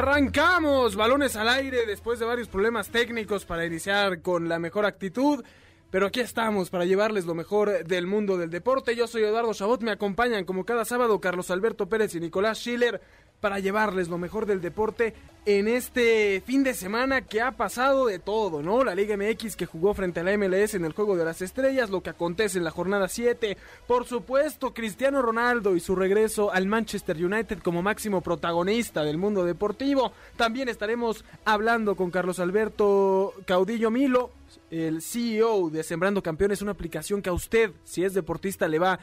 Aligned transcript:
Arrancamos, 0.00 0.96
balones 0.96 1.36
al 1.36 1.46
aire 1.50 1.84
después 1.84 2.18
de 2.18 2.24
varios 2.24 2.48
problemas 2.48 2.88
técnicos 2.88 3.44
para 3.44 3.66
iniciar 3.66 4.22
con 4.22 4.48
la 4.48 4.58
mejor 4.58 4.86
actitud. 4.86 5.44
Pero 5.90 6.06
aquí 6.06 6.20
estamos 6.20 6.70
para 6.70 6.86
llevarles 6.86 7.26
lo 7.26 7.34
mejor 7.34 7.84
del 7.84 8.06
mundo 8.06 8.38
del 8.38 8.48
deporte. 8.48 8.96
Yo 8.96 9.06
soy 9.06 9.24
Eduardo 9.24 9.52
Chabot, 9.52 9.82
me 9.82 9.90
acompañan 9.90 10.46
como 10.46 10.64
cada 10.64 10.86
sábado 10.86 11.20
Carlos 11.20 11.50
Alberto 11.50 11.86
Pérez 11.90 12.14
y 12.14 12.20
Nicolás 12.20 12.56
Schiller 12.60 13.02
para 13.40 13.58
llevarles 13.58 14.08
lo 14.08 14.18
mejor 14.18 14.46
del 14.46 14.60
deporte 14.60 15.14
en 15.46 15.68
este 15.68 16.42
fin 16.44 16.62
de 16.62 16.74
semana 16.74 17.22
que 17.22 17.40
ha 17.40 17.52
pasado 17.52 18.06
de 18.06 18.18
todo, 18.18 18.62
¿no? 18.62 18.84
La 18.84 18.94
Liga 18.94 19.16
MX 19.16 19.56
que 19.56 19.64
jugó 19.64 19.94
frente 19.94 20.20
a 20.20 20.22
la 20.22 20.36
MLS 20.36 20.74
en 20.74 20.84
el 20.84 20.92
Juego 20.92 21.16
de 21.16 21.24
las 21.24 21.40
Estrellas, 21.40 21.88
lo 21.88 22.02
que 22.02 22.10
acontece 22.10 22.58
en 22.58 22.64
la 22.64 22.70
jornada 22.70 23.08
7, 23.08 23.56
por 23.86 24.06
supuesto 24.06 24.74
Cristiano 24.74 25.22
Ronaldo 25.22 25.76
y 25.76 25.80
su 25.80 25.96
regreso 25.96 26.52
al 26.52 26.66
Manchester 26.66 27.16
United 27.16 27.60
como 27.60 27.82
máximo 27.82 28.20
protagonista 28.20 29.02
del 29.02 29.16
mundo 29.16 29.44
deportivo. 29.44 30.12
También 30.36 30.68
estaremos 30.68 31.24
hablando 31.46 31.96
con 31.96 32.10
Carlos 32.10 32.38
Alberto 32.38 33.32
Caudillo 33.46 33.90
Milo, 33.90 34.32
el 34.70 35.00
CEO 35.00 35.70
de 35.70 35.82
Sembrando 35.82 36.22
Campeones, 36.22 36.60
una 36.60 36.72
aplicación 36.72 37.22
que 37.22 37.30
a 37.30 37.32
usted, 37.32 37.72
si 37.84 38.04
es 38.04 38.12
deportista, 38.12 38.68
le 38.68 38.78
va 38.78 38.92
a 38.92 39.00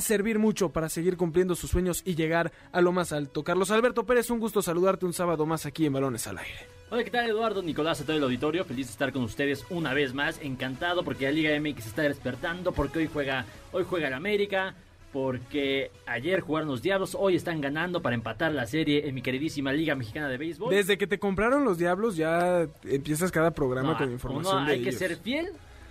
servir 0.00 0.38
mucho 0.38 0.70
para 0.70 0.88
seguir 0.88 1.16
cumpliendo 1.16 1.54
sus 1.54 1.70
sueños 1.70 2.02
y 2.04 2.14
llegar 2.14 2.52
a 2.72 2.80
lo 2.80 2.92
más 2.92 3.12
alto. 3.12 3.44
Carlos 3.44 3.70
Alberto 3.70 4.04
Pérez, 4.04 4.30
un 4.30 4.40
gusto 4.40 4.62
saludarte 4.62 5.06
un 5.06 5.12
sábado 5.12 5.46
más 5.46 5.64
aquí 5.66 5.86
en 5.86 5.92
Balones 5.92 6.26
al 6.26 6.38
Aire. 6.38 6.66
Hola, 6.90 7.02
¿qué 7.04 7.10
tal 7.10 7.28
Eduardo? 7.28 7.62
Nicolás, 7.62 8.00
a 8.00 8.04
todo 8.04 8.16
el 8.16 8.22
auditorio, 8.22 8.64
feliz 8.64 8.86
de 8.86 8.92
estar 8.92 9.12
con 9.12 9.22
ustedes 9.22 9.64
una 9.70 9.92
vez 9.94 10.14
más, 10.14 10.40
encantado 10.40 11.02
porque 11.04 11.24
la 11.24 11.32
Liga 11.32 11.58
MX 11.60 11.86
está 11.86 12.02
despertando, 12.02 12.72
porque 12.72 13.00
hoy 13.00 13.10
juega, 13.12 13.44
hoy 13.72 13.84
juega 13.88 14.06
el 14.08 14.14
América, 14.14 14.74
porque 15.12 15.90
ayer 16.06 16.40
jugaron 16.40 16.68
los 16.68 16.82
Diablos, 16.82 17.16
hoy 17.18 17.34
están 17.36 17.60
ganando 17.60 18.02
para 18.02 18.14
empatar 18.14 18.52
la 18.52 18.66
serie 18.66 19.08
en 19.08 19.14
mi 19.14 19.22
queridísima 19.22 19.72
Liga 19.72 19.94
Mexicana 19.94 20.28
de 20.28 20.36
Béisbol. 20.36 20.70
Desde 20.70 20.98
que 20.98 21.06
te 21.06 21.18
compraron 21.18 21.64
los 21.64 21.78
Diablos 21.78 22.16
ya 22.16 22.68
empiezas 22.84 23.32
cada 23.32 23.50
programa 23.52 23.92
No, 23.92 23.98
con 23.98 24.12
información 24.12 24.66
de 24.66 24.72
hay 24.72 24.82
que 24.82 24.90
ellos. 24.90 24.98
ser 24.98 25.16
fiel 25.16 25.48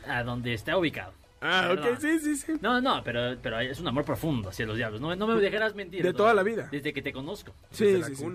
a 0.07 0.23
donde 0.23 0.53
está 0.53 0.77
ubicado. 0.77 1.11
Ah, 1.45 1.65
Perdón. 1.69 1.93
ok, 1.93 1.99
sí, 1.99 2.19
sí, 2.19 2.35
sí. 2.37 2.53
No, 2.61 2.81
no, 2.81 3.01
pero, 3.03 3.37
pero 3.41 3.59
es 3.59 3.79
un 3.79 3.87
amor 3.87 4.03
profundo 4.03 4.49
hacia 4.49 4.65
los 4.65 4.77
Diablos. 4.77 4.99
No, 5.01 5.15
no 5.15 5.27
me 5.27 5.35
dejarás 5.41 5.75
mentir. 5.75 6.01
De 6.03 6.13
toda 6.13 6.33
la 6.33 6.43
vida. 6.43 6.67
Desde 6.71 6.91
que 6.93 7.01
te 7.01 7.13
conozco. 7.13 7.53
Sí, 7.71 7.85
Desde 7.85 7.99
la 7.99 8.05
sí, 8.07 8.15
sí. 8.15 8.25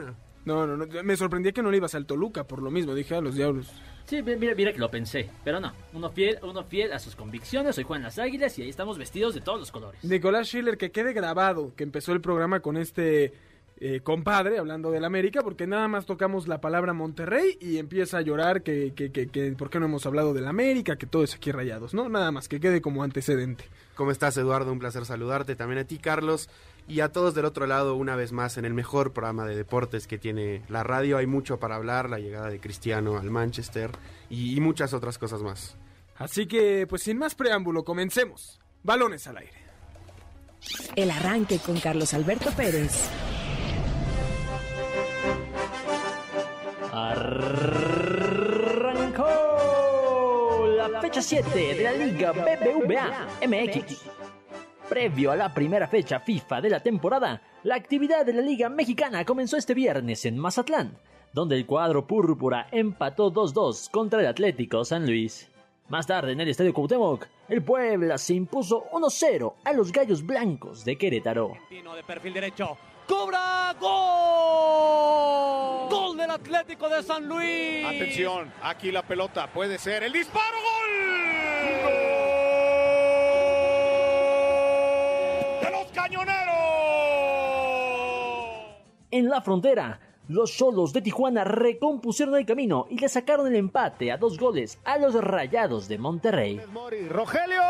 No, 0.44 0.66
no, 0.66 0.76
no, 0.76 0.86
me 1.02 1.16
sorprendía 1.16 1.52
que 1.52 1.62
no 1.62 1.70
le 1.70 1.76
ibas 1.76 1.94
al 1.94 2.06
Toluca 2.06 2.44
por 2.44 2.62
lo 2.62 2.70
mismo, 2.70 2.94
dije 2.94 3.14
a 3.14 3.20
los 3.20 3.34
Diablos. 3.34 3.70
Sí, 4.06 4.22
mi- 4.22 4.36
mira, 4.36 4.54
mira 4.54 4.72
que 4.72 4.78
lo 4.78 4.90
pensé, 4.90 5.28
pero 5.44 5.60
no. 5.60 5.72
Uno 5.92 6.10
fiel, 6.10 6.38
uno 6.42 6.64
fiel 6.64 6.92
a 6.92 6.98
sus 6.98 7.14
convicciones. 7.14 7.76
Hoy 7.78 7.84
juegan 7.84 8.02
las 8.04 8.18
águilas 8.18 8.58
y 8.58 8.62
ahí 8.62 8.68
estamos 8.70 8.96
vestidos 8.96 9.34
de 9.34 9.40
todos 9.40 9.60
los 9.60 9.70
colores. 9.70 10.02
Nicolás 10.02 10.46
Schiller, 10.48 10.78
que 10.78 10.90
quede 10.90 11.12
grabado 11.12 11.74
que 11.76 11.84
empezó 11.84 12.12
el 12.12 12.20
programa 12.20 12.60
con 12.60 12.76
este 12.76 13.34
eh, 13.80 14.00
compadre 14.00 14.58
hablando 14.58 14.90
del 14.90 15.04
América, 15.04 15.40
porque 15.42 15.66
nada 15.66 15.88
más 15.88 16.04
tocamos 16.04 16.46
la 16.46 16.60
palabra 16.60 16.92
Monterrey 16.92 17.56
y 17.60 17.78
empieza 17.78 18.18
a 18.18 18.20
llorar 18.20 18.62
que, 18.62 18.92
que, 18.94 19.10
que, 19.10 19.28
que 19.28 19.52
por 19.52 19.70
qué 19.70 19.80
no 19.80 19.86
hemos 19.86 20.04
hablado 20.04 20.34
del 20.34 20.46
América, 20.46 20.96
que 20.96 21.06
todo 21.06 21.24
es 21.24 21.34
aquí 21.34 21.50
rayados, 21.50 21.94
¿no? 21.94 22.08
Nada 22.10 22.30
más, 22.30 22.46
que 22.46 22.60
quede 22.60 22.82
como 22.82 23.02
antecedente. 23.02 23.64
¿Cómo 23.94 24.10
estás, 24.10 24.36
Eduardo? 24.36 24.70
Un 24.70 24.78
placer 24.78 25.04
saludarte. 25.04 25.56
También 25.56 25.80
a 25.80 25.84
ti, 25.84 25.98
Carlos. 25.98 26.48
Y 26.88 27.00
a 27.00 27.12
todos 27.12 27.34
del 27.34 27.44
otro 27.44 27.66
lado, 27.66 27.94
una 27.94 28.16
vez 28.16 28.32
más, 28.32 28.56
en 28.56 28.64
el 28.64 28.74
mejor 28.74 29.12
programa 29.12 29.46
de 29.46 29.56
deportes 29.56 30.06
que 30.06 30.18
tiene 30.18 30.62
la 30.68 30.82
radio. 30.82 31.18
Hay 31.18 31.26
mucho 31.26 31.58
para 31.58 31.76
hablar, 31.76 32.08
la 32.08 32.18
llegada 32.18 32.48
de 32.48 32.60
Cristiano 32.60 33.18
al 33.18 33.30
Manchester 33.30 33.90
y, 34.28 34.56
y 34.56 34.60
muchas 34.60 34.92
otras 34.94 35.18
cosas 35.18 35.42
más. 35.42 35.76
Así 36.16 36.46
que, 36.46 36.86
pues 36.86 37.02
sin 37.02 37.18
más 37.18 37.34
preámbulo, 37.34 37.84
comencemos. 37.84 38.60
Balones 38.82 39.26
al 39.26 39.38
aire. 39.38 39.58
El 40.96 41.10
arranque 41.10 41.58
con 41.58 41.78
Carlos 41.78 42.12
Alberto 42.14 42.50
Pérez. 42.50 43.08
Arrancó 47.02 49.24
la 50.76 51.00
fecha 51.00 51.22
7 51.22 51.58
de 51.58 51.82
la 51.82 51.92
Liga 51.92 52.32
BBVA 52.32 53.26
MX. 53.46 54.04
Previo 54.86 55.30
a 55.30 55.36
la 55.36 55.54
primera 55.54 55.88
fecha 55.88 56.20
FIFA 56.20 56.60
de 56.60 56.68
la 56.68 56.80
temporada, 56.80 57.40
la 57.62 57.76
actividad 57.76 58.26
de 58.26 58.34
la 58.34 58.42
Liga 58.42 58.68
Mexicana 58.68 59.24
comenzó 59.24 59.56
este 59.56 59.72
viernes 59.72 60.26
en 60.26 60.36
Mazatlán, 60.36 60.98
donde 61.32 61.56
el 61.56 61.64
cuadro 61.64 62.06
púrpura 62.06 62.66
empató 62.70 63.32
2-2 63.32 63.90
contra 63.90 64.20
el 64.20 64.26
Atlético 64.26 64.84
San 64.84 65.06
Luis. 65.06 65.48
Más 65.88 66.06
tarde 66.06 66.32
en 66.32 66.40
el 66.40 66.48
Estadio 66.48 66.74
Cuauhtémoc, 66.74 67.26
el 67.48 67.62
Puebla 67.62 68.18
se 68.18 68.34
impuso 68.34 68.84
1-0 68.92 69.54
a 69.64 69.72
los 69.72 69.90
Gallos 69.90 70.22
Blancos 70.24 70.84
de 70.84 70.98
Querétaro. 70.98 71.54
De 71.70 72.02
perfil 72.06 72.34
derecho. 72.34 72.76
¡Cobra! 73.10 73.74
¡Gol! 73.80 73.90
¡Gol 75.90 76.16
del 76.16 76.30
Atlético 76.30 76.88
de 76.88 77.02
San 77.02 77.26
Luis! 77.26 77.84
Atención, 77.84 78.52
aquí 78.62 78.92
la 78.92 79.02
pelota 79.02 79.48
puede 79.48 79.78
ser 79.78 80.04
el 80.04 80.12
disparo, 80.12 80.56
gol. 80.62 80.90
De 85.60 85.70
los 85.72 85.90
cañoneros. 85.90 86.56
En 89.10 89.28
la 89.28 89.40
frontera, 89.40 89.98
los 90.28 90.56
solos 90.56 90.92
de 90.92 91.02
Tijuana 91.02 91.42
recompusieron 91.42 92.36
el 92.36 92.46
camino 92.46 92.86
y 92.90 92.98
le 93.00 93.08
sacaron 93.08 93.48
el 93.48 93.56
empate 93.56 94.12
a 94.12 94.18
dos 94.18 94.38
goles 94.38 94.78
a 94.84 94.98
los 94.98 95.14
Rayados 95.14 95.88
de 95.88 95.98
Monterrey. 95.98 96.60
Mori, 96.72 97.08
Rogelio. 97.08 97.60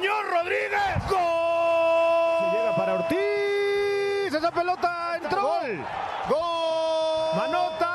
Señor 0.00 0.30
Rodríguez. 0.30 1.10
Gol. 1.10 1.20
Se 2.38 2.56
llega 2.56 2.74
para 2.74 2.94
Ortiz. 2.94 4.34
Esa 4.34 4.50
pelota 4.50 5.18
entró. 5.22 5.42
Gol. 5.42 5.76
Gol. 6.30 7.36
Manota. 7.36 7.86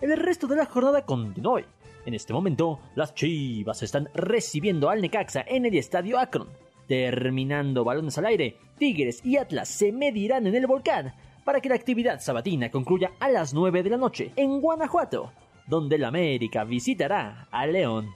El 0.00 0.16
resto 0.16 0.46
de 0.46 0.54
la 0.54 0.66
jornada 0.66 1.04
continuó. 1.04 1.54
hoy. 1.54 1.64
En 2.06 2.14
este 2.14 2.32
momento, 2.32 2.78
las 2.94 3.14
Chivas 3.16 3.82
están 3.82 4.08
recibiendo 4.14 4.90
al 4.90 5.00
Necaxa 5.02 5.44
en 5.44 5.66
el 5.66 5.76
Estadio 5.76 6.20
Akron. 6.20 6.48
Terminando 6.86 7.82
balones 7.82 8.16
al 8.16 8.26
aire, 8.26 8.56
Tigres 8.78 9.26
y 9.26 9.38
Atlas 9.38 9.68
se 9.68 9.90
medirán 9.90 10.46
en 10.46 10.54
el 10.54 10.68
volcán 10.68 11.12
para 11.44 11.60
que 11.60 11.68
la 11.68 11.74
actividad 11.74 12.20
sabatina 12.20 12.70
concluya 12.70 13.10
a 13.18 13.28
las 13.28 13.52
9 13.54 13.82
de 13.82 13.90
la 13.90 13.96
noche 13.96 14.32
en 14.36 14.60
Guanajuato, 14.60 15.32
donde 15.68 15.96
el 15.96 16.04
América 16.04 16.64
visitará 16.64 17.46
a 17.50 17.66
León. 17.66 18.10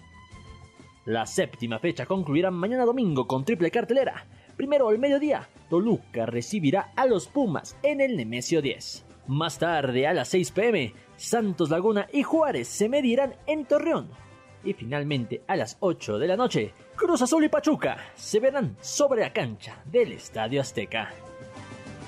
La 1.04 1.26
séptima 1.26 1.78
fecha 1.78 2.06
concluirá 2.06 2.50
mañana 2.50 2.84
domingo 2.84 3.26
con 3.26 3.44
triple 3.44 3.70
cartelera. 3.70 4.26
Primero 4.56 4.88
al 4.88 4.98
mediodía, 4.98 5.48
Toluca 5.68 6.26
recibirá 6.26 6.92
a 6.96 7.06
los 7.06 7.28
Pumas 7.28 7.76
en 7.82 8.00
el 8.00 8.16
Nemesio 8.16 8.62
10. 8.62 9.04
Más 9.26 9.58
tarde, 9.58 10.06
a 10.06 10.12
las 10.12 10.28
6 10.28 10.50
pm, 10.52 10.94
Santos 11.16 11.70
Laguna 11.70 12.08
y 12.12 12.22
Juárez 12.22 12.68
se 12.68 12.88
medirán 12.88 13.34
en 13.46 13.64
Torreón. 13.64 14.10
Y 14.64 14.74
finalmente 14.74 15.42
a 15.46 15.56
las 15.56 15.76
8 15.80 16.18
de 16.18 16.28
la 16.28 16.36
noche, 16.36 16.72
Cruz 16.94 17.22
Azul 17.22 17.44
y 17.44 17.48
Pachuca 17.48 17.98
se 18.14 18.40
verán 18.40 18.76
sobre 18.80 19.22
la 19.22 19.32
cancha 19.32 19.82
del 19.84 20.12
Estadio 20.12 20.60
Azteca. 20.60 21.10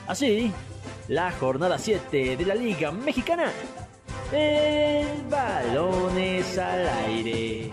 Así, 0.06 0.52
la 1.08 1.32
jornada 1.32 1.78
7 1.78 2.36
de 2.36 2.46
la 2.46 2.54
Liga 2.54 2.92
Mexicana. 2.92 3.50
El 4.32 5.22
balones 5.30 6.58
al 6.58 6.88
aire. 7.06 7.70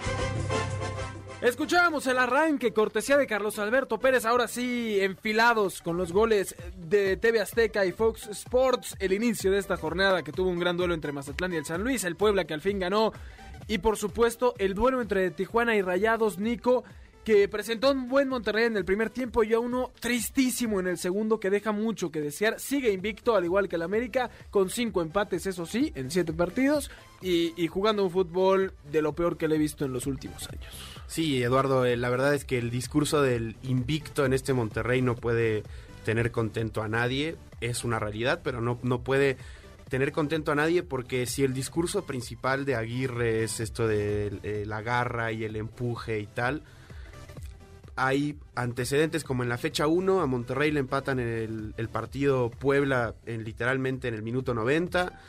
Escuchábamos 1.42 2.06
el 2.06 2.20
arranque, 2.20 2.72
cortesía 2.72 3.18
de 3.18 3.26
Carlos 3.26 3.58
Alberto 3.58 3.98
Pérez, 4.00 4.26
ahora 4.26 4.48
sí 4.48 5.00
enfilados 5.02 5.82
con 5.82 5.98
los 5.98 6.12
goles 6.12 6.56
de 6.78 7.18
TV 7.18 7.40
Azteca 7.40 7.84
y 7.84 7.92
Fox 7.92 8.28
Sports, 8.28 8.96
el 9.00 9.12
inicio 9.12 9.50
de 9.50 9.58
esta 9.58 9.76
jornada 9.76 10.22
que 10.22 10.32
tuvo 10.32 10.50
un 10.50 10.60
gran 10.60 10.78
duelo 10.78 10.94
entre 10.94 11.12
Mazatlán 11.12 11.54
y 11.54 11.56
el 11.56 11.66
San 11.66 11.84
Luis, 11.84 12.04
el 12.04 12.16
Puebla 12.16 12.46
que 12.46 12.54
al 12.54 12.62
fin 12.62 12.78
ganó, 12.78 13.12
y 13.68 13.80
por 13.80 13.98
supuesto 13.98 14.54
el 14.60 14.76
duelo 14.76 15.02
entre 15.02 15.32
Tijuana 15.32 15.76
y 15.76 15.82
Rayados, 15.82 16.38
Nico, 16.38 16.84
que 17.24 17.48
presentó 17.48 17.92
un 17.92 18.08
buen 18.08 18.28
Monterrey 18.28 18.66
en 18.66 18.78
el 18.78 18.86
primer 18.86 19.10
tiempo 19.10 19.44
y 19.44 19.54
a 19.54 19.60
uno 19.60 19.92
tristísimo 20.00 20.80
en 20.80 20.88
el 20.88 20.98
segundo 20.98 21.40
que 21.40 21.50
deja 21.50 21.72
mucho 21.72 22.12
que 22.12 22.22
desear. 22.22 22.60
Sigue 22.60 22.92
invicto 22.92 23.36
al 23.36 23.46
igual 23.46 23.70
que 23.70 23.76
el 23.76 23.84
América 23.84 24.30
con 24.50 24.70
cinco 24.70 25.02
empates, 25.02 25.46
eso 25.46 25.66
sí, 25.66 25.92
en 25.96 26.10
siete 26.10 26.34
partidos 26.34 26.90
y, 27.22 27.68
jugando 27.68 28.04
un 28.04 28.12
fútbol 28.12 28.74
de 28.92 29.02
lo 29.02 29.14
peor 29.14 29.38
que 29.38 29.48
le 29.48 29.56
he 29.56 29.60
visto 29.60 29.86
en 29.86 29.94
los 29.94 30.08
últimos 30.08 30.50
años. 30.50 30.74
Sí, 31.06 31.44
Eduardo, 31.44 31.86
eh, 31.86 31.96
la 31.96 32.10
verdad 32.10 32.34
es 32.34 32.46
que 32.46 32.58
el 32.58 32.72
discurso 32.72 33.22
del 33.22 33.56
invicto 33.64 34.26
en 34.26 34.34
este 34.34 34.54
Monterrey 34.54 35.02
no 35.02 35.16
puede 35.16 35.64
tener 36.04 36.32
contento 36.32 36.82
a 36.82 36.88
nadie, 36.88 37.36
es 37.60 37.84
una 37.84 38.00
realidad, 38.00 38.42
pero 38.44 38.60
no, 38.60 38.80
no 38.82 39.02
puede 39.04 39.38
tener 39.92 40.12
contento 40.14 40.52
a 40.52 40.56
nadie 40.56 40.84
porque 40.84 41.26
si 41.26 41.44
el 41.44 41.54
discurso 41.54 42.06
principal 42.06 42.66
de 42.66 42.76
Aguirre 42.76 43.44
es 43.44 43.60
esto 43.60 43.88
de 43.88 44.40
eh, 44.42 44.64
la 44.66 44.82
garra 44.82 45.32
y 45.34 45.44
el 45.44 45.58
empuje 45.58 46.20
y 46.20 46.28
tal, 46.28 46.64
hay 47.96 48.38
antecedentes 48.56 49.24
como 49.24 49.44
en 49.44 49.50
la 49.50 49.58
fecha 49.58 49.88
1, 49.88 50.22
a 50.22 50.28
Monterrey 50.28 50.72
le 50.72 50.80
empatan 50.80 51.20
el, 51.20 51.74
el 51.78 51.90
partido 51.90 52.50
Puebla 52.50 53.16
en, 53.26 53.44
literalmente 53.44 54.08
en 54.08 54.14
el 54.14 54.24
minuto 54.24 54.54
90. 54.54 55.20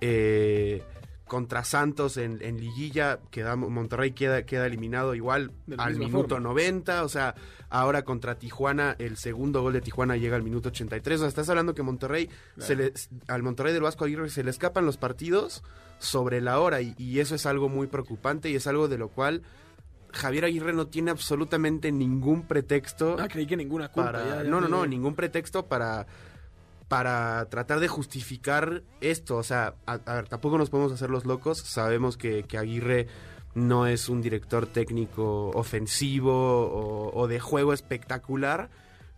Eh, 0.00 0.82
contra 1.30 1.62
Santos 1.62 2.16
en, 2.16 2.42
en 2.42 2.58
liguilla, 2.58 3.20
queda, 3.30 3.54
Monterrey 3.54 4.10
queda, 4.10 4.42
queda 4.44 4.66
eliminado 4.66 5.14
igual 5.14 5.52
al 5.78 5.94
minuto 5.94 6.30
forma. 6.30 6.48
90, 6.48 7.04
o 7.04 7.08
sea, 7.08 7.36
ahora 7.68 8.02
contra 8.02 8.34
Tijuana, 8.34 8.96
el 8.98 9.16
segundo 9.16 9.62
gol 9.62 9.74
de 9.74 9.80
Tijuana 9.80 10.16
llega 10.16 10.34
al 10.34 10.42
minuto 10.42 10.70
83, 10.70 11.18
o 11.18 11.20
sea, 11.20 11.28
estás 11.28 11.48
hablando 11.48 11.72
que 11.72 11.84
Monterrey, 11.84 12.28
se 12.58 12.74
le, 12.74 12.92
al 13.28 13.44
Monterrey 13.44 13.72
del 13.72 13.82
Vasco 13.82 14.06
Aguirre 14.06 14.28
se 14.28 14.42
le 14.42 14.50
escapan 14.50 14.84
los 14.84 14.96
partidos 14.96 15.62
sobre 16.00 16.40
la 16.40 16.58
hora 16.58 16.80
y, 16.80 16.96
y 16.98 17.20
eso 17.20 17.36
es 17.36 17.46
algo 17.46 17.68
muy 17.68 17.86
preocupante 17.86 18.50
y 18.50 18.56
es 18.56 18.66
algo 18.66 18.88
de 18.88 18.98
lo 18.98 19.06
cual 19.06 19.42
Javier 20.12 20.44
Aguirre 20.44 20.72
no 20.72 20.86
tiene 20.86 21.10
absolutamente 21.10 21.90
ningún 21.92 22.42
pretexto 22.42 23.16
Ah, 23.18 23.28
creí 23.28 23.46
que 23.46 23.56
ninguna 23.56 23.88
culpa. 23.88 24.12
para- 24.12 24.24
ya- 24.26 24.42
ya 24.44 24.50
no, 24.50 24.60
no, 24.60 24.68
no, 24.68 24.86
ningún 24.86 25.14
pretexto 25.14 25.66
para 25.66 26.06
para 26.88 27.46
tratar 27.48 27.78
de 27.78 27.86
justificar 27.88 28.82
esto. 29.00 29.36
O 29.36 29.42
sea, 29.44 29.74
a, 29.86 29.92
a 30.06 30.14
ver, 30.16 30.28
tampoco 30.28 30.58
nos 30.58 30.70
podemos 30.70 30.92
hacer 30.92 31.08
los 31.08 31.24
locos. 31.24 31.58
Sabemos 31.58 32.16
que, 32.16 32.42
que 32.42 32.58
Aguirre 32.58 33.06
no 33.54 33.86
es 33.86 34.08
un 34.08 34.20
director 34.22 34.66
técnico 34.66 35.50
ofensivo 35.50 36.32
o, 36.32 37.12
o 37.16 37.28
de 37.28 37.38
juego 37.38 37.72
espectacular. 37.72 38.70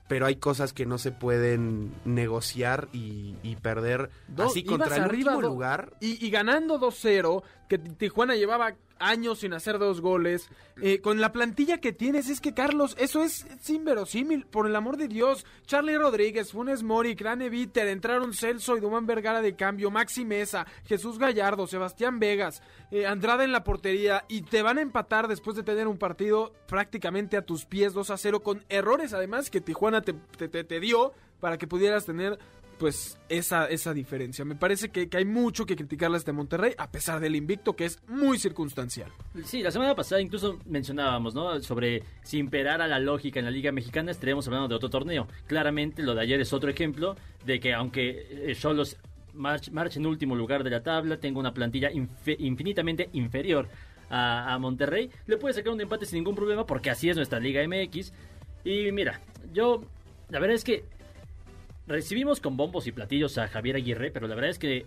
Pero 0.09 0.27
hay 0.27 0.37
cosas 0.37 0.75
que 0.75 0.85
no 0.85 0.99
se 0.99 1.13
pueden 1.13 1.95
negociar 2.05 2.89
y, 2.93 3.37
y 3.43 3.57
perder 3.57 4.11
Do- 4.29 4.45
así 4.45 4.63
contra 4.65 4.97
el 4.97 5.05
arriba 5.05 5.33
último 5.33 5.41
do- 5.49 5.55
lugar. 5.55 5.95
Y, 6.01 6.23
y 6.27 6.29
ganando 6.29 6.79
2-0, 6.79 7.43
que 7.69 7.79
Tijuana 7.79 8.35
llevaba 8.37 8.75
años 9.03 9.41
sin 9.41 9.53
hacer 9.53 9.79
dos 9.79 10.01
goles. 10.01 10.49
eh, 10.81 11.01
con 11.01 11.21
la 11.21 11.33
plantilla 11.33 11.79
que 11.79 11.93
tienes, 11.93 12.29
es 12.29 12.41
que 12.41 12.55
Carlos, 12.55 12.97
eso 12.99 13.23
es, 13.23 13.47
inverosímil, 13.69 14.47
por 14.47 14.67
el 14.67 14.75
amor 14.77 14.97
de 14.97 15.07
Dios. 15.09 15.45
Charlie 15.67 15.99
Rodríguez, 15.99 16.53
Funes 16.53 16.83
Mori, 16.83 17.15
Crane 17.15 17.49
Viter, 17.51 17.87
entraron 17.89 18.33
Celso 18.33 18.77
y 18.77 18.81
Dumán 18.81 19.07
Vergara 19.07 19.43
de 19.43 19.55
cambio, 19.55 19.91
Maxi 19.91 20.25
Mesa, 20.25 20.67
Jesús 20.87 21.19
Gallardo, 21.19 21.67
Sebastián 21.67 22.19
Vegas, 22.21 22.63
eh, 22.91 23.07
Andrada 23.07 23.45
en 23.45 23.53
la 23.53 23.65
portería, 23.65 24.25
y 24.29 24.43
te 24.43 24.63
van 24.63 24.79
a 24.79 24.83
empatar 24.83 25.29
después 25.29 25.57
de 25.57 25.63
tener 25.63 25.89
un 25.89 25.99
partido 25.99 26.53
prácticamente 26.67 27.37
a 27.37 27.43
tus 27.45 27.65
pies 27.67 27.93
2 27.93 28.11
a 28.11 28.17
0, 28.17 28.41
con 28.41 28.65
errores 28.69 29.13
además 29.13 29.51
que 29.51 29.61
Tijuana 29.61 30.01
te, 30.03 30.15
te- 30.15 30.49
te- 30.49 30.65
te 30.65 30.81
dio 30.81 31.13
para 31.41 31.59
que 31.59 31.67
pudieras 31.67 32.07
tener 32.07 32.39
pues 32.79 33.19
esa, 33.29 33.67
esa 33.67 33.95
diferencia. 33.95 34.45
Me 34.45 34.55
parece 34.55 34.91
que, 34.91 35.09
que 35.09 35.17
hay 35.17 35.25
mucho 35.25 35.65
que 35.67 35.77
criticarle 35.77 36.17
a 36.17 36.19
este 36.19 36.33
Monterrey, 36.33 36.75
a 36.77 36.91
pesar 36.91 37.21
del 37.21 37.37
invicto, 37.37 37.75
que 37.75 37.85
es 37.85 38.01
muy 38.09 38.39
circunstancial. 38.39 39.11
Sí, 39.45 39.63
la 39.63 39.71
semana 39.71 39.95
pasada 39.95 40.21
incluso 40.21 40.59
mencionábamos, 40.67 41.35
¿no? 41.35 41.61
Sobre 41.61 42.03
si 42.23 42.39
imperara 42.39 42.87
la 42.87 42.99
lógica 42.99 43.39
en 43.39 43.45
la 43.45 43.51
Liga 43.51 43.73
Mexicana, 43.73 44.11
estaríamos 44.11 44.47
hablando 44.47 44.69
de 44.69 44.75
otro 44.75 44.91
torneo. 44.91 45.29
Claramente, 45.47 46.03
lo 46.03 46.15
de 46.15 46.23
ayer 46.23 46.41
es 46.41 46.53
otro 46.53 46.71
ejemplo 46.71 47.17
de 47.45 47.61
que 47.61 47.73
aunque 47.73 48.27
eh, 48.31 48.57
Cholos 48.59 48.97
march, 49.35 49.97
en 49.97 50.07
último 50.07 50.37
lugar 50.37 50.63
de 50.63 50.71
la 50.71 50.83
tabla, 50.83 51.17
tenga 51.17 51.41
una 51.41 51.55
plantilla 51.55 51.91
infinitamente 52.39 53.09
inferior 53.13 53.69
a 54.15 54.59
Monterrey, 54.61 55.11
le 55.27 55.39
puede 55.39 55.55
sacar 55.55 55.73
un 55.73 55.81
empate 55.81 56.05
sin 56.05 56.19
ningún 56.19 56.35
problema 56.35 56.67
porque 56.67 56.91
así 56.91 57.09
es 57.09 57.17
nuestra 57.17 57.41
Liga 57.41 57.67
MX. 57.67 58.13
Y 58.65 58.93
mira, 58.93 59.21
yo, 59.53 59.85
la 60.29 60.39
verdad 60.39 60.55
es 60.55 60.65
que 60.65 60.85
recibimos 61.87 62.41
con 62.41 62.57
bombos 62.57 62.87
y 62.87 62.93
platillos 62.93 63.39
a 63.39 63.49
Javier 63.49 63.77
Aguirre, 63.77 64.11
pero 64.11 64.27
la 64.29 64.35
verdad 64.35 64.51
es 64.51 64.59
que 64.59 64.87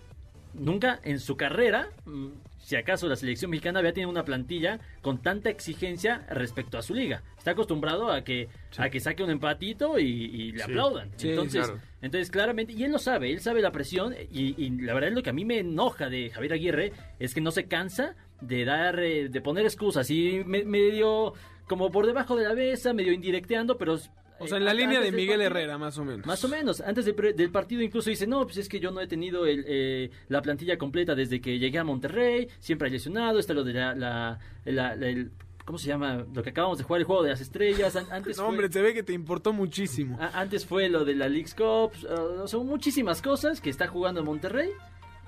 nunca 0.54 1.00
en 1.04 1.20
su 1.20 1.36
carrera, 1.36 1.90
mm, 2.06 2.28
si 2.60 2.78
acaso 2.78 3.08
la 3.10 3.18
selección 3.18 3.52
mexicana 3.52 3.80
había 3.80 3.92
tenido 3.94 4.10
una 4.10 4.24
plantilla 4.24 4.80
con 5.02 5.22
tanta 5.22 5.50
exigencia 5.50 6.26
respecto 6.30 6.78
a 6.78 6.82
su 6.82 6.94
liga. 6.96 7.22
Está 7.38 7.52
acostumbrado 7.52 8.10
a 8.10 8.24
que 8.24 8.48
a 8.78 8.90
que 8.90 9.00
saque 9.02 9.22
un 9.24 9.30
empatito 9.30 10.00
y, 10.00 10.06
y 10.06 10.52
le 10.54 10.60
Sí. 10.60 10.72
aplaudan. 10.72 11.12
Sí, 11.18 11.30
entonces, 11.30 11.66
claro. 11.68 11.82
entonces 12.02 12.32
claramente, 12.32 12.72
y 12.74 12.84
él 12.86 12.92
lo 12.94 13.00
sabe, 13.00 13.32
él 13.32 13.42
sabe 13.42 13.62
la 13.62 13.72
presión 13.72 14.16
y, 14.32 14.56
y 14.64 14.70
la 14.82 14.94
verdad 14.94 15.10
es 15.10 15.16
lo 15.16 15.22
que 15.24 15.30
a 15.30 15.34
mí 15.34 15.44
me 15.46 15.60
enoja 15.60 16.10
de 16.10 16.30
Javier 16.30 16.54
Aguirre 16.54 16.94
es 17.20 17.34
que 17.34 17.42
no 17.42 17.52
se 17.52 17.66
cansa 17.68 18.16
de 18.42 18.64
dar, 18.66 19.00
eh, 19.00 19.28
de 19.30 19.42
poner 19.42 19.66
excusas 19.66 20.10
y 20.10 20.42
me- 20.46 20.64
medio 20.64 21.34
como 21.68 21.92
por 21.92 22.06
debajo 22.08 22.36
de 22.38 22.48
la 22.48 22.54
mesa, 22.54 22.94
medio 22.94 23.12
indirecteando, 23.12 23.78
pero 23.78 23.98
O 24.40 24.48
sea, 24.48 24.58
en 24.58 24.66
la 24.66 24.72
eh, 24.72 24.76
línea 24.76 25.00
de 25.00 25.12
Miguel 25.12 25.38
partido- 25.40 25.46
Herrera, 25.48 25.78
más 25.78 25.98
o 25.98 26.06
menos. 26.06 26.26
más 26.26 26.44
o 26.44 26.48
menos. 26.50 26.82
Antes 26.82 27.06
de 27.06 27.14
del 27.14 27.52
partido 27.52 27.82
incluso 27.82 28.10
dice, 28.10 28.28
no, 28.28 28.44
pues 28.46 28.58
es 28.58 28.68
que 28.70 28.80
yo 28.80 28.92
no 28.92 29.00
he 29.02 29.08
tenido 29.08 29.46
el, 29.46 29.64
eh, 29.68 30.12
la 30.28 30.42
plantilla 30.42 30.78
completa 30.78 31.16
desde 31.16 31.40
que 31.42 31.58
llegué 31.60 31.80
a 31.80 31.84
Monterrey, 31.84 32.48
siempre 32.60 32.88
hay 32.88 32.92
lesionado, 32.94 33.40
está 33.40 33.54
lo 33.54 33.64
de 33.64 33.74
la... 33.74 33.96
la- 33.96 34.40
la- 34.66 34.96
la- 34.96 35.08
el- 35.08 35.32
¿Cómo 35.64 35.80
se 35.80 35.88
llama? 35.88 36.24
Lo 36.32 36.44
que 36.44 36.52
acabamos 36.52 36.78
de 36.78 36.84
jugar, 36.84 37.00
el 37.02 37.06
juego 37.08 37.24
de 37.24 37.32
las 37.32 37.42
estrellas. 37.42 37.96
An- 37.96 38.06
Antes 38.12 38.38
No, 38.38 38.44
fue- 38.44 38.50
hombre, 38.52 38.72
se 38.72 38.82
ve 38.84 38.94
que 38.94 39.02
te 39.02 39.14
importó 39.14 39.52
muchísimo. 39.52 40.16
a- 40.22 40.40
antes 40.40 40.64
fue 40.64 40.90
lo 40.90 41.04
de 41.06 41.16
la 41.16 41.28
League's 41.28 41.56
Cup. 41.56 41.92
uh, 42.04 42.48
son 42.48 42.68
muchísimas 42.68 43.20
cosas 43.22 43.62
que 43.62 43.72
está 43.72 43.88
jugando 43.88 44.20
en 44.20 44.28
Monterrey. 44.28 44.70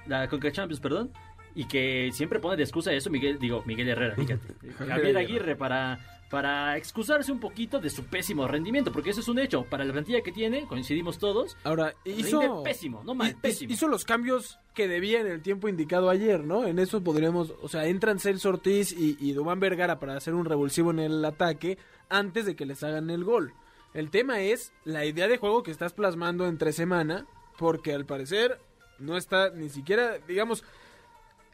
La 0.05 0.27
Conca 0.27 0.51
Champions, 0.51 0.79
perdón. 0.79 1.11
Y 1.55 1.65
que 1.65 2.11
siempre 2.13 2.39
pone 2.39 2.55
de 2.55 2.61
excusa 2.61 2.93
eso 2.93 3.09
Miguel, 3.09 3.39
digo, 3.39 3.63
Miguel 3.65 3.89
Herrera, 3.89 4.13
fíjate. 4.15 4.53
Javier 4.87 5.17
Aguirre 5.17 5.55
para, 5.55 5.97
para 6.29 6.75
excusarse 6.75 7.31
un 7.31 7.39
poquito 7.39 7.79
de 7.79 7.89
su 7.89 8.03
pésimo 8.05 8.47
rendimiento, 8.47 8.91
porque 8.91 9.11
eso 9.11 9.21
es 9.21 9.27
un 9.29 9.39
hecho. 9.39 9.63
Para 9.63 9.85
la 9.85 9.93
plantilla 9.93 10.21
que 10.21 10.31
tiene, 10.33 10.65
coincidimos 10.67 11.19
todos, 11.19 11.55
Ahora, 11.63 11.93
hizo... 12.03 12.63
Pésimo, 12.63 13.01
no 13.05 13.15
mal, 13.15 13.35
pésimo. 13.41 13.71
Hizo 13.71 13.87
los 13.87 14.03
cambios 14.03 14.59
que 14.73 14.87
debía 14.89 15.21
en 15.21 15.27
el 15.27 15.41
tiempo 15.41 15.69
indicado 15.69 16.09
ayer, 16.09 16.43
¿no? 16.43 16.65
En 16.65 16.79
eso 16.79 17.01
podremos... 17.01 17.53
O 17.61 17.69
sea, 17.69 17.85
entran 17.87 18.19
Celso 18.19 18.49
Ortiz 18.49 18.91
y, 18.91 19.17
y 19.19 19.31
Dubán 19.31 19.59
Vergara 19.61 19.99
para 19.99 20.17
hacer 20.17 20.33
un 20.33 20.45
revulsivo 20.45 20.91
en 20.91 20.99
el 20.99 21.23
ataque 21.23 21.77
antes 22.09 22.45
de 22.45 22.55
que 22.55 22.65
les 22.65 22.83
hagan 22.83 23.09
el 23.09 23.23
gol. 23.23 23.53
El 23.93 24.09
tema 24.11 24.41
es 24.41 24.73
la 24.83 25.05
idea 25.05 25.27
de 25.29 25.37
juego 25.37 25.63
que 25.63 25.71
estás 25.71 25.93
plasmando 25.93 26.45
entre 26.47 26.73
semana, 26.73 27.25
porque 27.57 27.93
al 27.93 28.05
parecer 28.05 28.59
no 28.99 29.15
está 29.15 29.49
ni 29.51 29.69
siquiera, 29.69 30.17
digamos... 30.27 30.63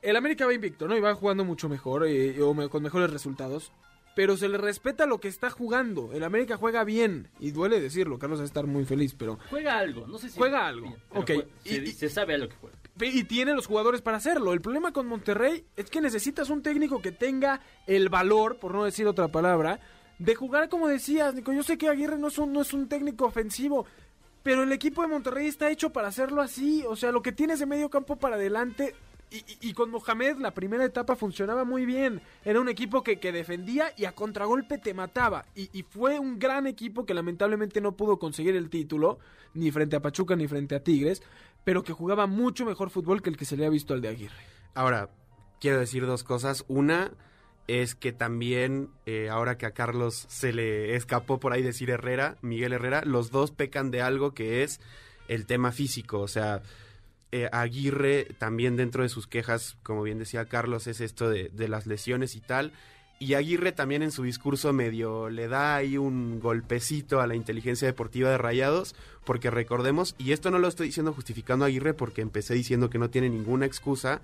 El 0.02 0.18
América 0.18 0.46
va 0.46 0.54
invicto, 0.54 0.86
¿no? 0.86 0.98
Y 0.98 1.00
va 1.00 1.16
jugando 1.16 1.46
mucho 1.46 1.70
mejor, 1.70 2.06
eh, 2.06 2.42
o 2.42 2.54
me- 2.54 2.68
con 2.68 2.84
mejores 2.84 3.10
resultados. 3.10 3.72
Pero 4.16 4.38
se 4.38 4.48
le 4.48 4.58
respeta 4.60 5.06
lo 5.08 5.20
que 5.20 5.28
está 5.28 5.50
jugando. 5.50 6.12
El 6.14 6.24
América 6.24 6.56
juega 6.58 6.84
bien. 6.84 7.30
Y 7.40 7.52
duele 7.52 7.82
decirlo, 7.82 8.20
Carlos 8.20 8.40
va 8.40 8.44
a 8.44 8.46
estar 8.46 8.68
muy 8.68 8.86
feliz, 8.86 9.16
pero... 9.18 9.40
juega 9.50 9.78
algo. 9.80 10.06
No 10.08 10.20
sé 10.20 10.30
si 10.30 10.38
Juega 10.38 10.68
algo, 10.68 10.96
ok. 11.12 11.30
jue- 11.30 11.48
Se, 11.64 11.74
Y- 11.76 11.78
y- 11.90 11.92
se 11.94 12.10
sabe 12.10 12.36
a 12.36 12.38
lo 12.38 12.48
que 12.50 12.56
juega. 12.56 12.78
Y 13.02 13.24
tiene 13.24 13.56
los 13.56 13.66
jugadores 13.66 14.02
para 14.02 14.18
hacerlo. 14.18 14.54
El 14.54 14.62
problema 14.62 14.92
con 14.94 15.08
Monterrey 15.08 15.66
es 15.76 15.90
que 15.90 16.00
necesitas 16.00 16.52
un 16.52 16.62
técnico 16.62 17.02
que 17.02 17.12
tenga 17.12 17.60
el 17.88 18.10
valor, 18.10 18.58
por 18.60 18.76
no 18.76 18.84
decir 18.84 19.08
otra 19.08 19.30
palabra, 19.30 19.80
de 20.20 20.36
jugar 20.36 20.70
como 20.70 20.88
decías, 20.88 21.34
Nico. 21.34 21.52
Yo 21.54 21.64
sé 21.64 21.80
que 21.80 21.90
Aguirre 21.90 22.20
no 22.20 22.28
es 22.28 22.38
un, 22.38 22.54
no 22.54 22.62
es 22.62 22.72
un 22.72 22.88
técnico 22.88 23.26
ofensivo, 23.26 23.88
pero 24.44 24.62
el 24.62 24.72
equipo 24.72 25.02
de 25.02 25.08
Monterrey 25.08 25.48
está 25.48 25.72
hecho 25.72 25.90
para 25.92 26.10
hacerlo 26.10 26.44
así. 26.44 26.84
O 26.88 26.96
sea, 26.96 27.12
lo 27.12 27.24
que 27.24 27.32
tienes 27.32 27.58
de 27.58 27.66
medio 27.66 27.90
campo 27.90 28.16
para 28.18 28.36
adelante. 28.36 28.94
Y, 29.36 29.70
y- 29.70 29.74
con 29.74 29.90
Mohamed 29.90 30.38
la 30.38 30.54
primera 30.54 30.86
etapa 30.86 31.16
funcionaba 31.16 31.64
muy 31.66 31.86
bien. 31.86 32.22
Era 32.46 32.62
un 32.62 32.70
equipo 32.70 33.02
que, 33.02 33.20
que 33.20 33.32
defendía 33.32 33.92
y 33.98 34.06
a 34.06 34.12
contragolpe 34.14 34.78
te 34.78 34.94
mataba. 34.94 35.46
Y, 35.56 35.70
y 35.78 35.82
fue 35.84 36.20
un 36.20 36.38
gran 36.38 36.68
equipo 36.68 37.06
que 37.06 37.14
lamentablemente 37.16 37.82
no 37.82 37.98
pudo 37.98 38.20
conseguir 38.20 38.56
el 38.56 38.70
título, 38.70 39.18
ni 39.56 39.72
frente 39.72 39.96
a 39.96 40.02
Pachuca 40.02 40.36
ni 40.36 40.48
frente 40.48 40.76
a 40.76 40.84
Tigres, 40.84 41.24
pero 41.64 41.84
que 41.84 41.94
jugaba 41.94 42.28
mucho 42.28 42.66
mejor 42.66 42.92
fútbol 42.92 43.22
que 43.24 43.32
el 43.32 43.38
que 43.38 43.46
se 43.46 43.58
le 43.58 43.66
ha 43.66 43.70
visto 43.70 43.94
al 43.96 44.02
de 44.02 44.10
Aguirre. 44.10 44.36
Ahora, 44.76 45.10
quiero 45.60 45.80
decir 45.80 46.06
dos 46.06 46.24
cosas. 46.24 46.64
Una, 46.68 47.12
es 47.68 47.96
que 47.96 48.12
también, 48.12 48.90
eh, 49.06 49.30
ahora 49.30 49.58
que 49.58 49.66
a 49.66 49.72
Carlos 49.72 50.26
se 50.30 50.54
le 50.54 50.96
escapó 50.96 51.40
por 51.40 51.54
ahí 51.54 51.64
decir 51.64 51.90
Herrera, 51.90 52.38
Miguel 52.42 52.74
Herrera, 52.74 53.02
los 53.06 53.32
dos 53.32 53.52
pecan 53.52 53.90
de 53.90 54.02
algo 54.02 54.34
que 54.34 54.62
es 54.64 54.80
el 55.28 55.46
tema 55.48 55.72
físico. 55.72 56.20
O 56.20 56.28
sea, 56.28 56.62
eh, 57.34 57.50
Aguirre 57.52 58.26
también 58.38 58.76
dentro 58.78 59.04
de 59.04 59.10
sus 59.10 59.28
quejas, 59.28 59.76
como 59.84 60.04
bien 60.04 60.20
decía 60.20 60.46
Carlos, 60.46 60.88
es 60.88 61.02
esto 61.02 61.30
de, 61.30 61.50
de 61.50 61.68
las 61.68 61.86
lesiones 61.88 62.36
y 62.36 62.40
tal. 62.42 62.72
Y 63.20 63.36
Aguirre 63.36 63.72
también 63.72 64.04
en 64.04 64.12
su 64.12 64.24
discurso 64.24 64.74
medio 64.74 65.30
le 65.30 65.48
da 65.48 65.76
ahí 65.76 65.98
un 65.98 66.40
golpecito 66.40 67.22
a 67.22 67.28
la 67.28 67.36
inteligencia 67.36 67.88
deportiva 67.88 68.30
de 68.30 68.38
Rayados, 68.38 68.96
porque 69.24 69.50
recordemos, 69.50 70.16
y 70.18 70.32
esto 70.34 70.52
no 70.52 70.60
lo 70.60 70.68
estoy 70.68 70.88
diciendo 70.88 71.14
justificando 71.14 71.64
a 71.64 71.70
Aguirre 71.70 71.94
porque 71.94 72.22
empecé 72.22 72.54
diciendo 72.54 72.90
que 72.90 73.00
no 73.00 73.10
tiene 73.10 73.30
ninguna 73.30 73.66
excusa, 73.66 74.22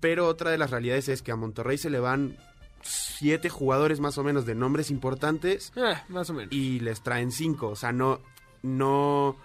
pero 0.00 0.26
otra 0.26 0.50
de 0.50 0.58
las 0.58 0.70
realidades 0.70 1.08
es 1.08 1.22
que 1.22 1.30
a 1.30 1.36
Monterrey 1.36 1.78
se 1.78 1.90
le 1.90 2.00
van 2.00 2.36
siete 2.82 3.48
jugadores 3.48 4.00
más 4.00 4.18
o 4.18 4.24
menos 4.24 4.44
de 4.44 4.56
nombres 4.56 4.90
importantes 4.90 5.72
Eh, 5.76 5.94
más 6.08 6.28
o 6.30 6.34
menos. 6.34 6.52
y 6.52 6.80
les 6.80 7.00
traen 7.02 7.30
cinco, 7.30 7.68
o 7.68 7.76
sea, 7.76 7.92
no, 7.92 8.18
no, 8.62 9.36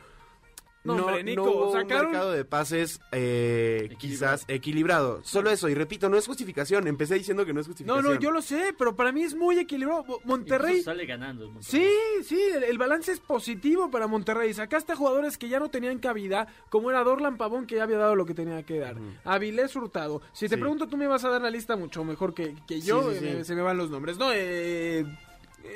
No, 0.95 1.05
hombre, 1.05 1.23
Nico, 1.23 1.43
hubo 1.43 1.73
sacaron- 1.73 2.07
un 2.07 2.11
mercado 2.11 2.31
de 2.31 2.45
pases 2.45 2.99
eh, 3.11 3.89
Equilibrado. 3.91 3.97
quizás 4.37 4.45
equilibrado. 4.47 5.19
Solo 5.23 5.49
eso, 5.49 5.69
y 5.69 5.73
repito, 5.75 6.09
no 6.09 6.17
es 6.17 6.25
justificación. 6.27 6.87
Empecé 6.87 7.15
diciendo 7.15 7.45
que 7.45 7.53
no 7.53 7.59
es 7.61 7.67
No, 7.67 7.71
justificación. 7.73 8.05
no, 8.15 8.19
yo 8.19 8.31
lo 8.31 8.41
sé, 8.41 8.73
pero 8.77 8.95
para 8.95 9.11
mí 9.11 9.23
es 9.23 9.35
muy 9.35 9.59
equilibrado. 9.59 10.03
Mo- 10.05 10.19
Monterrey. 10.23 10.71
Incluso 10.79 10.91
sale 10.91 11.05
ganando. 11.05 11.49
Monterrey. 11.51 11.87
Sí, 12.19 12.23
sí, 12.23 12.41
el, 12.55 12.63
el 12.63 12.77
balance 12.77 13.11
es 13.11 13.19
positivo 13.19 13.89
para 13.91 14.07
Monterrey. 14.07 14.53
Sacaste 14.53 14.93
a 14.93 14.95
jugadores 14.95 15.37
que 15.37 15.49
ya 15.49 15.59
no 15.59 15.69
tenían 15.69 15.99
cabida, 15.99 16.47
como 16.69 16.89
era 16.89 17.03
Dorlan 17.03 17.37
Pavón, 17.37 17.65
que 17.67 17.75
ya 17.75 17.83
había 17.83 17.97
dado 17.97 18.15
lo 18.15 18.25
que 18.25 18.33
tenía 18.33 18.63
que 18.63 18.79
dar. 18.79 18.95
Avilés 19.23 19.75
Hurtado. 19.75 20.21
Si 20.33 20.47
te 20.47 20.55
Sí. 20.55 20.61
pregunto, 20.61 20.87
tú 20.87 20.97
me 20.97 21.07
vas 21.07 21.23
a 21.25 21.29
dar 21.29 21.41
la 21.41 21.49
lista 21.49 21.75
mucho 21.75 22.03
mejor 22.03 22.33
que, 22.33 22.55
que 22.67 22.81
yo. 22.81 23.11
Sí, 23.11 23.19
sí, 23.19 23.19
sí. 23.19 23.27
eh, 23.27 23.43
se 23.43 23.55
me 23.55 23.61
van 23.61 23.77
los 23.77 23.89
nombres. 23.89 24.17
No, 24.17 24.29
eh, 24.33 25.05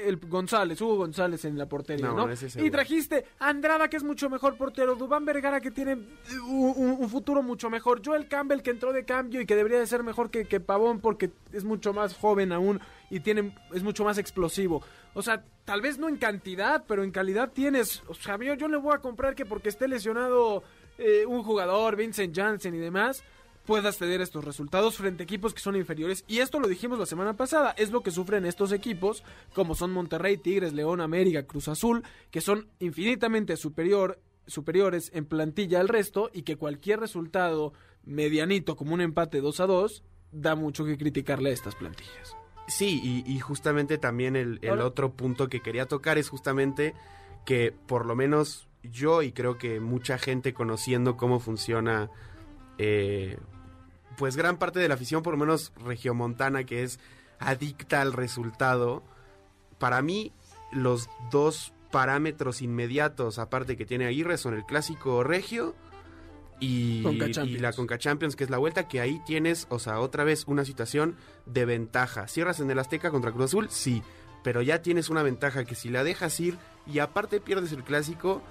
el 0.06 0.18
González, 0.18 0.80
Hugo 0.82 0.98
González 0.98 1.46
en 1.46 1.58
la 1.58 1.68
portería, 1.68 2.08
¿no? 2.16 2.26
Y 2.66 2.72
trajiste 2.72 3.26
a 3.40 3.50
Andrada, 3.50 3.88
que 3.90 3.98
es 3.98 4.04
mucho 4.04 4.30
mejor 4.30 4.58
portero. 4.58 4.96
Dubán 4.96 5.26
Vergara, 5.26 5.60
que 5.62 5.72
tiene 5.72 5.94
un, 6.48 6.74
un- 6.76 6.98
un 7.00 7.10
futuro 7.10 7.42
mucho 7.44 7.70
mejor. 7.70 8.02
Joel 8.06 8.28
Campbell, 8.28 8.62
que 8.62 8.72
entró 8.72 8.94
de 8.94 9.06
cambio 9.06 9.42
y 9.42 9.46
que 9.46 9.56
debería 9.56 9.80
de 9.80 9.88
ser 9.88 10.04
mejor 10.04 10.30
que, 10.32 10.46
que 10.46 10.60
Pavón 10.60 11.00
porque 11.00 11.32
es 11.52 11.64
mucho 11.64 11.94
más 11.94 12.16
joven 12.16 12.52
aún 12.52 12.80
y 13.10 13.20
tiene, 13.20 13.56
es 13.74 13.84
mucho 13.84 14.04
más 14.04 14.18
explosivo. 14.18 14.82
O 15.14 15.22
sea, 15.22 15.44
tal 15.66 15.82
vez 15.82 15.98
no 15.98 16.08
en 16.08 16.18
cantidad, 16.18 16.84
pero 16.88 17.04
en 17.04 17.12
calidad 17.12 17.52
tienes. 17.52 18.02
O 18.08 18.14
sea, 18.14 18.38
yo, 18.38 18.54
yo 18.54 18.68
le 18.68 18.78
voy 18.78 18.94
a 18.96 19.00
comprar 19.00 19.36
que 19.36 19.46
porque 19.46 19.70
esté 19.70 19.88
lesionado 19.88 20.64
eh, 20.98 21.26
un 21.26 21.44
jugador, 21.44 21.96
Vincent 21.96 22.36
Janssen 22.36 22.76
y 22.76 22.78
demás, 22.80 23.24
puedas 23.66 23.98
tener 23.98 24.22
estos 24.22 24.44
resultados 24.44 24.98
frente 24.98 25.24
a 25.24 25.26
equipos 25.26 25.54
que 25.54 25.62
son 25.62 25.76
inferiores. 25.76 26.24
Y 26.28 26.40
esto 26.40 26.60
lo 26.60 26.68
dijimos 26.68 27.00
la 27.00 27.06
semana 27.06 27.36
pasada, 27.36 27.74
es 27.78 27.92
lo 27.92 28.02
que 28.02 28.12
sufren 28.12 28.46
estos 28.46 28.72
equipos, 28.72 29.24
como 29.54 29.76
son 29.76 29.92
Monterrey, 29.92 30.38
Tigres, 30.38 30.74
León, 30.74 31.02
América, 31.02 31.44
Cruz 31.44 31.68
Azul, 31.68 32.04
que 32.32 32.42
son 32.42 32.68
infinitamente 32.80 33.58
superior, 33.58 34.20
superiores 34.48 35.12
en 35.14 35.26
plantilla 35.26 35.80
al 35.80 35.88
resto 35.88 36.30
y 36.34 36.44
que 36.44 36.58
cualquier 36.58 37.00
resultado 37.00 37.74
medianito 38.04 38.76
como 38.76 38.94
un 38.94 39.02
empate 39.02 39.42
2 39.42 39.60
a 39.60 39.68
2 39.68 40.04
da 40.32 40.56
mucho 40.56 40.86
que 40.86 40.98
criticarle 40.98 41.50
a 41.50 41.54
estas 41.54 41.76
plantillas. 41.76 42.36
Sí, 42.68 43.02
y, 43.04 43.30
y 43.32 43.40
justamente 43.40 43.98
también 43.98 44.36
el, 44.36 44.60
otro 44.80 45.12
punto 45.12 45.50
que 45.50 45.62
quería 45.62 45.88
tocar 45.88 46.18
es 46.18 46.30
justamente 46.30 46.94
que 47.46 47.74
por 47.88 48.06
lo 48.06 48.16
menos 48.16 48.68
yo 48.84 49.22
y 49.24 49.32
creo 49.32 49.58
que 49.58 49.80
mucha 49.80 50.18
gente 50.18 50.54
conociendo 50.54 51.18
cómo 51.18 51.40
funciona 51.40 52.10
eh, 52.84 53.38
pues 54.18 54.36
gran 54.36 54.58
parte 54.58 54.80
de 54.80 54.88
la 54.88 54.96
afición, 54.96 55.22
por 55.22 55.34
lo 55.34 55.40
menos 55.40 55.72
regiomontana, 55.86 56.64
que 56.64 56.82
es 56.82 57.00
adicta 57.38 58.02
al 58.02 58.12
resultado, 58.12 59.04
para 59.78 60.02
mí 60.02 60.34
los 60.72 61.10
dos 61.30 61.74
parámetros 61.92 62.64
inmediatos, 62.64 63.38
aparte 63.38 63.78
que 63.78 63.86
tiene 63.86 64.08
Aguirre, 64.08 64.38
son 64.38 64.56
el 64.56 64.66
clásico 64.66 65.24
regio 65.24 65.76
y, 66.60 67.04
Conca 67.04 67.28
y 67.44 67.60
la 67.60 67.72
Conca 67.72 68.00
Champions, 68.00 68.36
que 68.36 68.46
es 68.46 68.50
la 68.50 68.58
vuelta, 68.58 68.88
que 68.88 69.00
ahí 69.00 69.22
tienes, 69.28 69.68
o 69.70 69.78
sea, 69.78 70.00
otra 70.00 70.24
vez 70.24 70.46
una 70.48 70.66
situación 70.66 71.16
de 71.46 71.66
ventaja. 71.66 72.28
Cierras 72.28 72.62
en 72.62 72.72
el 72.72 72.80
Azteca 72.80 73.12
contra 73.12 73.32
Cruz 73.32 73.46
Azul, 73.46 73.70
sí, 73.70 74.02
pero 74.44 74.64
ya 74.64 74.82
tienes 74.82 75.10
una 75.10 75.22
ventaja 75.22 75.66
que 75.66 75.76
si 75.76 75.90
la 75.90 76.04
dejas 76.04 76.40
ir 76.40 76.58
y 76.88 76.98
aparte 76.98 77.42
pierdes 77.42 77.74
el 77.74 77.84
clásico, 77.84 78.42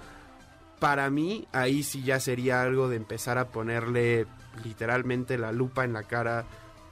para 0.81 1.11
mí 1.11 1.47
ahí 1.51 1.83
sí 1.83 2.01
ya 2.01 2.19
sería 2.19 2.63
algo 2.63 2.89
de 2.89 2.95
empezar 2.95 3.37
a 3.37 3.49
ponerle 3.49 4.25
literalmente 4.65 5.37
la 5.37 5.51
lupa 5.51 5.83
en 5.83 5.93
la 5.93 6.01
cara 6.01 6.47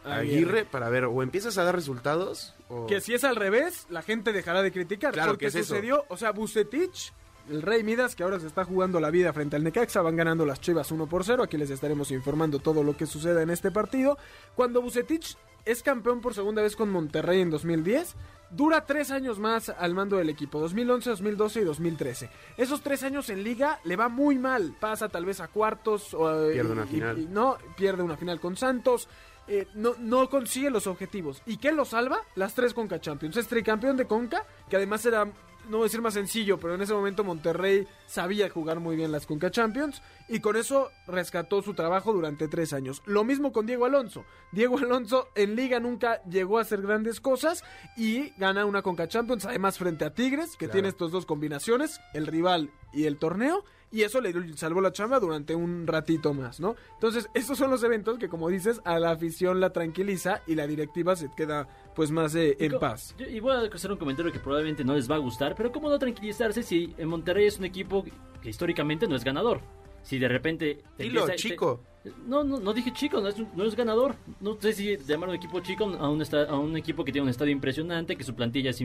a 0.06 0.18
Aguirre. 0.18 0.64
Para 0.64 0.90
ver 0.90 1.06
o 1.06 1.24
empiezas 1.24 1.58
a 1.58 1.64
dar 1.64 1.74
resultados 1.74 2.54
o 2.70 2.86
Que 2.86 3.02
si 3.02 3.16
es 3.16 3.24
al 3.24 3.36
revés, 3.36 3.88
la 3.90 4.04
gente 4.04 4.32
dejará 4.32 4.62
de 4.62 4.72
criticar. 4.72 5.12
Claro, 5.12 5.32
porque 5.32 5.46
que 5.46 5.48
es 5.48 5.56
eso. 5.56 5.70
sucedió, 5.70 6.06
o 6.08 6.18
sea, 6.18 6.32
Bucetich, 6.32 7.12
el 7.50 7.62
Rey 7.62 7.84
Midas, 7.84 8.16
que 8.16 8.24
ahora 8.24 8.40
se 8.40 8.48
está 8.48 8.64
jugando 8.66 9.00
la 9.00 9.10
vida 9.12 9.34
frente 9.34 9.56
al 9.56 9.64
Necaxa, 9.64 10.02
van 10.02 10.16
ganando 10.16 10.46
las 10.46 10.62
Chivas 10.62 10.92
1 10.92 11.08
por 11.08 11.24
0. 11.24 11.44
Aquí 11.44 11.58
les 11.58 11.70
estaremos 11.70 12.12
informando 12.12 12.60
todo 12.60 12.84
lo 12.84 12.96
que 12.96 13.06
suceda 13.06 13.42
en 13.42 13.50
este 13.50 13.72
partido. 13.72 14.18
Cuando 14.56 14.82
Bucetich 14.82 15.36
es 15.66 15.84
campeón 15.84 16.22
por 16.22 16.34
segunda 16.34 16.62
vez 16.62 16.76
con 16.76 16.90
Monterrey 16.90 17.42
en 17.42 17.50
2010, 17.50 18.16
dura 18.52 18.86
tres 18.86 19.12
años 19.12 19.38
más 19.40 19.70
al 19.70 19.94
mando 19.94 20.18
del 20.18 20.30
equipo, 20.30 20.60
2011, 20.60 21.10
2012 21.12 21.62
y 21.62 21.64
2013. 21.64 22.30
Esos 22.58 22.82
tres 22.82 23.04
años 23.04 23.30
en 23.30 23.44
liga 23.44 23.80
le 23.84 23.96
va 23.96 24.10
muy 24.10 24.38
mal, 24.40 24.76
pasa 24.80 25.10
tal 25.10 25.26
vez 25.26 25.40
a 25.42 25.48
cuartos. 25.48 26.14
o, 26.14 26.50
eh, 26.50 26.54
Pierde 26.54 26.72
una 26.72 26.86
y- 26.86 26.88
final. 26.88 27.20
y- 27.20 27.26
no, 27.28 27.58
pierde 27.78 28.02
una 28.04 28.18
final 28.18 28.40
con 28.40 28.56
Santos. 28.58 29.08
eh, 29.52 29.66
no, 29.74 29.96
no 29.98 30.30
consigue 30.30 30.70
los 30.70 30.86
objetivos. 30.86 31.42
¿Y 31.48 31.58
qué 31.58 31.72
lo 31.72 31.84
salva? 31.84 32.20
Las 32.36 32.54
tres 32.54 32.72
Conca 32.76 33.02
Champions. 33.02 33.36
Es 33.36 33.48
tricampeón 33.48 33.98
de 33.98 34.06
Conca, 34.06 34.46
que 34.70 34.76
además 34.76 35.04
era, 35.08 35.26
no 35.70 35.78
voy 35.78 35.86
a 35.86 35.88
decir 35.88 36.02
más 36.02 36.14
sencillo, 36.16 36.60
pero 36.60 36.76
en 36.76 36.82
ese 36.82 36.94
momento 36.94 37.24
Monterrey 37.24 37.88
sabía 38.08 38.50
jugar 38.50 38.80
muy 38.80 38.96
bien 38.96 39.12
las 39.12 39.26
Conca 39.26 39.52
Champions 39.52 40.02
y 40.28 40.40
con 40.40 40.56
eso 40.56 40.90
rescató 41.08 41.62
su 41.62 41.74
trabajo 41.74 42.12
durante 42.12 42.48
tres 42.48 42.74
años. 42.74 43.02
Lo 43.06 43.24
mismo 43.24 43.52
con 43.52 43.66
Diego 43.66 43.86
Alonso. 43.86 44.26
Diego 44.52 44.78
Alonso 44.78 45.28
en 45.36 45.56
liga 45.56 45.80
nunca 45.80 46.22
llegó 46.24 46.58
a 46.58 46.62
hacer 46.62 46.82
grandes 46.82 47.22
cosas 47.22 47.64
y 47.96 48.32
gana 48.38 48.66
una 48.66 48.82
Conca 48.82 49.08
Champions, 49.08 49.46
además 49.46 49.78
frente 49.78 50.06
a 50.06 50.14
Tigres, 50.14 50.52
que 50.52 50.66
Claro. 50.66 50.74
tiene 50.74 50.88
estas 50.90 51.12
dos 51.12 51.26
combinaciones, 51.26 52.00
el 52.14 52.28
rival 52.28 52.72
y 52.92 53.06
el 53.06 53.18
torneo. 53.18 53.64
Y 53.92 54.04
eso 54.04 54.22
le 54.22 54.34
salvó 54.56 54.82
la 54.82 54.92
chamba 54.92 55.20
durante 55.20 55.56
un 55.56 55.88
ratito 55.88 56.34
más, 56.34 56.60
¿no? 56.60 56.76
Entonces, 56.94 57.28
estos 57.34 57.58
son 57.58 57.72
los 57.72 57.82
eventos 57.84 58.20
que, 58.20 58.30
como 58.30 58.48
dices, 58.50 58.82
a 58.86 59.00
la 59.00 59.10
afición 59.12 59.60
la 59.60 59.72
tranquiliza 59.74 60.42
y 60.46 60.54
la 60.56 60.68
directiva 60.68 61.16
se 61.16 61.32
queda, 61.36 61.68
pues, 61.96 62.12
más 62.12 62.36
eh, 62.36 62.56
en 62.60 62.78
paz. 62.78 63.16
yo- 63.18 63.26
Y 63.28 63.40
voy 63.40 63.54
a 63.54 63.62
hacer 63.74 63.92
un 63.92 63.98
comentario 63.98 64.32
que 64.32 64.40
probablemente 64.40 64.84
no 64.84 64.94
les 64.94 65.10
va 65.10 65.16
a 65.16 65.20
gustar, 65.20 65.56
pero 65.56 65.72
¿cómo 65.72 65.90
no 65.90 65.98
tranquilizarse 65.98 66.62
si 66.62 66.94
en 67.00 67.08
Monterrey 67.08 67.48
es 67.48 67.58
un 67.58 67.66
equipo 67.66 68.06
que 68.42 68.50
históricamente 68.50 69.08
no 69.08 69.16
es 69.16 69.24
ganador? 69.24 69.62
Si 70.04 70.20
de 70.20 70.28
repente... 70.28 70.84
te 70.96 71.04
Dilo, 71.04 71.22
empieza- 71.22 71.42
te- 71.44 71.50
chico. 71.50 71.82
No, 72.26 72.44
no, 72.46 72.60
no 72.60 72.74
dije 72.74 72.94
chico, 72.94 73.20
no 73.20 73.28
es, 73.28 73.38
un- 73.40 73.50
no 73.56 73.66
es 73.66 73.76
ganador. 73.76 74.16
No 74.40 74.56
sé 74.62 74.72
si 74.72 74.96
llamar 74.98 75.30
un 75.30 75.36
equipo 75.36 75.60
chico 75.62 75.84
a 75.84 76.10
un, 76.10 76.22
a 76.24 76.58
un 76.60 76.78
equipo 76.78 77.04
que 77.04 77.12
tiene 77.12 77.24
un 77.24 77.30
estadio 77.30 77.52
impresionante, 77.52 78.16
que 78.16 78.24
su 78.24 78.34
plantilla 78.36 78.70
es, 78.70 78.82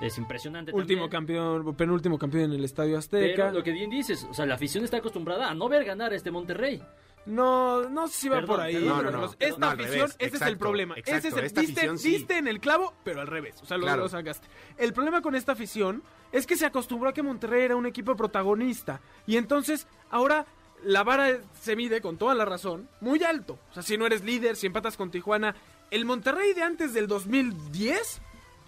es 0.00 0.18
impresionante. 0.18 0.72
Último 0.72 1.08
también. 1.08 1.38
campeón, 1.42 1.74
penúltimo 1.76 2.18
campeón 2.18 2.44
en 2.44 2.52
el 2.52 2.64
Estadio 2.64 2.98
Azteca. 2.98 3.44
Pero 3.46 3.50
lo 3.52 3.62
que 3.62 3.72
bien 3.72 3.90
dices, 3.90 4.26
o 4.30 4.34
sea, 4.34 4.46
la 4.46 4.54
afición 4.54 4.84
está 4.84 4.98
acostumbrada 4.98 5.50
a 5.50 5.54
no 5.54 5.68
ver 5.68 5.84
ganar 5.84 6.12
a 6.12 6.16
este 6.16 6.30
Monterrey. 6.30 6.82
No, 7.26 7.88
no 7.88 8.06
sé 8.06 8.14
si 8.14 8.28
va 8.28 8.36
Perdón, 8.36 8.48
por 8.56 8.60
ahí. 8.60 8.74
perdón, 8.74 8.88
No, 8.88 8.96
no, 9.02 9.10
Carlos. 9.10 9.36
no. 9.40 9.46
Esta 9.46 9.58
No, 9.58 9.66
afición, 9.66 9.92
revés, 9.94 10.16
ese 10.20 10.36
es 10.36 10.42
el 10.42 10.58
problema. 10.58 10.94
exacto, 10.96 11.18
ese 11.18 11.28
es 11.28 11.34
el, 11.36 11.44
esta 11.44 11.60
diste, 11.60 11.80
afición 11.80 11.98
sí. 11.98 12.10
diste 12.10 12.38
en 12.38 12.46
el 12.46 12.60
clavo, 12.60 12.94
pero 13.02 13.20
al 13.20 13.26
revés. 13.26 13.56
O 13.62 13.66
sea, 13.66 13.76
lo, 13.78 13.82
Claro. 13.84 14.02
lo 14.02 14.08
sacaste. 14.08 14.46
El 14.78 14.92
problema 14.92 15.22
con 15.22 15.34
esta 15.34 15.52
afición 15.52 16.04
es 16.30 16.46
que 16.46 16.56
se 16.56 16.66
acostumbró 16.66 17.08
a 17.08 17.12
que 17.12 17.24
Monterrey 17.24 17.64
era 17.64 17.74
un 17.74 17.84
equipo 17.86 18.14
protagonista. 18.14 19.00
Y 19.26 19.38
entonces, 19.38 19.88
ahora 20.10 20.46
la 20.84 21.02
vara 21.02 21.38
se 21.60 21.74
mide, 21.74 22.00
con 22.00 22.16
toda 22.16 22.34
la 22.36 22.44
razón, 22.44 22.88
muy 23.00 23.20
alto. 23.24 23.58
O 23.70 23.74
sea, 23.74 23.82
si 23.82 23.96
no 23.98 24.06
eres 24.06 24.22
líder, 24.22 24.54
si 24.54 24.68
empatas 24.68 24.96
con 24.96 25.10
Tijuana. 25.10 25.56
El 25.90 26.04
Monterrey 26.04 26.52
de 26.52 26.62
antes 26.62 26.94
del 26.94 27.08
2010, 27.08 28.20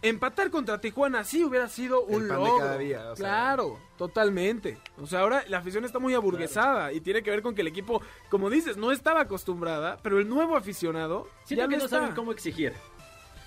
empatar 0.03 0.51
contra 0.51 0.81
Tijuana 0.81 1.25
sí 1.25 1.45
hubiera 1.45 1.69
sido 1.69 2.03
un 2.05 2.29
pan 2.29 2.39
de 2.39 2.45
logro. 2.49 2.59
cada 2.59 2.79
día, 2.79 3.01
o 3.11 3.17
sea. 3.17 3.25
claro, 3.27 3.79
totalmente. 3.97 4.79
O 5.01 5.07
sea, 5.07 5.21
ahora 5.21 5.45
la 5.49 5.59
afición 5.59 5.85
está 5.85 5.99
muy 5.99 6.15
aburguesada 6.15 6.93
y 6.93 7.01
tiene 7.01 7.23
que 7.23 7.31
ver 7.31 7.43
con 7.43 7.55
que 7.55 7.63
el 7.63 7.67
equipo, 7.69 8.01
como 8.29 8.51
dices, 8.51 8.77
no 8.77 8.93
estaba 8.93 9.21
acostumbrada, 9.23 9.99
pero 10.03 10.19
el 10.19 10.29
nuevo 10.29 10.57
aficionado 10.57 11.29
Siento 11.45 11.65
ya 11.65 11.69
que 11.69 11.77
no 11.77 11.85
está. 11.85 11.99
saben 12.01 12.15
cómo 12.15 12.33
exigir. 12.33 12.73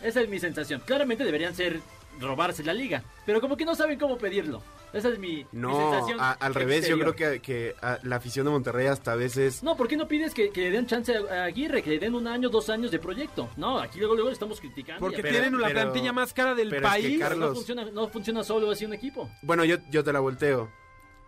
Esa 0.01 0.21
es 0.21 0.29
mi 0.29 0.39
sensación. 0.39 0.81
Claramente 0.85 1.23
deberían 1.23 1.55
ser 1.55 1.79
robarse 2.19 2.63
la 2.63 2.73
liga, 2.73 3.03
pero 3.25 3.39
como 3.39 3.55
que 3.55 3.65
no 3.65 3.75
saben 3.75 3.97
cómo 3.99 4.17
pedirlo. 4.17 4.61
Esa 4.93 5.09
es 5.09 5.19
mi, 5.19 5.37
mi 5.37 5.61
No, 5.61 5.91
sensación. 5.91 6.19
a- 6.19 6.31
al 6.33 6.53
revés, 6.53 6.87
yo 6.87 6.99
creo 6.99 7.15
que, 7.15 7.39
que 7.41 7.75
a 7.81 7.99
la 8.03 8.17
afición 8.17 8.45
de 8.45 8.51
Monterrey 8.51 8.87
hasta 8.87 9.13
a 9.13 9.15
veces... 9.15 9.63
No, 9.63 9.77
¿por 9.77 9.87
qué 9.87 9.95
no 9.95 10.07
pides 10.07 10.33
que, 10.33 10.49
que 10.49 10.61
le 10.61 10.71
den 10.71 10.85
chance 10.85 11.15
a 11.15 11.45
Aguirre, 11.45 11.81
que 11.81 11.91
le 11.91 11.99
den 11.99 12.13
un 12.15 12.27
año, 12.27 12.49
dos 12.49 12.69
años 12.69 12.91
de 12.91 12.99
proyecto? 12.99 13.49
No, 13.55 13.79
aquí 13.79 13.99
luego, 13.99 14.15
luego 14.15 14.29
le 14.29 14.33
estamos 14.33 14.59
criticando. 14.59 14.99
Porque 14.99 15.21
Pero- 15.21 15.33
tienen 15.33 15.59
la 15.61 15.67
pero- 15.67 15.79
plantilla 15.81 16.11
más 16.11 16.33
cara 16.33 16.55
del 16.55 16.69
pero 16.69 16.87
es 16.87 16.93
que 16.95 17.01
país. 17.01 17.19
Carlos- 17.19 17.49
no, 17.49 17.55
funciona, 17.55 17.85
no 17.85 18.07
funciona 18.09 18.43
solo 18.43 18.69
así 18.71 18.83
un 18.85 18.93
equipo. 18.93 19.29
Bueno, 19.43 19.63
yo, 19.65 19.77
yo 19.89 20.03
te 20.03 20.11
la 20.11 20.19
volteo. 20.19 20.69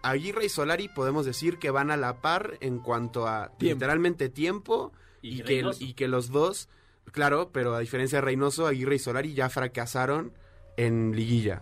Aguirre 0.02 0.46
y 0.46 0.50
Solari 0.50 0.90
podemos 0.90 1.26
decir 1.26 1.58
que 1.58 1.72
van 1.72 1.90
a 1.90 1.96
la 1.96 2.22
par 2.22 2.58
en 2.60 2.80
cuanto 2.80 3.28
a 3.28 3.48
Tiempo. 3.58 3.76
literalmente 3.76 4.28
tiempo 4.28 4.92
Y 5.22 5.40
y, 5.40 5.44
que, 5.44 5.66
y 5.80 5.94
que 5.94 6.08
los 6.10 6.30
dos 6.30 6.68
Claro, 7.14 7.52
pero 7.54 7.76
a 7.76 7.80
diferencia 7.80 8.18
de 8.18 8.22
Reynoso, 8.22 8.66
Aguirre 8.66 8.96
y 8.96 9.00
Solari 9.00 9.34
ya 9.34 9.50
fracasaron 9.50 10.34
en 10.78 11.14
liguilla. 11.16 11.62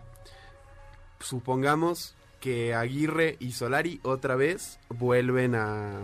Supongamos 1.24 2.16
que 2.40 2.74
Aguirre 2.74 3.38
y 3.40 3.52
Solari 3.52 4.00
otra 4.04 4.36
vez 4.36 4.80
vuelven 4.90 5.54
a, 5.56 6.02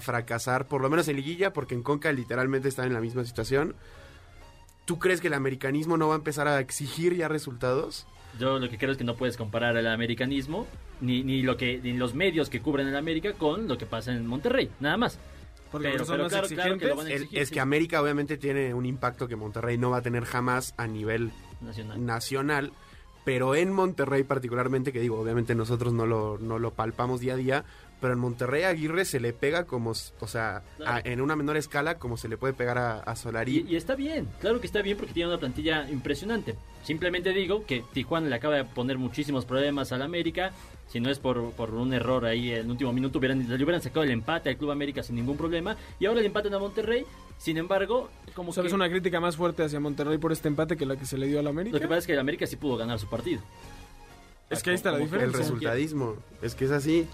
fracasar, 0.00 0.66
por 0.68 0.82
lo 0.82 0.90
menos 0.90 1.08
en 1.08 1.16
liguilla, 1.16 1.52
porque 1.52 1.74
en 1.74 1.82
Conca 1.82 2.12
literalmente 2.12 2.68
están 2.68 2.86
en 2.86 2.92
la 2.94 3.00
misma 3.00 3.24
situación. 3.24 3.74
¿Tú 4.84 4.98
crees 4.98 5.20
que 5.20 5.28
el 5.28 5.34
americanismo 5.34 5.96
no 5.96 6.08
va 6.08 6.14
a 6.14 6.18
empezar 6.18 6.46
a 6.48 6.60
exigir 6.60 7.14
ya 7.16 7.28
resultados? 7.28 8.06
Yo 8.38 8.58
lo 8.58 8.68
que 8.68 8.78
creo 8.78 8.92
es 8.92 8.98
que 8.98 9.04
no 9.04 9.14
puedes 9.14 9.36
comparar 9.36 9.76
el 9.76 9.86
americanismo 9.86 10.66
ni, 11.00 11.22
ni 11.22 11.42
lo 11.42 11.56
que 11.56 11.78
ni 11.82 11.92
los 11.94 12.14
medios 12.14 12.48
que 12.50 12.60
cubren 12.60 12.88
el 12.88 12.96
América 12.96 13.32
con 13.34 13.68
lo 13.68 13.78
que 13.78 13.86
pasa 13.86 14.12
en 14.12 14.26
Monterrey, 14.26 14.70
nada 14.80 14.96
más. 14.96 15.18
Porque 15.70 15.88
Pero- 15.92 16.04
son 16.04 16.14
pero 16.14 16.24
más 16.24 16.32
claro- 16.32 16.48
claro 16.48 16.78
que 16.78 16.86
lo 16.86 16.96
van 16.96 17.06
a. 17.06 17.10
El- 17.10 17.28
es 17.32 17.48
sí. 17.48 17.54
que 17.54 17.60
América 17.60 18.02
obviamente 18.02 18.36
tiene 18.36 18.74
un 18.74 18.84
impacto 18.84 19.26
que 19.28 19.36
Monterrey 19.36 19.78
no 19.78 19.90
va 19.90 19.98
a 19.98 20.02
tener 20.02 20.24
jamás 20.24 20.74
a 20.76 20.86
nivel 20.86 21.30
Nacional. 21.62 22.04
nacional, 22.04 22.72
pero 23.24 23.54
en 23.54 23.72
Monterrey 23.72 24.22
particularmente, 24.24 24.92
que 24.92 25.00
digo, 25.00 25.18
obviamente 25.20 25.54
nosotros 25.54 25.92
no 25.92 26.06
lo, 26.06 26.38
no 26.38 26.58
lo 26.58 26.72
palpamos 26.72 27.20
día 27.20 27.34
a 27.34 27.36
día, 27.36 27.64
pero 28.00 28.14
en 28.14 28.18
Monterrey 28.18 28.64
a 28.64 28.70
Aguirre 28.70 29.04
se 29.04 29.20
le 29.20 29.32
pega 29.32 29.64
como, 29.64 29.90
o 29.92 30.26
sea, 30.26 30.62
a- 30.84 31.00
en 31.04 31.20
una 31.20 31.36
menor 31.36 31.56
escala 31.56 31.98
como 31.98 32.16
se 32.16 32.28
le 32.28 32.36
puede 32.36 32.52
pegar 32.52 32.76
a, 32.78 32.98
a 32.98 33.14
Solari. 33.14 33.58
Y, 33.68 33.72
y 33.74 33.76
está 33.76 33.94
bien, 33.94 34.26
claro 34.40 34.60
que 34.60 34.66
está 34.66 34.82
bien 34.82 34.96
porque 34.96 35.12
tiene 35.12 35.28
una 35.28 35.38
plantilla 35.38 35.88
impresionante. 35.88 36.56
Simplemente 36.82 37.30
digo 37.30 37.64
que 37.64 37.84
Tijuana 37.92 38.28
le 38.28 38.34
acaba 38.34 38.56
de 38.56 38.64
poner 38.64 38.98
muchísimos 38.98 39.44
problemas 39.44 39.92
al 39.92 40.02
América. 40.02 40.50
Si 40.88 41.00
no 41.00 41.08
es 41.10 41.18
por, 41.18 41.52
por 41.52 41.70
un 41.74 41.94
error 41.94 42.26
ahí 42.26 42.50
en 42.50 42.70
último 42.70 42.92
minuto, 42.92 43.18
hubieran, 43.18 43.48
le 43.48 43.54
hubieran 43.64 43.80
sacado 43.80 44.02
el 44.02 44.10
empate 44.10 44.50
al 44.50 44.56
Club 44.58 44.72
América 44.72 45.02
sin 45.02 45.16
ningún 45.16 45.38
problema. 45.38 45.76
Y 45.98 46.04
ahora 46.06 46.20
le 46.20 46.26
empatan 46.26 46.52
a 46.54 46.58
Monterrey. 46.58 47.04
Sin 47.38 47.56
embargo, 47.56 48.10
como 48.34 48.52
¿Sabes 48.52 48.70
que, 48.72 48.76
una 48.76 48.88
crítica 48.90 49.18
más 49.18 49.36
fuerte 49.36 49.64
hacia 49.64 49.80
Monterrey 49.80 50.18
por 50.18 50.32
este 50.32 50.48
empate 50.48 50.76
que 50.76 50.84
la 50.84 50.96
que 50.96 51.06
se 51.06 51.16
le 51.16 51.26
dio 51.26 51.40
al 51.40 51.46
América? 51.46 51.74
lo 51.76 51.80
que 51.80 51.88
pasa 51.88 51.98
es 52.00 52.06
que 52.06 52.12
el 52.12 52.18
América 52.18 52.46
sí 52.46 52.56
pudo 52.56 52.76
ganar 52.76 52.98
su 52.98 53.08
partido. 53.08 53.40
Es 54.50 54.62
que 54.62 54.70
ahí 54.70 54.76
está 54.76 54.90
la 54.90 54.98
como- 54.98 55.06
el 55.06 55.10
diferencia. 55.12 55.38
resultadismo, 55.40 56.16
es 56.42 56.54
que 56.54 56.66
es 56.66 56.70
así. 56.70 57.06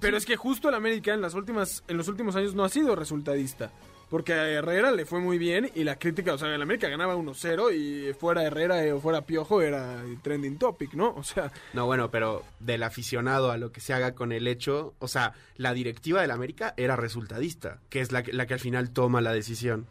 Pero 0.00 0.16
es 0.16 0.26
que 0.26 0.34
justo 0.36 0.68
el 0.68 0.74
América 0.74 1.14
en 1.14 1.20
las 1.20 1.34
últimas, 1.34 1.84
en 1.86 1.96
los 1.96 2.08
últimos 2.08 2.34
años 2.34 2.54
no 2.56 2.64
ha 2.64 2.68
sido 2.68 2.96
resultadista. 2.96 3.70
Porque 4.10 4.32
a 4.32 4.48
Herrera 4.48 4.92
le 4.92 5.06
fue 5.06 5.20
muy 5.20 5.38
bien 5.38 5.70
y 5.74 5.82
la 5.84 5.98
crítica, 5.98 6.34
o 6.34 6.38
sea, 6.38 6.54
el 6.54 6.62
América 6.62 6.88
ganaba 6.88 7.16
1-0 7.16 7.74
y 7.74 8.12
fuera 8.14 8.44
Herrera 8.44 8.84
eh, 8.84 8.92
o 8.92 9.00
fuera 9.00 9.22
Piojo 9.22 9.60
era 9.62 10.02
trending 10.22 10.58
topic, 10.58 10.92
¿no? 10.94 11.14
O 11.16 11.22
sea, 11.24 11.50
No, 11.72 11.86
bueno, 11.86 12.10
pero 12.10 12.44
del 12.60 12.82
aficionado 12.82 13.50
a 13.50 13.56
lo 13.56 13.72
que 13.72 13.80
se 13.80 13.92
haga 13.94 14.14
con 14.14 14.30
el 14.32 14.46
hecho, 14.46 14.94
o 15.00 15.08
sea, 15.08 15.32
la 15.56 15.74
directiva 15.74 16.20
del 16.20 16.30
América 16.30 16.74
era 16.76 16.96
resultadista, 16.96 17.80
que 17.88 18.00
es 18.00 18.12
la 18.12 18.22
que, 18.22 18.32
la 18.32 18.46
que 18.46 18.54
al 18.54 18.60
final 18.60 18.90
toma 18.90 19.20
la 19.20 19.32
decisión. 19.32 19.86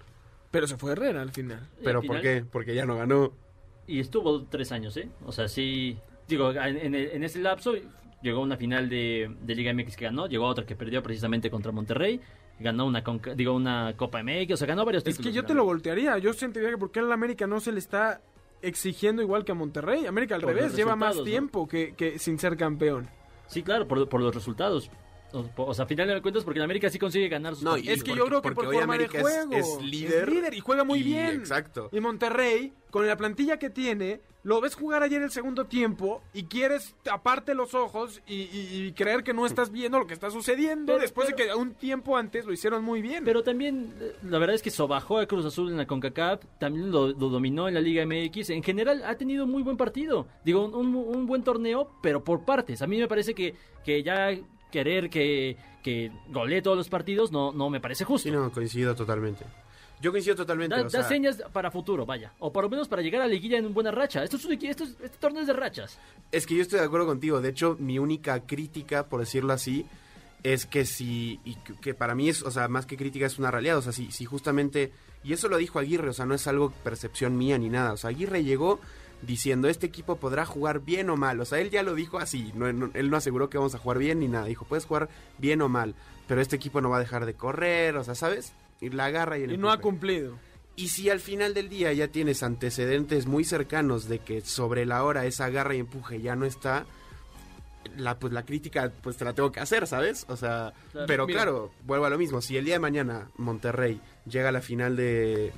pero 0.52 0.68
se 0.68 0.78
fue 0.78 0.92
Herrera 0.94 1.22
al 1.22 1.32
final. 1.32 1.68
Pero 1.84 2.00
al 2.02 2.06
¿por 2.08 2.22
qué? 2.22 2.46
Porque 2.50 2.76
ya 2.76 2.86
no 2.86 2.96
ganó. 2.96 3.34
Y 3.88 4.00
estuvo 4.00 4.44
tres 4.44 4.72
años, 4.72 4.96
¿eh? 4.96 5.10
O 5.26 5.32
sea, 5.34 5.48
sí. 5.50 5.98
Digo, 6.28 6.52
en, 6.52 6.78
en- 6.78 6.96
en 6.96 7.24
ese 7.24 7.40
lapso 7.40 7.74
llegó 8.24 8.40
a 8.40 8.44
una 8.44 8.58
final 8.58 8.90
de, 8.90 9.30
de 9.42 9.56
Liga 9.56 9.72
MX 9.74 9.96
que 9.96 10.06
ganó, 10.06 10.28
llegó 10.28 10.46
a 10.48 10.50
otra 10.50 10.66
que 10.66 10.76
perdió 10.76 11.04
precisamente 11.04 11.52
contra 11.52 11.72
Monterrey, 11.72 12.20
ganó 12.60 12.86
una, 12.88 13.04
conca- 13.04 13.36
digo, 13.36 13.54
una 13.54 13.94
Copa 13.96 14.24
MX, 14.24 14.54
o 14.54 14.58
sea, 14.58 14.68
ganó 14.68 14.86
varios 14.86 15.02
Es 15.06 15.16
títulos. 15.18 15.28
que 15.32 15.36
yo 15.36 15.46
te 15.46 15.54
lo 15.54 15.66
voltearía. 15.66 16.18
Yo 16.18 16.34
sentiría 16.34 16.70
que 16.72 16.78
porque 16.78 17.00
al 17.00 17.12
América 17.12 17.46
no 17.46 17.60
se 17.60 17.72
le 17.72 17.80
está 17.80 18.22
exigiendo 18.62 19.22
igual 19.22 19.44
que 19.46 19.52
a 19.52 19.56
Monterrey. 19.56 20.06
América 20.06 20.36
al 20.36 20.42
Por 20.42 20.56
revés, 20.56 20.76
lleva 20.76 20.96
más 20.96 21.22
tiempo 21.24 21.68
que, 21.68 21.94
que 21.96 22.18
sin 22.18 22.40
ser 22.40 22.56
campeón. 22.58 23.08
Sí, 23.48 23.62
claro, 23.62 23.88
por, 23.88 24.08
por 24.08 24.22
los 24.22 24.34
resultados. 24.34 24.90
O, 25.34 25.46
o 25.58 25.74
sea, 25.74 25.86
a 25.86 25.88
final 25.88 26.08
de 26.08 26.22
cuentas, 26.22 26.44
porque 26.44 26.60
el 26.60 26.64
América 26.64 26.90
sí 26.90 27.00
consigue 27.00 27.28
ganar 27.28 27.56
sus 27.56 27.64
No, 27.64 27.72
partidos. 27.72 27.90
y 27.90 27.98
es 27.98 28.04
que 28.04 28.12
porque- 28.12 28.20
yo 28.20 28.26
creo 28.28 28.42
que 28.42 28.44
porque 28.44 28.56
por 28.56 28.66
hoy 28.68 28.76
forma 28.78 28.94
de 28.98 29.06
América 29.06 29.18
es- 29.18 29.24
juego. 29.24 29.54
es 29.54 29.82
líder 29.84 30.54
y 30.54 30.60
juega 30.60 30.84
muy 30.84 31.00
y- 31.00 31.04
bien. 31.04 31.36
exacto. 31.40 31.90
Y 31.92 32.00
Monterrey, 32.00 32.74
con 32.92 33.08
la 33.08 33.18
plantilla 33.18 33.58
que 33.58 33.70
tiene, 33.72 34.22
lo 34.44 34.60
ves 34.62 34.76
jugar 34.76 35.02
ayer 35.04 35.22
el 35.22 35.32
segundo 35.32 35.66
tiempo 35.66 36.22
y 36.34 36.44
quieres 36.44 36.96
taparte 37.02 37.56
los 37.56 37.74
ojos 37.74 38.22
y, 38.28 38.42
y- 38.42 38.86
y 38.88 38.92
creer 38.92 39.24
que 39.24 39.34
no 39.34 39.46
estás 39.46 39.72
viendo 39.72 39.98
lo 39.98 40.06
que 40.06 40.14
está 40.14 40.30
sucediendo 40.30 40.88
Pero- 40.94 41.00
después 41.02 41.28
pero- 41.32 41.38
de 41.38 41.44
que 41.52 41.56
un 41.58 41.74
tiempo 41.76 42.18
antes 42.18 42.46
lo 42.46 42.52
hicieron 42.54 42.84
muy 42.84 43.02
bien. 43.02 43.24
Pero 43.24 43.42
también, 43.42 43.94
eh, 44.02 44.12
la 44.24 44.38
verdad 44.40 44.56
es 44.56 44.62
que 44.62 44.70
sobajó 44.70 45.18
a 45.18 45.26
Cruz 45.26 45.46
Azul 45.46 45.70
en 45.72 45.78
la 45.78 45.88
CONCACAF, 45.88 46.44
también 46.60 46.92
lo, 46.92 47.08
lo 47.08 47.30
dominó 47.30 47.68
en 47.70 47.74
la 47.74 47.82
Liga 47.82 48.04
MX. 48.06 48.50
En 48.52 48.62
general, 48.64 49.02
ha 49.06 49.16
tenido 49.16 49.48
muy 49.48 49.64
buen 49.64 49.78
partido. 49.78 50.28
Digo, 50.44 50.66
un, 50.66 50.76
un- 50.76 50.96
un 50.96 51.26
buen 51.26 51.42
torneo, 51.44 51.90
pero 52.04 52.24
por 52.24 52.44
partes. 52.46 52.82
A 52.82 52.88
mí 52.88 53.00
me 53.00 53.08
parece 53.08 53.34
que, 53.34 53.56
que 53.86 54.04
ya 54.04 54.30
querer 54.74 55.10
que, 55.12 55.56
que 55.84 56.12
golee 56.30 56.64
todos 56.64 56.76
los 56.76 56.90
partidos 56.90 57.32
no, 57.32 57.52
no 57.52 57.70
me 57.70 57.80
parece 57.80 58.04
justo. 58.04 58.28
Sí, 58.28 58.32
no, 58.36 58.52
coincido 58.52 58.96
totalmente. 58.96 59.46
Yo 60.02 60.12
coincido 60.12 60.36
totalmente. 60.36 60.76
Da, 60.76 60.82
o 60.82 60.84
da 60.86 60.90
sea, 60.90 61.04
señas 61.04 61.42
para 61.54 61.70
futuro, 61.70 62.06
vaya. 62.06 62.34
O 62.40 62.52
por 62.52 62.64
lo 62.64 62.70
menos 62.72 62.88
para 62.88 63.04
llegar 63.04 63.22
a 63.22 63.26
la 63.28 63.32
liguilla 63.34 63.58
en 63.60 63.72
buena 63.74 63.92
racha. 63.92 64.24
Esto 64.24 64.38
es 64.38 64.46
un 64.46 64.54
esto 64.54 64.84
es- 64.84 64.98
este 65.02 65.18
torneo 65.20 65.42
es 65.42 65.48
de 65.48 65.54
rachas. 65.54 66.00
Es 66.32 66.48
que 66.48 66.56
yo 66.56 66.64
estoy 66.64 66.80
de 66.80 66.86
acuerdo 66.86 67.06
contigo. 67.06 67.40
De 67.40 67.50
hecho, 67.50 67.78
mi 67.80 68.00
única 68.00 68.42
crítica, 68.46 69.08
por 69.08 69.20
decirlo 69.20 69.54
así, 69.54 69.86
es 70.42 70.66
que 70.66 70.84
si, 70.86 71.40
y 71.46 71.56
que- 71.56 71.76
que 71.76 71.94
para 71.94 72.16
mí 72.16 72.28
es, 72.28 72.42
o 72.42 72.52
sea, 72.52 72.68
más 72.68 72.86
que 72.86 72.98
crítica 72.98 73.28
es 73.28 73.38
una 73.40 73.52
realidad. 73.52 73.78
O 73.78 73.82
sea, 73.84 73.94
si, 73.94 74.12
si 74.12 74.26
justamente, 74.26 74.92
y 75.24 75.32
eso 75.32 75.48
lo 75.48 75.56
dijo 75.58 75.80
Aguirre, 75.80 76.10
o 76.10 76.14
sea, 76.14 76.26
no 76.26 76.34
es 76.34 76.48
algo 76.48 76.72
percepción 76.84 77.38
mía 77.38 77.58
ni 77.58 77.70
nada. 77.70 77.94
O 77.94 77.98
sea, 77.98 78.10
Aguirre 78.10 78.44
llegó 78.44 78.82
diciendo, 79.26 79.68
este 79.68 79.86
equipo 79.88 80.18
podrá 80.18 80.46
jugar 80.46 80.80
bien 80.82 81.10
o 81.10 81.16
mal. 81.18 81.40
O 81.40 81.46
sea, 81.46 81.60
él 81.60 81.70
ya 81.70 81.84
lo 81.84 81.96
dijo 81.96 82.20
así. 82.20 82.52
No, 82.56 82.72
no- 82.74 82.92
él 82.94 83.10
no 83.10 83.18
aseguró 83.18 83.50
que 83.50 83.58
vamos 83.58 83.76
a 83.76 83.78
jugar 83.80 83.98
bien 83.98 84.20
ni 84.20 84.28
nada. 84.28 84.46
Dijo, 84.46 84.66
puedes 84.66 84.86
jugar 84.86 85.10
bien 85.38 85.62
o 85.62 85.70
mal, 85.70 85.96
pero 86.28 86.42
este 86.42 86.56
equipo 86.56 86.82
no 86.82 86.90
va 86.90 86.98
a 86.98 87.02
dejar 87.02 87.26
de 87.26 87.34
correr, 87.34 87.96
o 87.98 88.04
sea, 88.04 88.16
¿sabes? 88.16 88.54
Y 88.82 88.90
la 88.90 89.06
agarra 89.06 89.38
y 89.38 89.44
el 89.44 89.54
y 89.54 89.58
no 89.58 89.72
ha 89.72 89.80
cumplido. 89.80 90.38
Y 90.76 90.88
si 90.90 91.10
al 91.10 91.20
final 91.20 91.54
del 91.54 91.70
día 91.70 91.94
ya 91.94 92.08
tienes 92.08 92.42
antecedentes 92.44 93.28
muy 93.28 93.44
cercanos 93.44 94.10
de 94.10 94.20
que 94.20 94.42
sobre 94.42 94.86
la 94.86 95.04
hora 95.04 95.26
esa 95.26 95.50
garra 95.50 95.76
y 95.76 95.80
empuje 95.80 96.20
ya 96.22 96.36
no 96.36 96.46
está, 96.46 96.86
la 97.98 98.18
pues 98.18 98.34
la 98.34 98.44
crítica 98.44 98.92
pues 99.04 99.18
te 99.18 99.26
la 99.26 99.34
tengo 99.34 99.52
que 99.52 99.60
hacer, 99.60 99.86
¿sabes? 99.88 100.26
O 100.30 100.36
sea, 100.38 100.74
Claro. 100.92 101.08
pero 101.08 101.28
Mira. 101.28 101.42
claro, 101.44 101.72
vuelvo 101.86 102.06
a 102.06 102.10
lo 102.10 102.18
mismo, 102.18 102.42
si 102.42 102.58
el 102.58 102.66
día 102.66 102.76
de 102.76 102.80
mañana 102.80 103.28
Monterrey 103.38 104.00
llega 104.26 104.50
a 104.50 104.52
la 104.52 104.62
final 104.62 104.96
de 104.96 105.52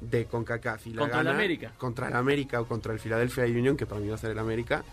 de 0.00 0.26
CONCACAF 0.26 0.86
y 0.86 0.92
la 0.94 1.02
Contra 1.02 1.20
el 1.20 1.28
América. 1.28 1.72
contra 1.76 2.08
el 2.08 2.14
América 2.14 2.60
o 2.60 2.66
contra 2.66 2.92
el 2.92 3.00
Philadelphia 3.00 3.44
Union, 3.44 3.76
que 3.76 3.86
para 3.86 4.00
mí 4.00 4.08
va 4.08 4.14
a 4.14 4.18
ser 4.18 4.30
el 4.30 4.38
América, 4.38 4.84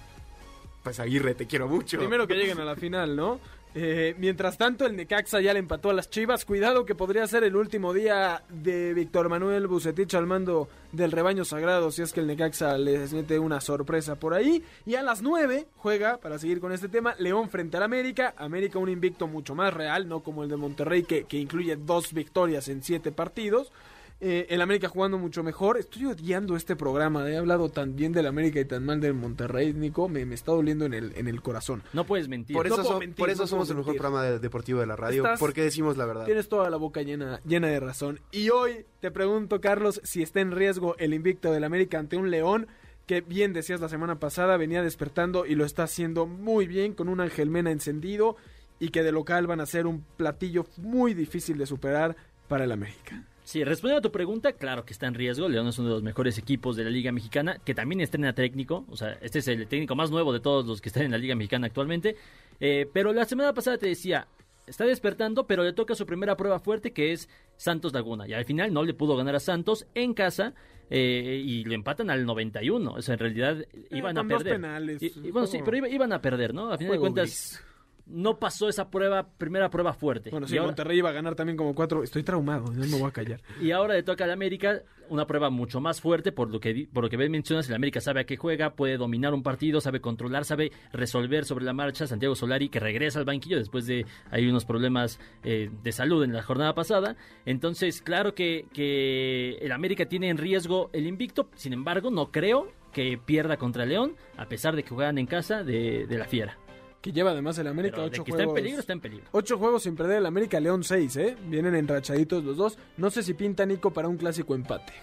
pues 0.84 1.00
Aguirre, 1.00 1.36
te 1.36 1.48
quiero 1.48 1.68
mucho. 1.68 1.98
Primero 1.98 2.28
que 2.28 2.36
lleguen 2.36 2.60
a 2.60 2.66
la 2.66 2.76
final, 2.76 3.16
¿no? 3.16 3.40
Eh, 3.76 4.14
mientras 4.20 4.58
tanto, 4.58 4.86
el 4.86 4.96
Necaxa 4.96 5.42
ya 5.42 5.52
le 5.52 5.60
empató 5.60 5.90
a 5.90 5.94
las 5.94 6.10
Chivas. 6.10 6.46
Cuidado 6.46 6.86
que 6.86 6.94
podría 6.94 7.26
ser 7.26 7.44
el 7.44 7.56
último 7.56 7.92
día 7.92 8.44
de 8.50 8.94
Víctor 8.94 9.30
Manuel 9.30 9.66
Bucetich 9.66 10.14
al 10.14 10.28
mando 10.28 10.68
del 10.92 11.12
rebaño 11.12 11.44
sagrado, 11.44 11.92
si 11.92 12.04
es 12.04 12.14
que 12.14 12.20
el 12.20 12.28
Necaxa 12.28 12.78
les 12.78 13.14
mete 13.14 13.40
una 13.40 13.62
sorpresa 13.62 14.16
por 14.16 14.36
ahí. 14.36 14.64
Y 14.86 14.94
a 14.96 15.02
las 15.02 15.24
9 15.24 15.66
juega, 15.78 16.18
para 16.18 16.38
seguir 16.38 16.60
con 16.60 16.72
este 16.72 16.88
tema, 16.88 17.16
León 17.18 17.50
frente 17.50 17.78
al 17.78 17.84
América. 17.84 18.36
América 18.38 18.78
un 18.78 18.90
invicto 18.90 19.26
mucho 19.26 19.56
más 19.56 19.74
real, 19.74 20.08
no 20.08 20.20
como 20.20 20.44
el 20.44 20.50
de 20.50 20.58
Monterrey, 20.58 21.04
que, 21.04 21.24
que 21.24 21.38
incluye 21.38 21.76
dos 21.76 22.14
victorias 22.14 22.68
en 22.68 22.84
siete 22.84 23.12
partidos. 23.12 23.72
Eh, 24.20 24.48
el 24.50 24.62
América 24.62 24.88
jugando 24.88 25.18
mucho 25.18 25.44
mejor. 25.44 25.78
Estoy 25.78 26.06
odiando 26.06 26.56
este 26.56 26.78
programa. 26.78 27.30
He 27.30 27.36
hablado 27.36 27.68
tan 27.70 27.96
bien 27.98 28.14
del 28.14 28.26
América 28.28 28.60
y 28.62 28.66
tan 28.66 28.86
mal 28.86 29.02
del 29.02 29.14
Monterrey, 29.14 29.74
Nico. 29.74 30.08
Me, 30.08 30.26
me 30.26 30.36
está 30.36 30.54
doliendo 30.54 30.86
en 30.86 30.94
el, 30.94 31.12
en 31.18 31.28
el 31.28 31.42
corazón. 31.42 31.84
No 31.92 32.06
puedes 32.06 32.30
mentir. 32.30 32.56
por 32.56 32.66
eso, 32.66 32.78
puedo 32.78 32.88
so- 32.88 33.00
mentir, 33.00 33.18
por 33.18 33.30
eso 33.30 33.44
no 33.44 33.48
somos 33.48 33.70
el 33.70 33.76
mejor 33.76 33.88
mentir. 33.94 34.02
programa 34.02 34.24
de- 34.24 34.40
deportivo 34.40 34.80
de 34.80 34.86
la 34.86 34.96
radio, 34.96 35.24
Estás- 35.24 35.40
porque 35.40 35.62
decimos 35.64 35.98
la 35.98 36.06
verdad. 36.06 36.26
Tienes 36.26 36.48
toda 36.48 36.70
la 36.70 36.78
boca 36.78 37.02
llena, 37.02 37.42
llena 37.46 37.68
de 37.68 37.80
razón. 37.82 38.22
Y 38.32 38.50
hoy 38.50 38.86
te 39.02 39.12
pregunto, 39.12 39.60
Carlos, 39.60 40.00
si 40.06 40.22
está 40.24 40.40
en 40.40 40.52
riesgo 40.52 40.96
el 41.00 41.14
invicto 41.14 41.52
del 41.52 41.66
América 41.66 42.00
ante 42.00 42.16
un 42.16 42.32
León 42.32 42.68
que 43.08 43.20
bien 43.20 43.52
decías 43.52 43.82
la 43.82 43.90
semana 43.90 44.20
pasada, 44.20 44.56
venía 44.56 44.82
despertando 44.82 45.46
y 45.46 45.56
lo 45.56 45.66
está 45.66 45.84
haciendo 45.84 46.26
muy 46.28 46.66
bien 46.68 46.94
con 46.94 47.10
un 47.10 47.20
Ángel 47.20 47.50
Mena 47.50 47.72
encendido 47.72 48.38
y 48.80 48.90
que 48.90 49.04
de 49.04 49.12
local 49.12 49.48
van 49.48 49.60
a 49.60 49.66
ser 49.66 49.86
un 49.86 50.06
platillo 50.16 50.66
muy 50.78 51.14
difícil 51.14 51.58
de 51.58 51.66
superar 51.66 52.16
para 52.48 52.64
el 52.64 52.72
América. 52.72 53.24
Sí, 53.44 53.64
respondiendo 53.64 54.00
a 54.00 54.02
tu 54.02 54.12
pregunta, 54.12 54.54
claro 54.54 54.86
que 54.86 54.94
está 54.94 55.06
en 55.08 55.16
riesgo. 55.16 55.50
León 55.50 55.68
es 55.68 55.78
uno 55.78 55.90
de 55.90 55.94
los 55.96 56.04
mejores 56.04 56.38
equipos 56.38 56.76
de 56.78 56.86
la 56.86 56.90
Liga 56.90 57.12
Mexicana, 57.12 57.58
que 57.64 57.74
también 57.76 58.00
estrena 58.02 58.34
técnico. 58.34 58.86
O 58.90 58.96
sea, 58.96 59.18
este 59.22 59.40
es 59.40 59.48
el 59.50 59.68
técnico 59.68 59.96
más 59.96 60.12
nuevo 60.12 60.32
de 60.32 60.40
todos 60.40 60.66
los 60.66 60.80
que 60.82 60.90
están 60.90 61.04
en 61.04 61.12
la 61.12 61.18
Liga 61.18 61.36
Mexicana 61.36 61.68
actualmente. 61.68 62.16
Eh, 62.62 62.88
pero 62.94 63.12
la 63.12 63.26
semana 63.26 63.54
pasada 63.54 63.78
te 63.78 63.88
decía, 63.88 64.28
está 64.66 64.86
despertando, 64.86 65.46
pero 65.46 65.64
le 65.64 65.74
toca 65.74 65.94
su 65.94 66.06
primera 66.06 66.38
prueba 66.38 66.60
fuerte, 66.60 66.94
que 66.94 67.12
es 67.12 67.28
Santos 67.58 67.92
Laguna. 67.94 68.28
Y 68.28 68.34
al 68.34 68.46
final 68.46 68.74
no 68.74 68.84
le 68.84 68.94
pudo 68.94 69.18
ganar 69.18 69.36
a 69.36 69.40
Santos 69.42 69.86
en 69.94 70.14
casa 70.14 70.54
eh, 70.90 71.42
y 71.46 71.66
lo 71.66 71.74
empatan 71.74 72.10
al 72.10 72.26
91. 72.26 72.94
O 72.94 73.02
sea, 73.02 73.14
en 73.16 73.20
realidad 73.20 73.66
iban 73.92 74.18
a 74.18 74.24
perder. 74.26 74.54
penales, 74.54 75.02
Y- 75.04 75.08
y 75.28 75.32
bueno, 75.32 75.48
sí, 75.48 75.60
pero 75.66 75.76
iba- 75.78 75.90
iban 75.90 76.14
a 76.14 76.22
perder, 76.22 76.54
¿no? 76.54 76.72
A 76.72 76.78
final 76.78 76.94
de 76.94 77.00
cuentas, 77.00 77.24
gris. 77.26 77.64
No 78.06 78.38
pasó 78.40 78.70
esa 78.70 78.90
prueba, 78.90 79.28
primera 79.38 79.70
prueba 79.70 79.94
fuerte. 79.94 80.30
Bueno, 80.30 80.46
Y 80.46 80.50
sí, 80.50 80.60
Monterrey 80.60 80.98
iba 80.98 81.10
a 81.10 81.14
ganar 81.14 81.36
también 81.36 81.58
como 81.58 81.74
cuatro. 81.74 82.04
Estoy 82.04 82.24
traumado, 82.24 82.72
no 82.72 82.86
me 82.86 83.00
voy 83.00 83.10
a 83.10 83.12
callar. 83.12 83.42
Y 83.62 83.72
ahora 83.72 83.94
le 83.94 84.04
toca 84.04 84.26
al 84.26 84.32
América 84.32 84.82
una 85.10 85.28
prueba 85.28 85.50
mucho 85.50 85.80
más 85.80 86.02
fuerte 86.02 86.32
por 86.32 86.50
lo 86.50 86.60
que 86.60 86.88
por 86.92 87.04
lo 87.04 87.10
que 87.10 87.18
bien 87.18 87.32
mencionas, 87.32 87.68
el 87.70 87.76
América 87.76 88.02
sabe 88.02 88.22
a 88.22 88.24
qué 88.26 88.36
juega, 88.36 88.76
puede 88.76 88.98
dominar 88.98 89.34
un 89.34 89.44
partido, 89.44 89.80
sabe 89.80 90.02
controlar, 90.02 90.46
sabe 90.46 90.72
resolver 90.92 91.46
sobre 91.46 91.66
la 91.66 91.74
marcha. 91.74 92.08
Santiago 92.08 92.36
Solari 92.36 92.70
que 92.70 92.80
regresa 92.80 93.20
al 93.20 93.26
banquillo 93.26 93.58
después 93.58 93.86
de 93.86 94.06
hay 94.32 94.48
unos 94.48 94.66
problemas 94.66 95.20
eh, 95.44 95.70
de 95.84 95.92
salud 95.92 96.24
en 96.24 96.34
la 96.34 96.42
jornada 96.42 96.74
pasada. 96.74 97.16
Entonces, 97.46 98.02
claro 98.02 98.34
que, 98.34 98.66
que 98.74 99.58
el 99.62 99.72
América 99.72 100.06
tiene 100.06 100.30
en 100.30 100.38
riesgo 100.38 100.90
el 100.94 101.08
invicto, 101.08 101.50
sin 101.56 101.74
embargo, 101.74 102.10
no 102.10 102.32
creo 102.32 102.72
que 102.92 103.18
pierda 103.18 103.58
contra 103.58 103.86
León, 103.86 104.16
a 104.38 104.48
pesar 104.48 104.76
de 104.76 104.84
que 104.84 104.90
juegan 104.90 105.18
en 105.18 105.26
casa 105.26 105.64
de, 105.64 106.06
de 106.08 106.18
la 106.18 106.26
Fiera. 106.26 106.58
Que 107.04 107.12
lleva 107.12 107.32
además 107.32 107.58
el 107.58 107.68
América 107.68 107.98
Pero 107.98 108.04
de 108.04 108.14
ocho 108.14 108.24
que 108.24 108.32
está 108.32 108.44
juegos. 108.46 108.58
en 108.58 108.64
peligro, 108.64 108.80
está 108.80 108.94
en 108.94 109.02
peligro. 109.02 109.26
Ocho 109.34 109.58
juegos 109.58 109.84
sin 109.84 109.94
perder 109.98 110.20
el 110.20 110.26
América, 110.26 110.58
León 110.62 110.86
6, 110.86 111.16
¿eh? 111.18 111.38
Vienen 111.48 111.76
enrachaditos 111.76 112.46
los 112.46 112.56
dos. 112.56 112.78
No 112.96 113.12
sé 113.12 113.24
si 113.24 113.34
pinta 113.34 113.66
Nico 113.66 113.92
para 113.92 114.08
un 114.08 114.16
clásico 114.16 114.56
empate. 114.56 114.94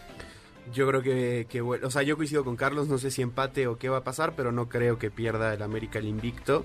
Yo 0.72 0.88
creo 0.88 1.02
que, 1.02 1.46
que 1.50 1.60
bueno, 1.60 1.88
o 1.88 1.90
sea, 1.90 2.02
yo 2.02 2.16
coincido 2.16 2.42
con 2.42 2.56
Carlos, 2.56 2.88
no 2.88 2.96
sé 2.96 3.10
si 3.10 3.20
empate 3.20 3.66
o 3.66 3.76
qué 3.76 3.90
va 3.90 3.98
a 3.98 4.02
pasar, 4.02 4.32
pero 4.34 4.50
no 4.50 4.70
creo 4.70 4.98
que 4.98 5.10
pierda 5.10 5.52
el 5.52 5.60
América 5.60 5.98
el 5.98 6.06
invicto. 6.06 6.64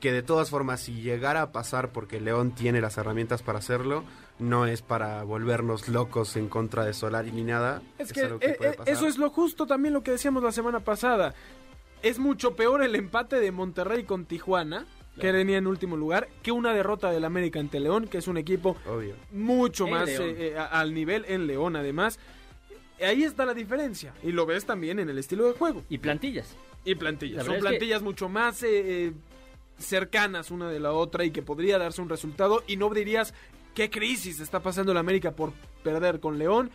Que 0.00 0.10
de 0.10 0.24
todas 0.24 0.50
formas, 0.50 0.80
si 0.80 1.00
llegara 1.00 1.42
a 1.42 1.52
pasar, 1.52 1.92
porque 1.92 2.20
León 2.20 2.50
tiene 2.50 2.80
las 2.80 2.98
herramientas 2.98 3.42
para 3.42 3.60
hacerlo, 3.60 4.02
no 4.40 4.66
es 4.66 4.82
para 4.82 5.22
volvernos 5.22 5.86
locos 5.86 6.36
en 6.36 6.48
contra 6.48 6.84
de 6.84 6.92
Solari 6.92 7.30
ni 7.30 7.44
nada. 7.44 7.82
Es 7.98 8.12
que, 8.12 8.22
algo 8.22 8.38
eh, 8.40 8.56
puede 8.58 8.72
eh, 8.72 8.74
pasar. 8.78 8.92
eso 8.92 9.06
es 9.06 9.16
lo 9.16 9.30
justo 9.30 9.64
también 9.64 9.94
lo 9.94 10.02
que 10.02 10.10
decíamos 10.10 10.42
la 10.42 10.50
semana 10.50 10.80
pasada. 10.80 11.34
Es 12.08 12.18
mucho 12.18 12.54
peor 12.54 12.82
el 12.82 12.94
empate 12.94 13.40
de 13.40 13.50
Monterrey 13.50 14.04
con 14.04 14.26
Tijuana, 14.26 14.86
que 15.20 15.32
venía 15.32 15.58
en 15.58 15.66
último 15.66 15.96
lugar, 15.96 16.28
que 16.42 16.52
una 16.52 16.72
derrota 16.72 17.10
del 17.10 17.24
América 17.24 17.58
ante 17.58 17.80
León, 17.80 18.06
que 18.06 18.18
es 18.18 18.28
un 18.28 18.36
equipo 18.36 18.76
Obvio. 18.86 19.14
mucho 19.32 19.86
En 19.86 19.90
más 19.90 20.08
eh, 20.08 20.18
eh, 20.54 20.56
al 20.58 20.92
nivel 20.94 21.24
en 21.26 21.46
León 21.46 21.74
además. 21.74 22.18
Ahí 23.04 23.24
está 23.24 23.44
la 23.44 23.54
diferencia. 23.54 24.14
Y 24.22 24.30
lo 24.32 24.46
ves 24.46 24.64
también 24.66 24.98
en 24.98 25.08
el 25.08 25.18
estilo 25.18 25.46
de 25.46 25.52
juego. 25.54 25.82
Y 25.88 25.98
plantillas. 25.98 26.56
Y 26.84 26.94
plantillas. 26.94 27.38
La 27.38 27.44
Son 27.44 27.54
que- 27.56 27.60
plantillas 27.60 28.02
mucho 28.02 28.28
más 28.28 28.62
eh, 28.62 28.68
eh, 29.06 29.12
cercanas 29.78 30.50
una 30.50 30.70
de 30.70 30.80
la 30.80 30.92
otra 30.92 31.24
y 31.24 31.30
que 31.30 31.42
podría 31.42 31.78
darse 31.78 32.02
un 32.02 32.08
resultado. 32.08 32.62
Y 32.66 32.76
no 32.76 32.88
dirías 32.90 33.34
qué 33.74 33.90
crisis 33.90 34.38
está 34.40 34.60
pasando 34.60 34.92
el 34.92 34.98
América 34.98 35.32
por 35.32 35.52
perder 35.82 36.20
con 36.20 36.38
León. 36.38 36.70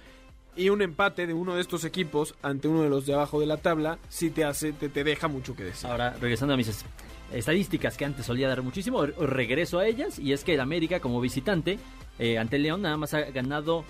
Y 0.56 0.70
un 0.70 0.82
empate 0.82 1.28
de 1.28 1.34
uno 1.34 1.56
de 1.56 1.62
estos 1.62 1.86
equipos 1.86 2.36
ante 2.42 2.68
uno 2.68 2.82
de 2.84 2.90
los 2.90 3.06
de 3.06 3.14
abajo 3.14 3.40
de 3.40 3.46
la 3.46 3.58
tabla, 3.58 4.00
sí 4.10 4.30
te 4.32 4.44
hace, 4.44 4.74
te, 4.74 4.90
te 4.90 5.04
deja 5.04 5.28
mucho 5.30 5.56
que 5.56 5.64
decir. 5.64 5.90
Ahora, 5.90 6.16
regresando 6.20 6.54
a 6.54 6.58
mis 6.58 6.68
es- 6.68 6.86
estadísticas 7.32 7.96
que 7.98 8.04
antes 8.04 8.26
solía 8.26 8.50
dar 8.50 8.62
muchísimo, 8.62 9.06
re- 9.06 9.14
regreso 9.26 9.80
a 9.80 9.88
ellas 9.88 10.20
y 10.20 10.34
es 10.34 10.44
que 10.44 10.54
el 10.56 10.60
América 10.60 11.00
como 11.00 11.22
visitante 11.22 11.80
eh, 12.20 12.38
ante 12.38 12.58
el 12.58 12.64
León 12.64 12.82
nada 12.82 12.98
más 12.98 13.14
ha 13.14 13.22
ganado 13.32 13.86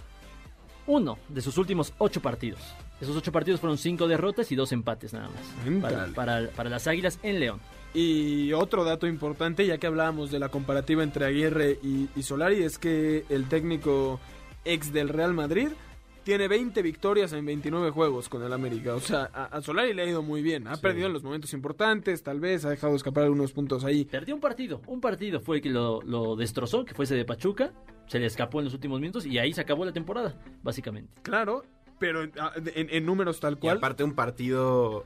uno 0.87 1.17
de 1.29 1.41
sus 1.41 1.57
últimos 1.57 1.93
ocho 1.97 2.21
partidos. 2.21 2.59
Esos 2.99 3.15
ocho 3.17 3.31
partidos 3.31 3.59
fueron 3.59 3.79
cinco 3.79 4.07
derrotas 4.07 4.51
y 4.51 4.55
dos 4.55 4.71
empates 4.71 5.13
nada 5.13 5.29
más 5.29 5.81
para, 5.81 6.07
para- 6.13 6.49
para 6.51 6.69
las 6.69 6.85
Águilas 6.85 7.17
en 7.23 7.39
León. 7.39 7.59
Y 7.95 8.53
otro 8.53 8.83
dato 8.83 9.07
importante, 9.07 9.65
ya 9.65 9.79
que 9.79 9.87
hablábamos 9.87 10.29
de 10.31 10.37
la 10.39 10.49
comparativa 10.49 11.01
entre 11.03 11.25
Aguirre 11.25 11.79
y, 11.83 12.07
y 12.15 12.21
Solari, 12.23 12.61
es 12.63 12.77
que 12.77 13.25
el 13.29 13.49
técnico 13.49 14.19
ex 14.63 14.93
del 14.93 15.09
Real 15.09 15.33
Madrid 15.33 15.69
tiene 16.23 16.47
20 16.47 16.81
victorias 16.81 17.33
en 17.33 17.45
29 17.45 17.89
juegos 17.91 18.29
con 18.29 18.43
el 18.43 18.53
América. 18.53 18.93
O 18.95 18.99
sea, 18.99 19.29
a, 19.33 19.45
a 19.45 19.61
Solari 19.61 19.93
le 19.93 20.03
ha 20.03 20.05
ido 20.05 20.21
muy 20.21 20.41
bien. 20.41 20.67
Ha 20.67 20.77
perdido 20.77 21.07
en 21.07 21.13
los 21.13 21.23
momentos 21.23 21.53
importantes, 21.53 22.21
tal 22.23 22.39
vez, 22.39 22.63
ha 22.65 22.69
dejado 22.69 22.95
escapar 22.95 23.23
algunos 23.23 23.51
puntos 23.53 23.83
ahí. 23.83 24.05
Perdió 24.05 24.35
un 24.35 24.41
partido, 24.41 24.81
un 24.87 25.01
partido 25.01 25.39
fue 25.41 25.57
el 25.57 25.61
que 25.61 25.69
lo, 25.69 26.01
lo 26.03 26.35
destrozó, 26.35 26.85
que 26.85 26.93
fue 26.93 27.05
ese 27.05 27.15
de 27.15 27.25
Pachuca, 27.25 27.73
se 28.07 28.19
le 28.19 28.25
escapó 28.27 28.59
en 28.59 28.65
los 28.65 28.73
últimos 28.73 28.99
minutos 28.99 29.25
y 29.25 29.37
ahí 29.39 29.53
se 29.53 29.61
acabó 29.61 29.83
la 29.85 29.93
temporada, 29.93 30.35
básicamente. 30.63 31.11
Claro, 31.23 31.63
pero 31.99 32.23
en, 32.23 32.31
a- 32.39 32.53
en- 32.55 32.89
en 32.91 33.05
números 33.05 33.39
tal 33.39 33.53
Y 33.53 33.57
cual. 33.57 33.77
aparte 33.77 34.03
un 34.03 34.13
partido 34.13 35.05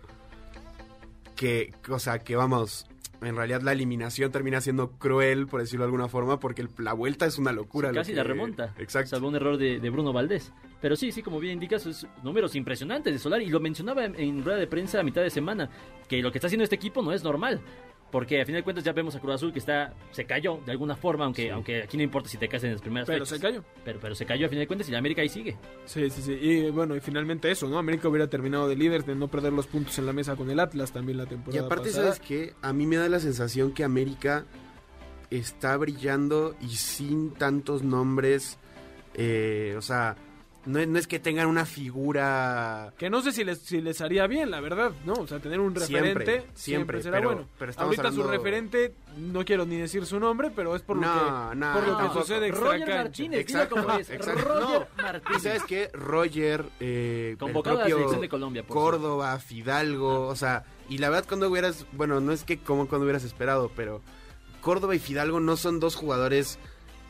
que, 1.35 1.73
o 1.89 1.99
sea, 1.99 2.19
que 2.19 2.35
vamos, 2.35 2.87
en 3.21 3.35
realidad 3.35 3.61
la 3.61 3.71
eliminación 3.71 4.31
termina 4.31 4.61
siendo 4.61 4.91
cruel, 4.91 5.47
por 5.47 5.61
decirlo 5.61 5.83
de 5.85 5.87
alguna 5.87 6.07
forma, 6.07 6.39
porque 6.39 6.61
el- 6.63 6.69
la 6.77 6.93
vuelta 6.93 7.25
es 7.25 7.37
una 7.37 7.51
locura. 7.51 7.89
lo 7.89 7.95
Casi 7.95 8.11
que- 8.11 8.17
la 8.17 8.23
remonta. 8.23 8.73
Exacto. 8.77 9.11
Salvo 9.11 9.27
un 9.27 9.35
error 9.35 9.57
de, 9.57 9.79
de 9.79 9.89
Bruno 9.89 10.13
Valdés. 10.13 10.51
Pero 10.81 10.95
sí, 10.95 11.11
sí, 11.11 11.23
como 11.23 11.39
bien 11.39 11.53
indicas, 11.53 11.85
es 11.85 12.05
números 12.23 12.55
impresionantes 12.55 13.11
de 13.13 13.17
Solari. 13.19 13.45
Y 13.45 13.49
lo 13.49 13.59
mencionaba 13.59 14.05
en, 14.05 14.19
en 14.19 14.43
rueda 14.43 14.57
de 14.59 14.67
prensa 14.67 14.99
a 14.99 15.03
mitad 15.03 15.21
de 15.23 15.29
semana, 15.29 15.69
que 16.07 16.21
lo 16.21 16.31
que 16.31 16.37
está 16.37 16.47
haciendo 16.47 16.63
este 16.63 16.75
equipo 16.75 17.01
no 17.01 17.11
es 17.11 17.23
normal. 17.23 17.59
Porque 18.15 18.39
a 18.39 18.45
final 18.45 18.61
de 18.61 18.63
cuentas 18.63 18.85
ya 18.85 18.93
vemos 18.93 19.13
a 19.13 19.19
Cruz 19.19 19.35
Azul 19.35 19.51
que 19.51 19.59
está 19.59 19.93
se 20.11 20.23
cayó 20.23 20.61
de 20.65 20.71
alguna 20.71 20.95
forma, 20.95 21.25
aunque, 21.25 21.51
aunque 21.51 21.83
aquí 21.83 21.97
no 21.97 22.03
importa 22.03 22.29
si 22.29 22.37
te 22.37 22.47
caes 22.47 22.63
en 22.63 22.71
las 22.71 22.79
primeras 22.79 23.07
Pero 23.07 23.25
fechas. 23.25 23.41
se 23.41 23.45
cayó. 23.45 23.61
Pero, 23.83 23.99
pero 24.01 24.15
se 24.15 24.25
cayó 24.25 24.45
a 24.45 24.49
final 24.49 24.61
de 24.63 24.67
cuentas 24.67 24.87
y 24.87 24.93
la 24.93 24.99
América 24.99 25.21
ahí 25.21 25.27
sigue. 25.27 25.57
Sí, 25.83 26.09
sí, 26.09 26.21
sí. 26.21 26.31
Y 26.31 26.69
bueno, 26.71 26.95
y 26.95 27.01
finalmente 27.01 27.51
eso, 27.51 27.67
¿no? 27.67 27.77
América 27.77 28.07
hubiera 28.07 28.29
terminado 28.29 28.69
de 28.69 28.77
líder, 28.77 29.03
de 29.03 29.15
no 29.15 29.27
perder 29.27 29.51
los 29.51 29.67
puntos 29.67 29.99
en 29.99 30.05
la 30.05 30.13
mesa 30.13 30.37
con 30.37 30.49
el 30.49 30.61
Atlas 30.61 30.93
también 30.93 31.17
la 31.17 31.25
Y 31.25 31.27
temporada 31.27 31.65
aparte, 31.65 31.89
pasada. 31.89 32.13
¿sabes 32.13 32.19
qué? 32.25 32.53
A 32.61 32.71
mí 32.71 32.87
me 32.87 32.95
da 32.95 33.09
la 33.09 33.19
sensación 33.19 33.73
que 33.73 33.83
América 33.83 34.45
está 35.29 35.75
brillando 35.75 36.55
y 36.61 36.69
sin 36.69 37.33
tantos 37.33 37.83
nombres. 37.83 38.57
eh, 39.15 39.75
o 39.77 39.81
sea, 39.81 40.15
no 40.65 40.79
es, 40.79 40.87
no 40.87 40.97
es 40.99 41.07
que 41.07 41.19
tengan 41.19 41.47
una 41.47 41.65
figura. 41.65 42.93
Que 42.97 43.09
no 43.09 43.21
sé 43.21 43.31
si 43.31 43.43
les, 43.43 43.59
si 43.59 43.81
les 43.81 44.01
haría 44.01 44.27
bien, 44.27 44.49
la 44.51 44.59
verdad, 44.61 44.91
¿no? 45.05 45.13
O 45.13 45.27
sea, 45.27 45.39
tener 45.39 45.59
un 45.59 45.75
referente 45.75 46.25
siempre, 46.25 46.51
siempre, 46.55 47.01
será 47.03 47.17
pero- 47.17 47.29
bueno. 47.33 47.47
pero 47.59 47.71
estamos 47.71 47.97
Ahorita 47.97 48.11
su 48.15 48.23
referente, 48.27 48.93
no 49.17 49.45
quiero 49.45 49.65
ni 49.65 49.77
decir 49.77 50.05
su 50.05 50.19
nombre, 50.19 50.51
pero 50.55 50.75
es 50.75 50.81
por 50.81 50.97
lo 50.97 51.03
No, 51.03 51.49
que, 51.51 51.55
no, 51.57 51.73
por 51.73 51.87
lo 51.87 51.97
que 51.97 52.19
sucede 52.19 52.51
Roger. 52.51 52.87
Martínez, 52.95 53.39
Exacto, 53.41 53.75
dilo 53.75 53.87
como 53.87 53.99
es. 53.99 54.09
exacto. 54.09 54.41
Roger 54.41 54.61
No, 54.61 54.87
Martínez. 55.03 55.37
¿Y 55.37 55.39
sabes 55.41 55.63
qué? 55.63 55.89
Roger, 55.93 56.65
eh, 56.79 57.29
el 57.31 57.37
Convocado 57.37 57.75
a 57.77 57.79
la 57.79 57.85
propio 57.85 57.95
selección 57.97 58.21
de 58.21 58.29
Colombia, 58.29 58.63
por 58.63 58.75
Córdoba, 58.75 59.39
Fidalgo, 59.39 60.27
o 60.27 60.35
sea, 60.35 60.63
y 60.89 60.97
la 60.97 61.09
verdad 61.09 61.25
cuando 61.27 61.49
hubieras, 61.49 61.85
bueno, 61.91 62.19
no 62.21 62.31
es 62.31 62.43
que 62.43 62.57
como 62.59 62.87
cuando 62.87 63.05
hubieras 63.05 63.23
esperado, 63.23 63.71
pero 63.75 64.01
Córdoba 64.61 64.95
y 64.95 64.99
Fidalgo 64.99 65.39
no 65.39 65.57
son 65.57 65.79
dos 65.79 65.95
jugadores 65.95 66.57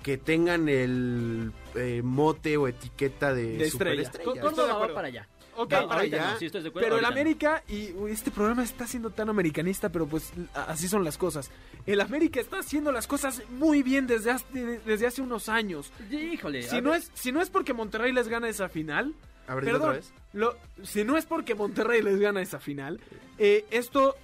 que 0.05 0.19
tengan 0.19 0.69
el 0.69 1.51
eh, 1.73 2.01
mote 2.03 2.57
o 2.57 2.67
etiqueta 2.67 3.33
de, 3.33 3.57
De 3.57 3.65
estrella. 3.65 4.11
Córdoba 4.23 4.77
va 4.77 4.93
para 4.93 5.07
allá. 5.07 5.27
Ok, 5.55 5.73
Va 5.73 5.87
para 5.87 6.01
allá, 6.01 6.33
no, 6.33 6.37
sí, 6.37 6.45
estoy 6.45 6.61
de 6.61 6.69
acuerdo, 6.69 6.85
Pero 6.85 6.97
el 6.97 7.01
no. 7.01 7.07
América, 7.07 7.63
y 7.67 7.91
uy, 7.93 8.11
este 8.11 8.29
programa 8.29 8.61
está 8.63 8.85
siendo 8.85 9.09
tan 9.09 9.29
americanista, 9.29 9.89
pero 9.89 10.05
pues 10.05 10.31
así 10.53 10.87
son 10.87 11.03
las 11.03 11.17
cosas. 11.17 11.49
El 11.87 12.01
América 12.01 12.39
está 12.39 12.59
haciendo 12.59 12.91
las 12.91 13.07
cosas 13.07 13.41
muy 13.49 13.81
bien 13.81 14.05
desde 14.05 14.29
hace, 14.29 14.45
desde 14.85 15.07
hace 15.07 15.23
unos 15.23 15.49
años. 15.49 15.91
Híjole. 16.11 16.61
Si 16.61 16.81
no, 16.81 16.91
ver. 16.91 16.99
es, 16.99 17.09
si 17.15 17.31
no 17.31 17.41
es 17.41 17.49
porque 17.49 17.73
Monterrey 17.73 18.11
les 18.13 18.27
gana 18.27 18.47
esa 18.47 18.69
final, 18.69 19.15
A 19.47 19.55
ver, 19.55 19.63
Perdón, 19.63 19.81
otra 19.81 19.93
vez. 19.93 20.13
lo- 20.33 20.55
si 20.83 21.03
no 21.03 21.17
es 21.17 21.25
porque 21.25 21.55
Monterrey 21.55 22.03
les 22.03 22.19
gana 22.19 22.43
esa 22.43 22.59
final, 22.59 22.99
eh, 23.39 23.65
esto, 23.71 24.15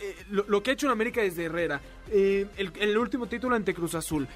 eh, 0.00 0.16
lo, 0.30 0.44
lo 0.48 0.62
que 0.62 0.70
ha 0.70 0.74
hecho 0.74 0.86
en 0.86 0.92
América 0.92 1.20
desde 1.22 1.44
Herrera, 1.44 1.80
eh, 2.10 2.46
el, 2.56 2.72
el 2.80 2.96
último 2.98 3.26
título 3.26 3.54
ante 3.56 3.74
Cruz 3.74 3.94
Azul, 3.94 4.26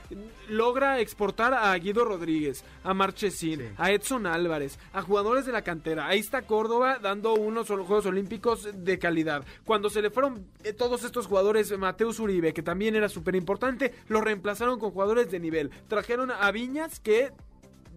logra 0.48 1.00
exportar 1.00 1.54
a 1.54 1.74
Guido 1.78 2.04
Rodríguez, 2.04 2.64
a 2.84 2.94
Marchesín, 2.94 3.60
Sí. 3.60 3.66
a 3.76 3.90
Edson 3.92 4.26
Álvarez, 4.26 4.78
a 4.92 5.02
jugadores 5.02 5.46
de 5.46 5.52
la 5.52 5.62
cantera. 5.62 6.06
Ahí 6.08 6.18
está 6.20 6.42
Córdoba 6.42 6.98
dando 7.00 7.34
unos 7.34 7.68
Juegos 7.68 8.06
Olímpicos 8.06 8.68
de 8.74 8.98
calidad. 8.98 9.44
Cuando 9.64 9.88
se 9.90 10.02
le 10.02 10.10
fueron 10.10 10.46
eh, 10.64 10.72
todos 10.72 11.04
estos 11.04 11.26
jugadores, 11.26 11.76
Mateus 11.78 12.18
Uribe, 12.20 12.52
que 12.52 12.62
también 12.62 12.96
era 12.96 13.08
súper 13.08 13.34
importante, 13.36 13.94
lo 14.08 14.20
reemplazaron 14.20 14.78
con 14.78 14.90
jugadores 14.90 15.30
de 15.30 15.40
nivel. 15.40 15.70
Trajeron 15.88 16.30
a 16.30 16.50
Viñas, 16.50 17.00
que... 17.00 17.30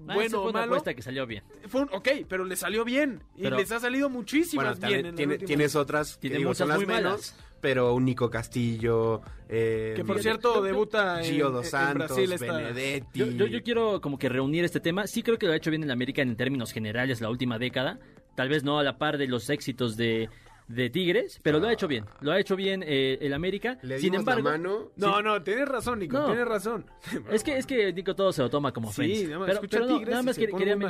Ah, 0.08 0.14
Bueno 0.14 0.42
fue 0.42 0.50
una 0.52 0.60
malo, 0.60 0.74
apuesta 0.74 0.94
que 0.94 1.02
salió 1.02 1.26
bien. 1.26 1.42
fue 1.68 1.82
un- 1.82 1.90
ok, 1.92 2.08
pero 2.30 2.44
le 2.44 2.56
salió 2.56 2.84
bien. 2.86 3.24
Y 3.36 3.44
Pero- 3.44 3.58
les 3.58 3.72
ha 3.72 3.80
salido 3.80 4.08
muchísimas 4.10 4.80
Bueno, 4.80 4.88
bien. 4.88 5.00
en 5.00 5.06
el 5.08 5.16
tiene- 5.16 5.38
tienes 5.40 5.76
otras 5.76 6.16
que 6.16 6.22
Tiene 6.22 6.38
digo, 6.38 6.54
son 6.54 6.68
muchas 6.68 6.68
las 6.68 6.78
muy 6.78 6.86
menos, 6.96 7.12
malas. 7.12 7.36
Pero 7.62 7.94
un 7.96 8.06
Nico 8.06 8.30
Castillo, 8.30 9.22
eh, 9.50 9.94
Que 9.96 10.04
por 10.06 10.20
cierto 10.20 10.56
yo- 10.56 10.62
debuta 10.64 11.20
en, 11.24 11.34
Gio 11.34 11.50
Dos 11.52 11.66
en 11.66 11.72
Santos, 11.72 12.08
Brasil. 12.10 12.32
Esta... 12.34 12.58
Benedetti. 12.58 13.20
Yo, 13.20 13.26
yo, 13.28 13.46
yo 13.48 13.64
quiero 13.64 14.02
como 14.02 14.18
que 14.18 14.30
reunir 14.30 14.64
este 14.64 14.80
tema. 14.80 15.08
Sí 15.08 15.24
creo 15.24 15.38
que 15.38 15.48
lo 15.48 15.54
ha 15.54 15.56
hecho 15.56 15.70
bien 15.72 15.84
el 15.84 15.92
América 15.92 16.22
en 16.22 16.36
términos 16.36 16.72
generales 16.72 17.22
la 17.22 17.30
última 17.30 17.58
década. 17.58 18.00
Tal 18.36 18.50
vez 18.50 18.64
no 18.64 18.80
a 18.80 18.84
la 18.84 18.98
par 18.98 19.18
de 19.18 19.28
los 19.28 19.50
éxitos 19.50 19.96
de, 19.98 20.30
de 20.68 20.90
Tigres, 20.90 21.40
pero 21.42 21.60
lo 21.60 21.68
ha 21.68 21.74
hecho 21.74 21.88
bien. 21.88 22.06
Lo 22.22 22.32
ha 22.34 22.40
hecho 22.40 22.56
bien 22.56 22.84
eh, 22.86 23.18
el 23.22 23.34
América. 23.34 23.78
Le 23.82 23.98
Sin 24.00 24.14
embargo, 24.14 24.44
la 24.44 24.52
mano. 24.58 24.92
No, 24.98 25.22
no, 25.22 25.42
tienes 25.42 25.68
razón, 25.70 26.00
Nico, 26.00 26.18
No. 26.18 26.26
tienes 26.28 26.46
razón. 26.48 26.86
es 27.32 27.44
que 27.44 27.58
es 27.58 27.66
que 27.66 27.94
Nico 27.94 28.14
todo 28.16 28.32
se 28.34 28.42
lo 28.42 28.50
toma 28.50 28.74
como 28.74 28.92
Sí, 28.92 29.24
nada 29.26 29.40
más 29.40 29.46
pero, 29.48 29.54
escucha 29.54 29.78
pero 29.78 29.86
no, 29.90 29.94
Tigres 29.98 30.10
nada 30.12 30.22
y 30.22 30.26
más 30.26 30.36
se 30.36 30.42
que- 30.42 30.48
pone 30.50 30.60
quería 30.60 30.76
mal. 30.76 30.86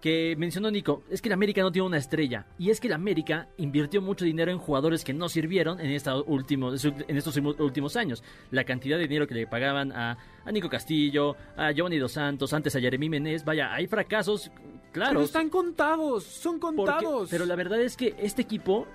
Que 0.00 0.34
mencionó 0.38 0.70
Nico, 0.70 1.02
es 1.10 1.20
que 1.20 1.28
el 1.28 1.34
América 1.34 1.60
no 1.62 1.70
tiene 1.70 1.86
una 1.86 1.98
estrella 1.98 2.46
y 2.58 2.70
es 2.70 2.80
que 2.80 2.86
el 2.88 2.94
América 2.94 3.48
invirtió 3.58 4.00
mucho 4.00 4.24
dinero 4.24 4.50
en 4.50 4.58
jugadores 4.58 5.04
que 5.04 5.12
no 5.12 5.28
sirvieron 5.28 5.78
en, 5.80 5.90
esta 5.90 6.16
último, 6.16 6.72
en 6.72 7.16
estos 7.16 7.36
últimos 7.36 7.96
años. 7.96 8.22
La 8.50 8.64
cantidad 8.64 8.96
de 8.96 9.02
dinero 9.06 9.26
que 9.26 9.34
le 9.34 9.46
pagaban 9.46 9.92
a, 9.92 10.16
a 10.44 10.52
Nico 10.52 10.68
Castillo, 10.70 11.36
a 11.56 11.72
Giovanni 11.72 11.98
Dos 11.98 12.12
Santos, 12.12 12.52
antes 12.52 12.74
a 12.76 12.80
Jeremy 12.80 13.08
Menez, 13.10 13.44
vaya, 13.44 13.72
hay 13.74 13.86
fracasos, 13.86 14.50
claro. 14.92 15.10
Pero 15.12 15.24
están 15.24 15.48
contados, 15.50 16.24
son 16.24 16.58
porque- 16.58 16.76
contados. 16.76 17.28
pero 17.30 17.44
la 17.44 17.54
verdad 17.56 17.80
es 17.80 17.96
que 17.96 18.14
este 18.18 18.42
equipo 18.42 18.86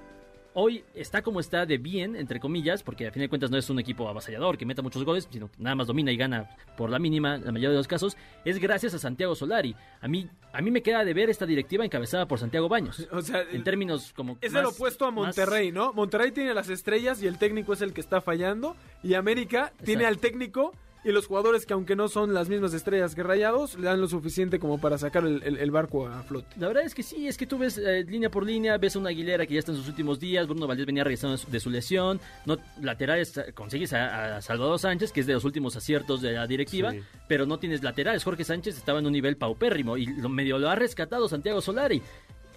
hoy 0.56 0.84
está 0.96 1.22
como 1.22 1.40
está 1.40 1.66
de 1.68 1.78
bien, 1.78 2.16
entre 2.16 2.40
comillas, 2.40 2.82
porque 2.82 3.06
a 3.08 3.12
fin 3.12 3.22
de 3.22 3.30
cuentas 3.30 3.52
no 3.52 3.58
es 3.58 3.70
un 3.70 3.78
equipo 3.80 4.10
avasallador 4.10 4.58
que 4.58 4.66
meta 4.66 4.82
muchos 4.82 5.04
goles, 5.04 5.28
sino 5.32 5.52
que 5.52 5.62
nada 5.62 5.76
más 5.76 5.86
domina 5.88 6.12
y 6.12 6.18
gana 6.18 6.50
por 6.76 6.90
la 6.90 6.98
mínima 6.98 7.38
la 7.38 7.52
mayoría 7.52 7.70
de 7.70 7.76
los 7.76 7.88
casos, 7.88 8.18
es 8.44 8.58
gracias 8.60 8.94
a 8.96 9.00
Santiago 9.00 9.36
Solari. 9.36 9.76
A 10.02 10.08
mí, 10.08 10.28
a 10.54 10.62
mí 10.62 10.72
me 10.72 10.82
queda 10.82 11.06
de 11.06 11.14
ver 11.14 11.30
esta 11.30 11.46
directiva 11.46 11.86
encabezada 11.86 12.28
por 12.28 12.40
Santiago 12.40 12.68
Baños. 12.68 13.08
O 13.12 13.22
sea, 13.22 13.44
en 13.52 13.64
términos 13.64 14.14
como... 14.16 14.38
Es 14.42 14.52
más- 14.52 14.62
el 14.62 14.66
opuesto 14.68 15.06
a 15.06 15.12
más- 15.12 15.26
Monterrey, 15.38 15.72
¿no? 15.72 15.94
Monterrey 15.94 16.32
tiene 16.32 16.54
las 16.54 16.70
estrellas 16.70 17.22
y 17.22 17.28
el 17.28 17.38
técnico 17.38 17.74
es 17.74 17.82
el 17.82 17.94
que 17.94 18.02
está 18.02 18.22
fallando. 18.22 18.76
Y 19.04 19.14
América 19.14 19.72
tiene 19.84 20.06
al 20.06 20.18
técnico 20.18 20.74
y 21.06 21.12
los 21.12 21.28
jugadores 21.28 21.66
que 21.66 21.74
aunque 21.74 21.96
no 21.96 22.08
son 22.10 22.34
las 22.34 22.50
mismas 22.50 22.74
estrellas 22.74 23.16
que 23.16 23.24
Rayados, 23.24 23.78
le 23.78 23.86
dan 23.86 24.02
lo 24.02 24.08
suficiente 24.08 24.60
como 24.60 24.82
para 24.82 24.98
sacar 24.98 25.24
el, 25.26 25.42
el- 25.44 25.58
el 25.60 25.72
barco 25.72 26.08
a 26.08 26.24
flote. 26.24 26.48
La 26.60 26.68
verdad 26.68 26.84
es 26.84 26.94
que 26.96 27.04
sí, 27.04 27.28
es 27.28 27.38
que 27.38 27.46
tú 27.46 27.58
ves 27.58 27.78
eh, 27.78 28.04
línea 28.08 28.30
por 28.30 28.46
línea, 28.46 28.78
ves 28.78 28.96
a 28.96 29.00
una 29.00 29.10
Aguilera 29.12 29.46
que 29.46 29.54
ya 29.54 29.60
está 29.60 29.72
en 29.72 29.78
sus 29.78 29.88
últimos 29.88 30.20
días, 30.20 30.48
Bruno 30.48 30.68
Valdés 30.68 30.86
venía 30.86 31.04
regresando 31.04 31.38
de 31.38 31.44
su, 31.44 31.50
de 31.52 31.60
su 31.60 31.70
lesión, 31.70 32.20
no 32.46 32.58
laterales 32.82 33.38
eh, 33.38 33.54
consigues 33.54 33.94
a, 33.94 34.38
a 34.38 34.42
Salvador 34.42 34.80
Sánchez, 34.80 35.12
que 35.12 35.20
es 35.22 35.28
de 35.28 35.34
los 35.34 35.46
últimos 35.46 35.76
aciertos 35.76 36.22
de 36.22 36.32
la 36.34 36.48
directiva, 36.48 36.92
Sí. 36.92 37.00
pero 37.28 37.46
no 37.46 37.60
tienes 37.60 37.84
laterales. 37.84 38.24
Jorge 38.24 38.44
Sánchez 38.44 38.76
estaba 38.78 39.00
en 39.00 39.06
un 39.06 39.12
nivel 39.14 39.38
paupérrimo 39.38 39.98
y 39.98 40.08
lo 40.08 40.30
medio 40.30 40.58
lo 40.58 40.70
ha 40.70 40.76
rescatado 40.76 41.30
Santiago 41.30 41.62
Solari. 41.62 42.02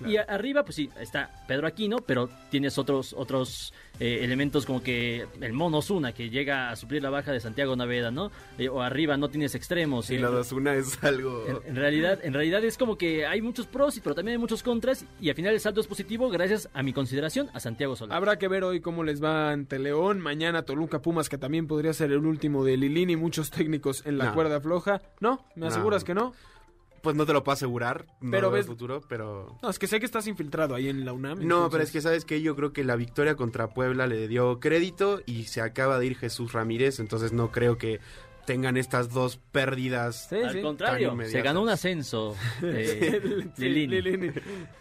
Y 0.07 0.17
a- 0.17 0.23
arriba, 0.23 0.63
pues 0.65 0.77
sí, 0.77 0.91
está 1.01 1.31
Pedro 1.47 1.67
Aquino, 1.67 1.99
pero 1.99 2.29
tienes 2.51 2.79
otros 2.79 3.15
otros 3.17 3.73
eh, 4.01 4.21
elementos 4.23 4.65
como 4.65 4.83
que 4.83 5.27
el 5.41 5.53
Mono 5.53 5.83
Zuna, 5.83 6.13
que 6.13 6.31
llega 6.31 6.71
a 6.71 6.77
suplir 6.77 7.03
la 7.03 7.11
baja 7.11 7.33
de 7.33 7.41
Santiago 7.41 7.75
Naveda, 7.75 8.11
¿no? 8.11 8.31
Eh, 8.59 8.69
o 8.69 8.81
arriba 8.81 9.17
no 9.17 9.29
tienes 9.29 9.55
extremos. 9.57 10.09
Y 10.11 10.15
eh, 10.17 10.21
lo 10.21 10.31
de 10.33 10.39
Osuna 10.41 10.75
es 10.75 11.03
algo... 11.03 11.45
en, 11.49 11.59
en 11.71 11.77
realidad, 11.77 12.19
en 12.23 12.33
realidad 12.33 12.63
es 12.65 12.79
como 12.79 12.97
que 12.97 13.27
hay 13.27 13.41
muchos 13.43 13.67
pros, 13.67 13.99
pero 14.03 14.15
también 14.15 14.35
hay 14.35 14.39
muchos 14.39 14.63
contras. 14.63 15.05
Y 15.21 15.31
al 15.31 15.35
final 15.35 15.55
el 15.55 15.61
saldo 15.61 15.81
es 15.81 15.87
positivo 15.89 16.29
gracias 16.31 16.69
a 16.75 16.83
mi 16.83 16.93
consideración 16.93 17.49
a 17.55 17.61
Santiago 17.61 17.97
Solari. 17.97 18.17
Habrá 18.17 18.39
que 18.39 18.47
ver 18.49 18.63
hoy 18.65 18.81
cómo 18.81 19.03
les 19.03 19.23
va 19.23 19.51
ante 19.51 19.79
León. 19.79 20.21
Mañana 20.21 20.63
Toluca 20.63 21.01
Pumas, 21.03 21.29
que 21.29 21.39
también 21.39 21.67
podría 21.67 21.93
ser 21.93 22.13
el 22.13 22.25
último 22.25 22.65
de 22.65 22.77
Lilini. 22.77 23.17
Muchos 23.17 23.51
técnicos 23.51 24.07
en 24.07 24.19
la 24.19 24.27
No. 24.27 24.35
cuerda 24.35 24.61
floja. 24.61 25.03
¿No? 25.21 25.45
¿Me 25.57 25.63
No. 25.63 25.67
aseguras 25.67 26.05
que 26.05 26.15
no? 26.15 26.35
Pues 27.09 27.17
no 27.17 27.25
te 27.25 27.33
lo 27.33 27.43
puedo 27.43 27.55
asegurar, 27.55 28.05
no 28.21 28.31
Pero 28.31 28.51
ves- 28.51 28.67
futuro, 28.67 29.01
pero... 29.09 29.57
No, 29.63 29.71
es 29.71 29.79
que 29.79 29.87
sé 29.87 29.99
que 29.99 30.05
estás 30.05 30.27
infiltrado 30.27 30.75
ahí 30.75 30.91
en 30.91 31.07
la 31.07 31.15
UNAM. 31.15 31.39
No, 31.39 31.43
entonces- 31.55 31.71
pero 31.73 31.85
es 31.85 31.91
que 31.91 32.01
sabes 32.03 32.25
que 32.27 32.43
yo 32.43 32.55
creo 32.55 32.75
que 32.75 32.85
la 32.85 32.97
victoria 32.97 33.35
contra 33.35 33.69
Puebla 33.73 34.07
le 34.07 34.29
dio 34.29 34.61
crédito 34.61 35.23
y 35.25 35.45
se 35.45 35.63
acaba 35.63 35.99
de 35.99 36.05
ir 36.05 36.19
Jesús 36.19 36.53
Ramírez, 36.53 37.01
entonces 37.01 37.33
no 37.33 37.51
creo 37.51 37.79
que 37.79 38.01
tengan 38.45 38.77
estas 38.77 39.11
dos 39.13 39.39
pérdidas. 39.53 40.29
Sí, 40.29 40.37
Al 40.37 40.53
sí. 40.53 40.61
contrario, 40.61 41.17
se 41.27 41.41
ganó 41.41 41.63
un 41.63 41.71
ascenso. 41.71 42.37
eh, 42.63 43.47
Sí, 43.57 43.69
Lilini. 43.69 44.03
Lilini. 44.03 44.31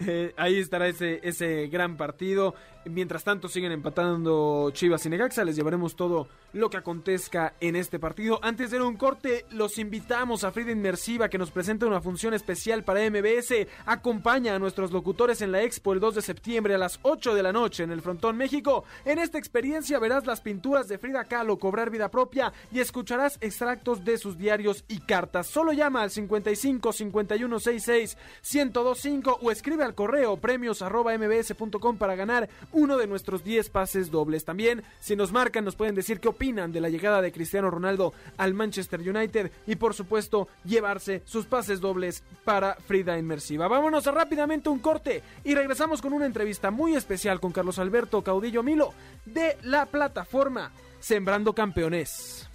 Eh, 0.05 0.33
ahí 0.37 0.57
estará 0.57 0.87
ese, 0.89 1.21
ese 1.23 1.67
gran 1.67 1.95
partido. 1.95 2.55
Mientras 2.89 3.23
tanto 3.23 3.47
siguen 3.47 3.71
empatando 3.71 4.71
Chivas 4.71 5.05
y 5.05 5.09
Necaxa. 5.09 5.43
Les 5.43 5.55
llevaremos 5.55 5.95
todo 5.95 6.27
lo 6.53 6.69
que 6.69 6.77
acontezca 6.77 7.53
en 7.59 7.75
este 7.75 7.99
partido. 7.99 8.39
Antes 8.41 8.71
de 8.71 8.81
un 8.81 8.95
corte, 8.95 9.45
los 9.51 9.77
invitamos 9.77 10.43
a 10.43 10.51
Frida 10.51 10.71
Inmersiva 10.71 11.29
que 11.29 11.37
nos 11.37 11.51
presenta 11.51 11.85
una 11.85 12.01
función 12.01 12.33
especial 12.33 12.83
para 12.83 13.01
MBS. 13.09 13.67
Acompaña 13.85 14.55
a 14.55 14.59
nuestros 14.59 14.91
locutores 14.91 15.41
en 15.41 15.51
la 15.51 15.61
Expo 15.63 15.93
el 15.93 15.99
2 15.99 16.15
de 16.15 16.21
septiembre 16.21 16.75
a 16.75 16.77
las 16.77 16.99
8 17.01 17.35
de 17.35 17.43
la 17.43 17.51
noche 17.51 17.83
en 17.83 17.91
el 17.91 18.01
Frontón 18.01 18.37
México. 18.37 18.85
En 19.05 19.19
esta 19.19 19.37
experiencia 19.37 19.99
verás 19.99 20.25
las 20.25 20.41
pinturas 20.41 20.87
de 20.87 20.97
Frida 20.97 21.25
Kahlo 21.25 21.57
cobrar 21.57 21.89
vida 21.89 22.09
propia 22.09 22.53
y 22.71 22.79
escucharás 22.79 23.37
extractos 23.41 24.05
de 24.05 24.17
sus 24.17 24.37
diarios 24.37 24.83
y 24.87 24.99
cartas. 24.99 25.47
Solo 25.47 25.73
llama 25.73 26.01
al 26.01 26.11
55 26.11 26.93
51 26.93 27.59
66 27.59 28.17
1025 28.53 29.39
o 29.41 29.51
escribe 29.51 29.83
al 29.83 29.95
correo 29.95 30.37
premios 30.37 30.81
mbs.com 30.81 31.97
para 31.97 32.15
ganar 32.15 32.49
uno 32.77 32.95
de 32.97 33.07
nuestros 33.07 33.43
10 33.43 33.69
pases 33.69 34.11
dobles. 34.11 34.45
También, 34.45 34.83
si 34.99 35.15
nos 35.15 35.31
marcan, 35.31 35.65
nos 35.65 35.75
pueden 35.75 35.95
decir 35.95 36.19
qué 36.19 36.27
opinan 36.27 36.71
de 36.71 36.79
la 36.79 36.89
llegada 36.89 37.21
de 37.21 37.31
Cristiano 37.31 37.71
Ronaldo 37.71 38.13
al 38.37 38.53
Manchester 38.53 39.01
United 39.01 39.51
y, 39.65 39.75
por 39.75 39.95
supuesto, 39.95 40.47
llevarse 40.63 41.23
sus 41.25 41.47
pases 41.47 41.81
dobles 41.81 42.23
para 42.45 42.75
Frida 42.75 43.17
Inmersiva. 43.17 43.67
Vámonos 43.67 44.05
a 44.05 44.11
rápidamente 44.11 44.69
un 44.69 44.79
corte 44.79 45.23
y 45.43 45.55
regresamos 45.55 46.01
con 46.01 46.13
una 46.13 46.27
entrevista 46.27 46.69
muy 46.69 46.95
especial 46.95 47.39
con 47.39 47.51
Carlos 47.51 47.79
Alberto 47.79 48.21
Caudillo 48.21 48.61
Milo 48.61 48.93
de 49.25 49.57
la 49.63 49.87
plataforma 49.87 50.71
Sembrando 50.99 51.53
Campeones. 51.53 52.47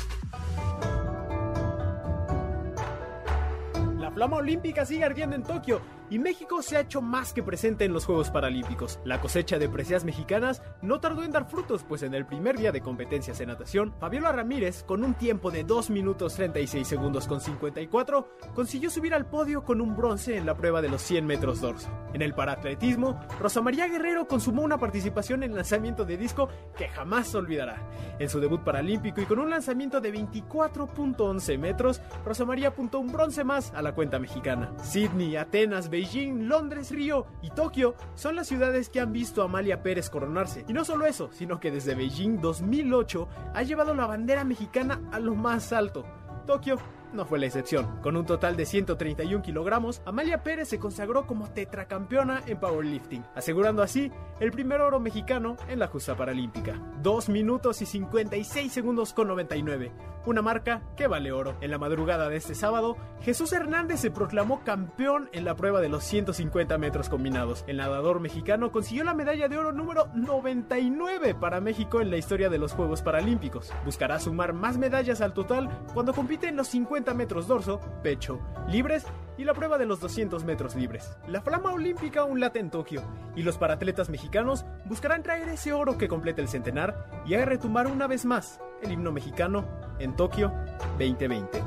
La 3.97 4.11
flama 4.11 4.37
olímpica 4.37 4.85
sigue 4.85 5.03
ardiendo 5.03 5.35
en 5.35 5.41
Tokio 5.41 5.96
y 6.09 6.19
México 6.19 6.61
se 6.61 6.77
ha 6.77 6.81
hecho 6.81 7.01
más 7.01 7.33
que 7.33 7.43
presente 7.43 7.85
en 7.85 7.93
los 7.93 8.05
Juegos 8.05 8.29
Paralímpicos. 8.29 8.99
La 9.03 9.21
cosecha 9.21 9.57
de 9.57 9.69
preseas 9.69 10.05
mexicanas 10.05 10.61
no 10.81 10.99
tardó 10.99 11.23
en 11.23 11.31
dar 11.31 11.49
frutos, 11.49 11.83
pues 11.87 12.03
en 12.03 12.13
el 12.13 12.25
primer 12.25 12.57
día 12.57 12.71
de 12.71 12.81
competencias 12.81 13.39
en 13.41 13.49
natación, 13.49 13.93
Fabiola 13.99 14.31
Ramírez, 14.31 14.83
con 14.83 15.03
un 15.03 15.13
tiempo 15.13 15.51
de 15.51 15.63
2 15.63 15.89
minutos 15.89 16.35
36 16.35 16.87
segundos 16.87 17.27
con 17.27 17.41
54, 17.41 18.27
consiguió 18.53 18.89
subir 18.89 19.13
al 19.13 19.25
podio 19.25 19.63
con 19.63 19.81
un 19.81 19.95
bronce 19.95 20.37
en 20.37 20.45
la 20.45 20.55
prueba 20.55 20.81
de 20.81 20.89
los 20.89 21.01
100 21.01 21.25
metros 21.25 21.61
dorso. 21.61 21.89
En 22.13 22.21
el 22.21 22.33
paraatletismo, 22.33 23.19
Rosa 23.39 23.61
María 23.61 23.87
Guerrero 23.87 24.27
consumó 24.27 24.63
una 24.63 24.77
participación 24.77 25.43
en 25.43 25.55
lanzamiento 25.55 26.05
de 26.05 26.17
disco 26.17 26.49
que 26.77 26.87
jamás 26.87 27.33
olvidará. 27.35 27.81
En 28.19 28.29
su 28.29 28.39
debut 28.39 28.61
paralímpico 28.61 29.21
y 29.21 29.25
con 29.25 29.39
un 29.39 29.49
lanzamiento 29.49 30.01
de 30.01 30.13
24.11 30.13 31.59
metros, 31.59 32.01
Rosa 32.25 32.45
María 32.45 32.69
apuntó 32.69 32.99
un 32.99 33.11
bronce 33.11 33.43
más 33.43 33.73
a 33.73 33.81
la 33.81 33.93
cuenta 33.93 34.19
mexicana. 34.19 34.71
Sydney, 34.81 35.35
Atenas, 35.35 35.89
Beijing, 35.97 36.47
Londres, 36.47 36.91
Río 36.91 37.25
y 37.41 37.49
Tokio 37.49 37.95
son 38.13 38.35
las 38.35 38.45
ciudades 38.45 38.87
que 38.87 38.99
han 38.99 39.11
visto 39.11 39.41
a 39.41 39.45
Amalia 39.45 39.81
Pérez 39.81 40.11
coronarse. 40.11 40.63
Y 40.67 40.73
no 40.73 40.85
solo 40.85 41.07
eso, 41.07 41.31
sino 41.31 41.59
que 41.59 41.71
desde 41.71 41.95
Beijing 41.95 42.39
2008 42.39 43.27
ha 43.55 43.63
llevado 43.63 43.95
la 43.95 44.05
bandera 44.05 44.43
mexicana 44.43 45.01
a 45.11 45.17
lo 45.19 45.33
más 45.33 45.73
alto. 45.73 46.05
Tokio 46.45 46.77
no 47.13 47.25
fue 47.25 47.39
la 47.39 47.45
excepción. 47.45 47.99
Con 48.01 48.17
un 48.17 48.25
total 48.25 48.55
de 48.55 48.65
131 48.65 49.41
kilogramos, 49.41 50.01
Amalia 50.05 50.43
Pérez 50.43 50.69
se 50.69 50.79
consagró 50.79 51.25
como 51.25 51.49
tetracampeona 51.49 52.43
en 52.45 52.59
powerlifting, 52.59 53.23
asegurando 53.35 53.81
así 53.81 54.11
el 54.39 54.51
primer 54.51 54.81
oro 54.81 54.99
mexicano 54.99 55.57
en 55.67 55.79
la 55.79 55.87
justa 55.87 56.15
paralímpica. 56.15 56.79
2 57.01 57.29
minutos 57.29 57.81
y 57.81 57.85
56 57.85 58.71
segundos 58.71 59.13
con 59.13 59.27
99, 59.27 59.91
una 60.25 60.41
marca 60.41 60.81
que 60.95 61.07
vale 61.07 61.31
oro. 61.31 61.55
En 61.61 61.71
la 61.71 61.77
madrugada 61.77 62.29
de 62.29 62.37
este 62.37 62.55
sábado, 62.55 62.97
Jesús 63.21 63.53
Hernández 63.53 63.99
se 63.99 64.11
proclamó 64.11 64.63
campeón 64.63 65.29
en 65.31 65.45
la 65.45 65.55
prueba 65.55 65.81
de 65.81 65.89
los 65.89 66.03
150 66.03 66.77
metros 66.77 67.09
combinados. 67.09 67.63
El 67.67 67.77
nadador 67.77 68.19
mexicano 68.19 68.71
consiguió 68.71 69.03
la 69.03 69.13
medalla 69.13 69.47
de 69.47 69.57
oro 69.57 69.71
número 69.71 70.07
99 70.13 71.35
para 71.35 71.61
México 71.61 72.01
en 72.01 72.09
la 72.09 72.17
historia 72.17 72.49
de 72.49 72.57
los 72.57 72.73
Juegos 72.73 73.01
Paralímpicos. 73.01 73.71
Buscará 73.85 74.19
sumar 74.19 74.53
más 74.53 74.77
medallas 74.77 75.21
al 75.21 75.33
total 75.33 75.69
cuando 75.93 76.13
compite 76.13 76.47
en 76.47 76.57
los 76.57 76.67
50 76.67 76.96
metros 77.15 77.47
dorso, 77.47 77.79
pecho, 78.01 78.39
libres 78.67 79.05
y 79.37 79.43
la 79.43 79.53
prueba 79.53 79.77
de 79.77 79.85
los 79.85 79.99
200 79.99 80.43
metros 80.43 80.75
libres. 80.75 81.15
La 81.27 81.41
flama 81.41 81.71
olímpica 81.71 82.21
aún 82.21 82.39
late 82.39 82.59
en 82.59 82.71
Tokio 82.71 83.03
y 83.35 83.43
los 83.43 83.57
paratletas 83.57 84.09
mexicanos 84.09 84.65
buscarán 84.85 85.23
traer 85.23 85.47
ese 85.49 85.73
oro 85.73 85.97
que 85.97 86.07
complete 86.07 86.41
el 86.41 86.47
centenar 86.47 87.23
y 87.25 87.35
haga 87.35 87.45
retumbar 87.45 87.87
una 87.87 88.07
vez 88.07 88.25
más 88.25 88.59
el 88.81 88.91
himno 88.91 89.11
mexicano 89.11 89.65
en 89.99 90.15
Tokio 90.15 90.51
2020. 90.99 91.63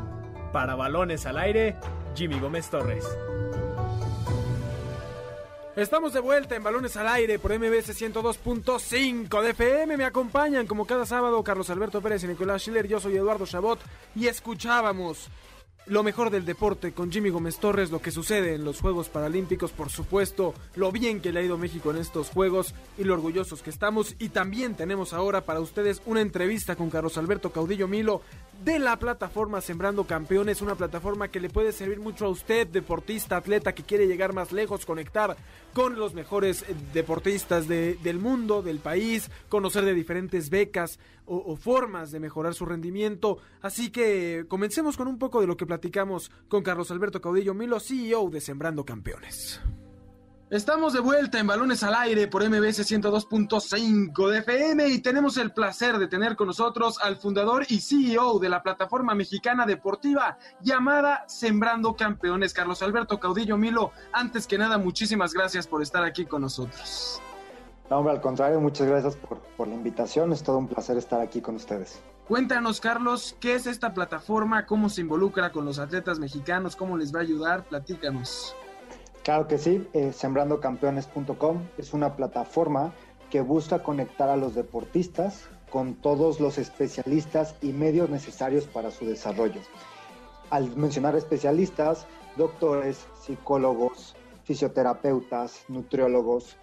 Para 0.52 0.74
balones 0.74 1.26
al 1.26 1.38
aire, 1.38 1.76
Jimmy 2.14 2.40
Gómez 2.40 2.68
Torres. 2.70 3.06
Estamos 5.80 6.12
de 6.12 6.20
vuelta 6.20 6.54
en 6.54 6.62
Balones 6.62 6.94
al 6.98 7.08
Aire 7.08 7.38
por 7.38 7.58
MBS 7.58 7.98
102.5 7.98 9.40
de 9.40 9.50
FM. 9.52 9.96
Me 9.96 10.04
acompañan 10.04 10.66
como 10.66 10.84
cada 10.84 11.06
sábado 11.06 11.42
Carlos 11.42 11.70
Alberto 11.70 12.02
Pérez 12.02 12.22
y 12.22 12.26
Nicolás 12.26 12.60
Schiller. 12.60 12.86
Yo 12.86 13.00
soy 13.00 13.16
Eduardo 13.16 13.46
Chabot 13.46 13.80
y 14.14 14.26
escuchábamos 14.26 15.28
lo 15.90 16.04
mejor 16.04 16.30
del 16.30 16.44
deporte 16.44 16.92
con 16.92 17.10
Jimmy 17.10 17.30
Gómez 17.30 17.58
Torres, 17.58 17.90
lo 17.90 18.00
que 18.00 18.12
sucede 18.12 18.54
en 18.54 18.64
los 18.64 18.80
Juegos 18.80 19.08
Paralímpicos, 19.08 19.72
por 19.72 19.90
supuesto, 19.90 20.54
lo 20.76 20.92
bien 20.92 21.20
que 21.20 21.32
le 21.32 21.40
ha 21.40 21.42
ido 21.42 21.58
México 21.58 21.90
en 21.90 21.96
estos 21.96 22.30
Juegos 22.30 22.74
y 22.96 23.02
lo 23.02 23.14
orgullosos 23.14 23.60
que 23.60 23.70
estamos. 23.70 24.14
Y 24.20 24.28
también 24.28 24.76
tenemos 24.76 25.12
ahora 25.12 25.40
para 25.40 25.58
ustedes 25.58 26.00
una 26.06 26.20
entrevista 26.20 26.76
con 26.76 26.90
Carlos 26.90 27.18
Alberto 27.18 27.50
Caudillo 27.50 27.88
Milo 27.88 28.22
de 28.64 28.78
la 28.78 28.98
plataforma 28.98 29.60
Sembrando 29.60 30.04
Campeones, 30.04 30.62
una 30.62 30.76
plataforma 30.76 31.26
que 31.26 31.40
le 31.40 31.50
puede 31.50 31.72
servir 31.72 31.98
mucho 31.98 32.26
a 32.26 32.28
usted, 32.28 32.68
deportista, 32.68 33.36
atleta 33.36 33.74
que 33.74 33.82
quiere 33.82 34.06
llegar 34.06 34.32
más 34.32 34.52
lejos, 34.52 34.86
conectar 34.86 35.36
con 35.72 35.98
los 35.98 36.14
mejores 36.14 36.64
deportistas 36.92 37.66
del 37.66 38.18
mundo, 38.18 38.62
del 38.62 38.78
país, 38.78 39.28
conocer 39.48 39.84
de 39.84 39.94
diferentes 39.94 40.50
becas 40.50 41.00
o, 41.30 41.56
formas 41.56 42.10
de 42.10 42.20
mejorar 42.20 42.54
su 42.54 42.66
rendimiento. 42.66 43.38
Así 43.62 43.90
que 43.90 44.44
comencemos 44.48 44.96
con 44.96 45.06
un 45.06 45.18
poco 45.18 45.40
de 45.40 45.46
lo 45.46 45.56
que 45.56 45.66
platicamos 45.66 46.30
con 46.48 46.62
Carlos 46.62 46.90
Alberto 46.90 47.20
Caudillo 47.20 47.54
Milo, 47.54 47.78
CEO 47.78 48.30
de 48.30 48.40
Sembrando 48.40 48.84
Campeones. 48.84 49.60
Estamos 50.50 50.92
de 50.92 50.98
vuelta 50.98 51.38
en 51.38 51.46
Balones 51.46 51.84
al 51.84 51.94
Aire 51.94 52.26
por 52.26 52.42
MBS 52.42 52.80
102.5 52.80 54.30
de 54.30 54.38
FM 54.38 54.88
y 54.88 54.98
tenemos 54.98 55.36
el 55.36 55.52
placer 55.52 55.96
de 55.98 56.08
tener 56.08 56.34
con 56.34 56.48
nosotros 56.48 56.98
al 57.00 57.18
fundador 57.18 57.64
y 57.68 57.80
CEO 57.80 58.40
de 58.40 58.48
la 58.48 58.60
plataforma 58.60 59.14
mexicana 59.14 59.64
deportiva 59.64 60.38
llamada 60.60 61.24
Sembrando 61.28 61.94
Campeones, 61.94 62.52
Carlos 62.52 62.82
Alberto 62.82 63.20
Caudillo 63.20 63.56
Milo. 63.56 63.92
Antes 64.12 64.48
que 64.48 64.58
nada, 64.58 64.76
muchísimas 64.76 65.34
gracias 65.34 65.68
por 65.68 65.82
estar 65.82 66.02
aquí 66.02 66.26
con 66.26 66.42
nosotros. 66.42 67.22
No, 67.90 67.98
hombre, 67.98 68.12
al 68.12 68.20
contrario, 68.20 68.60
muchas 68.60 68.86
gracias 68.86 69.16
por, 69.16 69.40
por 69.56 69.66
la 69.66 69.74
invitación. 69.74 70.32
Es 70.32 70.44
todo 70.44 70.58
un 70.58 70.68
placer 70.68 70.96
estar 70.96 71.20
aquí 71.20 71.40
con 71.40 71.56
ustedes. 71.56 72.00
Cuéntanos, 72.28 72.80
Carlos, 72.80 73.36
¿qué 73.40 73.56
es 73.56 73.66
esta 73.66 73.92
plataforma? 73.92 74.64
¿Cómo 74.64 74.88
se 74.88 75.00
involucra 75.00 75.50
con 75.50 75.64
los 75.64 75.80
atletas 75.80 76.20
mexicanos? 76.20 76.76
¿Cómo 76.76 76.96
les 76.96 77.12
va 77.12 77.18
a 77.18 77.22
ayudar? 77.22 77.64
Platícanos. 77.64 78.54
Claro 79.24 79.48
que 79.48 79.58
sí, 79.58 79.88
eh, 79.92 80.12
sembrandocampeones.com 80.12 81.62
es 81.76 81.92
una 81.92 82.14
plataforma 82.14 82.92
que 83.28 83.40
busca 83.40 83.82
conectar 83.82 84.28
a 84.28 84.36
los 84.36 84.54
deportistas 84.54 85.48
con 85.70 85.94
todos 85.94 86.38
los 86.38 86.58
especialistas 86.58 87.56
y 87.60 87.72
medios 87.72 88.08
necesarios 88.08 88.66
para 88.66 88.92
su 88.92 89.04
desarrollo. 89.04 89.60
Al 90.50 90.76
mencionar 90.76 91.16
especialistas, 91.16 92.06
doctores, 92.36 93.06
psicólogos, 93.20 94.14
fisioterapeutas, 94.44 95.64
nutriólogos 95.68 96.56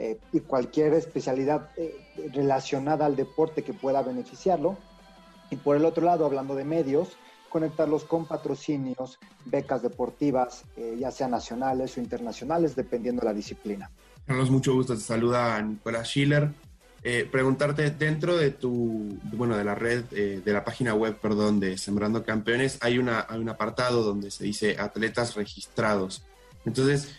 eh, 0.00 0.18
y 0.32 0.40
cualquier 0.40 0.94
especialidad 0.94 1.72
eh, 1.76 1.94
relacionada 2.32 3.04
al 3.04 3.16
deporte 3.16 3.62
que 3.62 3.74
pueda 3.74 4.00
beneficiarlo. 4.00 4.78
Y 5.50 5.56
por 5.56 5.76
el 5.76 5.84
otro 5.84 6.06
lado, 6.06 6.24
hablando 6.24 6.54
de 6.54 6.64
medios, 6.64 7.18
conectarlos 7.50 8.04
con 8.04 8.26
patrocinios, 8.26 9.18
becas 9.44 9.82
deportivas, 9.82 10.64
eh, 10.76 10.96
ya 10.98 11.10
sean 11.10 11.32
nacionales 11.32 11.98
o 11.98 12.00
internacionales, 12.00 12.74
dependiendo 12.74 13.20
de 13.20 13.26
la 13.26 13.34
disciplina. 13.34 13.90
Carlos, 14.24 14.50
mucho 14.50 14.72
gusto. 14.72 14.94
Te 14.94 15.00
saluda 15.00 15.60
Nicolás 15.60 16.08
Schiller. 16.08 16.50
Eh, 17.02 17.28
preguntarte, 17.30 17.90
dentro 17.90 18.38
de 18.38 18.52
tu, 18.52 19.18
bueno, 19.32 19.56
de 19.56 19.64
la 19.64 19.74
red, 19.74 20.04
eh, 20.12 20.40
de 20.42 20.52
la 20.52 20.64
página 20.64 20.94
web, 20.94 21.18
perdón, 21.20 21.60
de 21.60 21.76
Sembrando 21.76 22.24
Campeones, 22.24 22.78
hay, 22.80 22.98
una, 22.98 23.26
hay 23.28 23.38
un 23.38 23.48
apartado 23.50 24.02
donde 24.02 24.30
se 24.30 24.44
dice 24.44 24.76
atletas 24.78 25.34
registrados. 25.34 26.22
Entonces, 26.64 27.14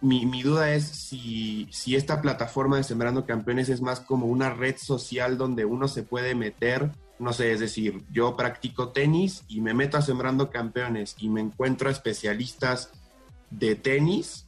mi, 0.00 0.26
mi, 0.26 0.42
duda 0.42 0.72
es 0.72 0.84
si, 0.84 1.68
si 1.70 1.96
esta 1.96 2.22
plataforma 2.22 2.76
de 2.76 2.84
Sembrando 2.84 3.26
Campeones 3.26 3.68
es 3.68 3.80
más 3.80 4.00
como 4.00 4.26
una 4.26 4.50
red 4.50 4.76
social 4.76 5.36
donde 5.36 5.64
uno 5.64 5.88
se 5.88 6.02
puede 6.02 6.34
meter 6.34 6.90
no 7.20 7.34
sé, 7.34 7.52
es 7.52 7.60
decir, 7.60 8.02
yo 8.10 8.34
practico 8.34 8.88
tenis 8.88 9.44
y 9.46 9.60
me 9.60 9.74
meto 9.74 9.98
a 9.98 10.02
Sembrando 10.02 10.50
Campeones 10.50 11.16
y 11.18 11.28
me 11.28 11.42
encuentro 11.42 11.90
especialistas 11.90 12.90
de 13.50 13.74
tenis, 13.74 14.46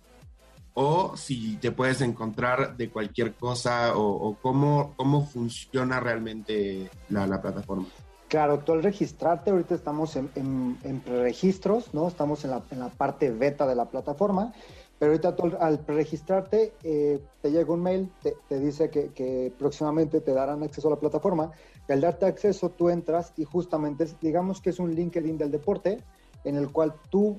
o 0.75 1.17
si 1.17 1.57
te 1.57 1.71
puedes 1.71 2.01
encontrar 2.01 2.77
de 2.79 2.88
cualquier 2.88 3.35
cosa, 3.35 3.93
o, 3.95 4.38
cómo, 4.41 4.95
cómo 4.97 5.27
funciona 5.27 6.01
realmente 6.01 6.91
la, 7.11 7.43
plataforma. 7.43 7.87
Claro, 8.29 8.61
tú 8.61 8.73
al 8.73 8.83
registrarte, 8.83 9.51
ahorita 9.51 9.75
estamos 9.75 10.17
en, 10.17 10.31
en, 10.35 11.01
preregistros, 11.01 11.93
¿no? 11.93 12.09
Estamos 12.09 12.43
en 12.45 12.53
la, 12.53 12.62
en 12.71 12.79
la, 12.79 12.88
parte 12.88 13.31
beta 13.31 13.67
de 13.67 13.75
la 13.75 13.85
plataforma, 13.85 14.55
pero 15.03 15.15
ahorita 15.15 15.35
tú 15.35 15.51
al 15.59 15.81
preregistrarte 15.81 16.75
eh, 16.85 17.21
te 17.41 17.51
llega 17.51 17.73
un 17.73 17.83
mail, 17.83 18.09
te, 18.23 18.61
dice 18.61 18.88
que, 18.88 19.53
próximamente 19.59 20.21
te 20.21 20.33
darán 20.33 20.62
acceso 20.62 20.87
a 20.87 20.93
la 20.93 21.01
plataforma. 21.01 21.51
Al 21.88 22.01
darte 22.01 22.25
acceso, 22.25 22.71
tú 22.71 22.88
entras 22.88 23.33
y 23.37 23.43
justamente, 23.43 24.07
digamos 24.21 24.61
que 24.61 24.71
es 24.71 24.79
un 24.79 24.95
LinkedIn 24.95 25.37
del 25.38 25.51
deporte, 25.51 25.99
en 26.45 26.55
el 26.55 26.71
cual 26.71 26.95
tú 27.11 27.37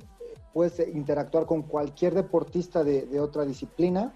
puedes 0.51 0.77
interactuar 0.93 1.45
con 1.45 1.61
cualquier 1.61 2.13
deportista 2.13 2.83
de, 2.83 3.17
otra 3.21 3.45
disciplina, 3.45 4.13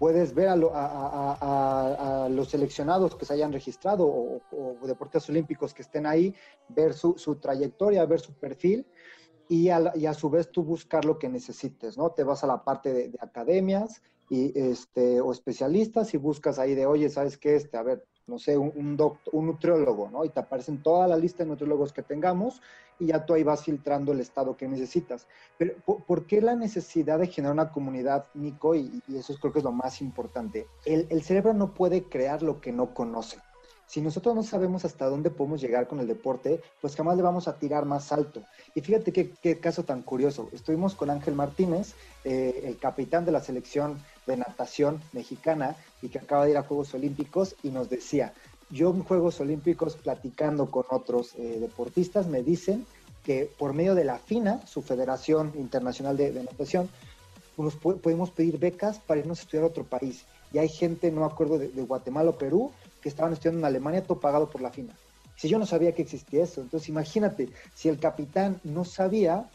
puedes 0.00 0.34
ver 0.34 0.48
a, 0.48 2.28
los 2.28 2.48
seleccionados 2.48 3.14
que 3.14 3.24
se 3.24 3.34
hayan 3.34 3.52
registrado 3.52 4.08
o, 4.08 4.76
deportistas 4.82 5.28
olímpicos 5.28 5.72
que 5.72 5.82
estén 5.82 6.04
ahí, 6.04 6.34
ver 6.68 6.94
su, 6.94 7.14
trayectoria, 7.40 8.04
ver 8.06 8.18
su 8.18 8.32
perfil 8.32 8.84
y 9.48 9.70
a, 9.70 10.14
su 10.14 10.28
vez 10.30 10.50
tú 10.50 10.62
buscar 10.62 11.04
lo 11.04 11.18
que 11.18 11.28
necesites, 11.28 11.96
¿no? 11.96 12.10
Te 12.10 12.22
vas 12.22 12.44
a 12.44 12.46
la 12.46 12.64
parte 12.64 12.92
de, 12.92 13.18
academias 13.20 14.02
y, 14.28 14.58
este, 14.58 15.20
o 15.20 15.32
especialistas 15.32 16.12
y 16.12 16.18
buscas 16.18 16.58
ahí 16.58 16.74
de, 16.74 16.86
oye, 16.86 17.08
¿sabes 17.08 17.38
qué? 17.38 17.56
Este, 17.56 17.76
a 17.78 17.82
ver, 17.82 18.04
no 18.26 18.38
sé, 18.38 18.58
un, 18.58 18.96
doctor, 18.96 19.34
un 19.34 19.46
nutriólogo, 19.46 20.10
¿no? 20.10 20.24
Y 20.24 20.28
te 20.28 20.40
aparecen 20.40 20.82
toda 20.82 21.08
la 21.08 21.16
lista 21.16 21.44
de 21.44 21.48
nutriólogos 21.48 21.94
que 21.94 22.02
tengamos 22.02 22.60
y 22.98 23.06
ya 23.06 23.24
tú 23.24 23.32
ahí 23.32 23.42
vas 23.42 23.64
filtrando 23.64 24.12
el 24.12 24.20
estado 24.20 24.54
que 24.54 24.68
necesitas. 24.68 25.26
Pero 25.56 25.74
¿por, 25.84 26.26
qué 26.26 26.42
la 26.42 26.54
necesidad 26.54 27.18
de 27.18 27.28
generar 27.28 27.54
una 27.54 27.72
comunidad, 27.72 28.26
Nico? 28.34 28.74
Y, 28.74 29.02
eso 29.14 29.34
creo 29.40 29.52
que 29.52 29.60
es 29.60 29.64
lo 29.64 29.72
más 29.72 30.02
importante. 30.02 30.66
El, 30.84 31.06
el 31.08 31.22
cerebro 31.22 31.54
no 31.54 31.72
puede 31.72 32.04
crear 32.04 32.42
lo 32.42 32.60
que 32.60 32.72
no 32.72 32.92
conoce. 32.92 33.38
Si 33.88 34.02
nosotros 34.02 34.34
no 34.34 34.42
sabemos 34.42 34.84
hasta 34.84 35.06
dónde 35.06 35.30
podemos 35.30 35.62
llegar 35.62 35.88
con 35.88 35.98
el 35.98 36.06
deporte, 36.06 36.60
pues 36.82 36.94
jamás 36.94 37.16
le 37.16 37.22
vamos 37.22 37.48
a 37.48 37.54
tirar 37.54 37.86
más 37.86 38.12
alto. 38.12 38.42
Y 38.74 38.82
fíjate 38.82 39.12
qué, 39.12 39.58
caso 39.58 39.82
tan 39.82 40.02
curioso. 40.02 40.50
Estuvimos 40.52 40.94
con 40.94 41.08
Ángel 41.08 41.34
Martínez, 41.34 41.94
eh, 42.22 42.64
el 42.64 42.76
capitán 42.78 43.24
de 43.24 43.32
la 43.32 43.40
selección 43.40 43.98
de 44.26 44.36
natación 44.36 45.00
mexicana 45.14 45.74
y 46.02 46.10
que 46.10 46.18
acaba 46.18 46.44
de 46.44 46.50
ir 46.50 46.58
a 46.58 46.64
Juegos 46.64 46.92
Olímpicos 46.92 47.56
y 47.62 47.70
nos 47.70 47.88
decía, 47.88 48.34
yo 48.68 48.90
en 48.90 49.02
Juegos 49.04 49.40
Olímpicos 49.40 49.96
platicando 49.96 50.70
con 50.70 50.84
otros 50.90 51.34
eh, 51.36 51.56
deportistas 51.58 52.26
me 52.26 52.42
dicen 52.42 52.84
que 53.24 53.50
por 53.58 53.72
medio 53.72 53.94
de 53.94 54.04
la 54.04 54.18
FINA, 54.18 54.66
su 54.66 54.82
Federación 54.82 55.52
Internacional 55.56 56.18
de, 56.18 56.30
Natación, 56.32 56.90
nos 57.56 57.74
podemos 57.74 58.30
pedir 58.30 58.58
becas 58.58 58.98
para 58.98 59.20
irnos 59.20 59.38
a 59.38 59.42
estudiar 59.42 59.64
a 59.64 59.68
otro 59.68 59.84
país. 59.84 60.26
Y 60.52 60.58
hay 60.58 60.68
gente, 60.68 61.10
no 61.10 61.24
acuerdo, 61.24 61.58
de 61.58 61.82
Guatemala 61.82 62.30
o 62.30 62.38
Perú, 62.38 62.72
estaban 63.08 63.32
estudiando 63.32 63.60
en 63.60 63.64
Alemania, 63.64 64.02
todo 64.02 64.20
pagado 64.20 64.48
por 64.48 64.60
la 64.60 64.70
FINA. 64.70 64.94
Si 65.36 65.48
yo 65.48 65.58
no 65.58 65.66
sabía 65.66 65.92
que 65.92 66.02
existía 66.02 66.42
eso, 66.42 66.60
entonces 66.60 66.88
imagínate, 66.88 67.48
si 67.74 67.88
el 67.88 67.98
capitán 67.98 68.60
no 68.64 68.84
sabía, 68.84 69.48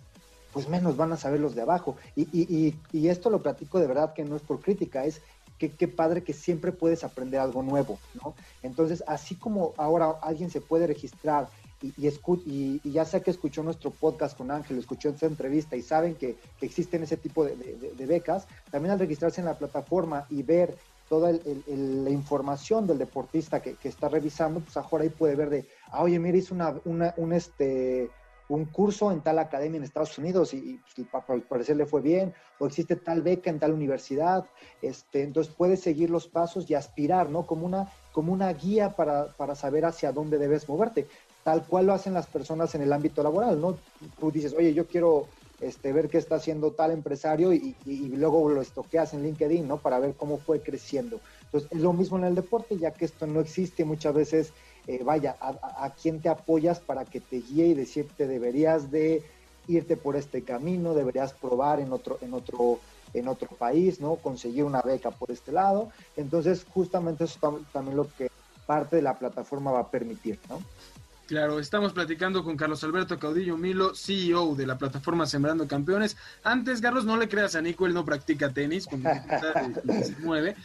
pues 0.53 0.69
menos 0.69 0.95
van 0.95 1.11
a 1.11 1.17
saber 1.17 1.39
los 1.39 1.55
de 1.55 1.61
abajo. 1.61 1.97
Y, 2.15 2.23
y, 2.31 2.75
y, 2.91 3.07
esto 3.09 3.29
lo 3.29 3.41
platico 3.41 3.79
de 3.79 3.87
verdad 3.87 4.13
que 4.13 4.23
no 4.23 4.35
es 4.35 4.41
por 4.41 4.61
crítica, 4.61 5.03
es 5.05 5.21
que 5.57 5.71
qué 5.71 5.87
padre 5.87 6.23
que 6.23 6.33
siempre 6.33 6.71
puedes 6.71 7.03
aprender 7.03 7.39
algo 7.39 7.63
nuevo, 7.63 7.99
¿no? 8.23 8.33
Entonces, 8.61 9.03
así 9.07 9.35
como 9.35 9.73
ahora 9.77 10.15
alguien 10.21 10.49
se 10.49 10.61
puede 10.61 10.87
registrar 10.87 11.47
y, 11.83 12.07
y, 12.07 12.81
y, 12.81 12.91
ya 12.91 13.03
sea 13.03 13.19
que 13.19 13.29
escuchó 13.29 13.61
nuestro 13.61 13.91
podcast 13.91 14.37
con 14.37 14.51
Ángel, 14.51 14.77
escuchó 14.77 15.09
esta 15.09 15.25
entrevista 15.25 15.75
y 15.75 15.81
saben 15.81 16.15
que, 16.15 16.37
existen 16.61 17.03
ese 17.03 17.17
tipo 17.17 17.43
de, 17.43 18.05
becas, 18.07 18.47
también 18.71 18.93
al 18.93 18.99
registrarse 18.99 19.41
en 19.41 19.47
la 19.47 19.57
plataforma 19.57 20.25
y 20.29 20.43
ver 20.43 20.77
toda 21.09 21.31
la 21.31 22.09
información 22.09 22.87
del 22.87 22.97
deportista 22.97 23.61
que, 23.61 23.77
está 23.83 24.09
revisando, 24.09 24.59
pues 24.61 24.75
ahora 24.77 25.03
ahí 25.03 25.09
puede 25.09 25.35
ver 25.35 25.49
de, 25.49 25.67
ah, 25.91 26.03
oye, 26.03 26.17
mira, 26.19 26.37
hizo 26.37 26.55
una, 26.55 26.73
un, 27.17 27.33
este, 27.33 28.09
un 28.49 28.65
curso 28.65 29.11
en 29.11 29.21
tal 29.21 29.39
academia 29.39 29.77
en 29.77 29.83
Estados 29.83 30.17
Unidos 30.17 30.53
y, 30.53 30.79
y 30.97 31.03
pues, 31.03 31.43
parecer 31.43 31.77
le 31.77 31.85
fue 31.85 32.01
bien, 32.01 32.33
o 32.59 32.65
existe 32.65 32.95
tal 32.95 33.21
beca 33.21 33.49
en 33.49 33.59
tal 33.59 33.73
universidad, 33.73 34.45
este, 34.81 35.23
entonces 35.23 35.53
puedes 35.55 35.81
seguir 35.81 36.09
los 36.09 36.27
pasos 36.27 36.69
y 36.69 36.75
aspirar, 36.75 37.29
¿no? 37.29 37.45
Como 37.45 37.65
una, 37.65 37.91
como 38.11 38.33
una 38.33 38.51
guía 38.53 38.91
para, 38.91 39.27
para 39.27 39.55
saber 39.55 39.85
hacia 39.85 40.11
dónde 40.11 40.37
debes 40.37 40.67
moverte, 40.67 41.07
tal 41.43 41.65
cual 41.67 41.87
lo 41.87 41.93
hacen 41.93 42.13
las 42.13 42.27
personas 42.27 42.73
en 42.75 42.81
el 42.81 42.93
ámbito 42.93 43.21
laboral, 43.21 43.59
¿no? 43.59 43.77
Tú 44.19 44.31
dices, 44.31 44.53
oye, 44.57 44.73
yo 44.73 44.87
quiero 44.87 45.27
este, 45.63 45.93
ver 45.93 46.09
qué 46.09 46.17
está 46.17 46.35
haciendo 46.35 46.71
tal 46.71 46.91
empresario 46.91 47.53
y, 47.53 47.75
luego 47.85 48.49
lo 48.49 48.61
estoqueas 48.61 49.13
en 49.13 49.23
LinkedIn, 49.23 49.67
¿no? 49.67 49.77
Para 49.77 49.99
ver 49.99 50.13
cómo 50.15 50.37
fue 50.37 50.61
creciendo. 50.61 51.19
Entonces, 51.45 51.71
es 51.71 51.79
lo 51.79 51.93
mismo 51.93 52.17
en 52.17 52.25
el 52.25 52.35
deporte, 52.35 52.77
ya 52.77 52.91
que 52.91 53.05
esto 53.05 53.27
no 53.27 53.39
existe 53.39 53.85
muchas 53.85 54.13
veces, 54.13 54.53
eh, 54.87 55.01
vaya, 55.03 55.35
a, 55.39 55.93
quién 56.01 56.21
te 56.21 56.29
apoyas 56.29 56.79
para 56.79 57.05
que 57.05 57.19
te 57.19 57.37
guíe 57.37 57.67
y 57.67 57.73
decirte 57.73 58.27
deberías 58.27 58.91
de 58.91 59.23
irte 59.67 59.95
por 59.95 60.15
este 60.15 60.43
camino, 60.43 60.93
deberías 60.93 61.33
probar 61.33 61.79
en 61.79 61.93
otro, 61.93 62.17
en 62.21 62.33
otro, 62.33 62.79
en 63.13 63.27
otro 63.27 63.47
país, 63.47 64.01
¿no? 64.01 64.15
Conseguir 64.15 64.65
una 64.65 64.81
beca 64.81 65.11
por 65.11 65.31
este 65.31 65.51
lado. 65.51 65.89
Entonces, 66.17 66.65
justamente 66.73 67.23
eso 67.23 67.63
también 67.71 67.95
lo 67.95 68.07
que 68.17 68.29
parte 68.65 68.97
de 68.97 69.01
la 69.01 69.17
plataforma 69.17 69.71
va 69.71 69.79
a 69.79 69.89
permitir, 69.89 70.39
¿no? 70.49 70.61
Claro, 71.27 71.59
estamos 71.59 71.93
platicando 71.93 72.43
con 72.43 72.57
Carlos 72.57 72.83
Alberto 72.83 73.17
Caudillo 73.17 73.57
Milo, 73.57 73.95
CEO 73.95 74.55
de 74.55 74.67
la 74.67 74.77
plataforma 74.77 75.25
Sembrando 75.25 75.67
Campeones. 75.67 76.17
Antes, 76.43 76.81
Carlos, 76.81 77.05
no 77.05 77.15
le 77.15 77.29
creas 77.29 77.55
a 77.55 77.61
Nico, 77.61 77.85
él 77.85 77.93
no 77.93 78.03
practica 78.03 78.49
tenis, 78.49 78.87
se 80.03 80.15
mueve. 80.19 80.55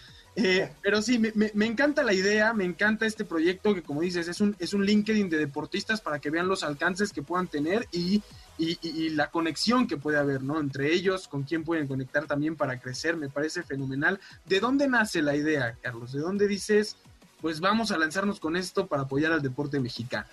Eh, 0.40 0.70
pero 0.82 1.02
sí, 1.02 1.18
me, 1.18 1.32
me, 1.34 1.66
encanta 1.66 2.04
la 2.04 2.12
idea, 2.12 2.52
me 2.52 2.64
encanta 2.64 3.06
este 3.06 3.24
proyecto 3.24 3.74
que 3.74 3.82
como 3.82 4.02
dices, 4.02 4.28
es 4.28 4.40
un, 4.40 4.54
es 4.60 4.72
un 4.72 4.84
LinkedIn 4.84 5.28
de 5.28 5.36
deportistas 5.36 6.00
para 6.00 6.20
que 6.20 6.30
vean 6.30 6.46
los 6.46 6.62
alcances 6.62 7.12
que 7.12 7.22
puedan 7.22 7.48
tener 7.48 7.88
y, 7.90 8.22
y, 8.56 8.78
y, 8.82 9.08
la 9.10 9.30
conexión 9.30 9.88
que 9.88 9.96
puede 9.96 10.16
haber, 10.16 10.42
¿no? 10.44 10.60
Entre 10.60 10.92
ellos, 10.92 11.26
con 11.26 11.42
quién 11.42 11.64
pueden 11.64 11.88
conectar 11.88 12.26
también 12.26 12.54
para 12.54 12.78
crecer, 12.78 13.16
me 13.16 13.28
parece 13.28 13.64
fenomenal. 13.64 14.20
¿De 14.46 14.60
dónde 14.60 14.86
nace 14.86 15.22
la 15.22 15.34
idea, 15.34 15.76
Carlos? 15.82 16.12
¿De 16.12 16.20
dónde 16.20 16.46
dices, 16.46 16.96
pues 17.40 17.58
vamos 17.58 17.90
a 17.90 17.98
lanzarnos 17.98 18.38
con 18.38 18.54
esto 18.54 18.86
para 18.86 19.02
apoyar 19.02 19.32
al 19.32 19.42
deporte 19.42 19.80
mexicano? 19.80 20.28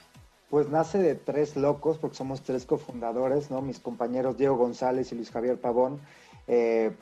Pues 0.56 0.70
nace 0.70 1.00
de 1.00 1.16
tres 1.16 1.58
locos, 1.58 1.98
porque 1.98 2.16
somos 2.16 2.42
tres 2.42 2.66
cofundadores, 2.66 3.52
¿no? 3.52 3.62
Mis 3.62 3.78
compañeros 3.78 4.38
Diego 4.38 4.56
González 4.56 5.12
y 5.12 5.16
Luis 5.16 5.30
Javier 5.30 5.60
Pavón, 5.60 6.00
eh, 6.48 6.96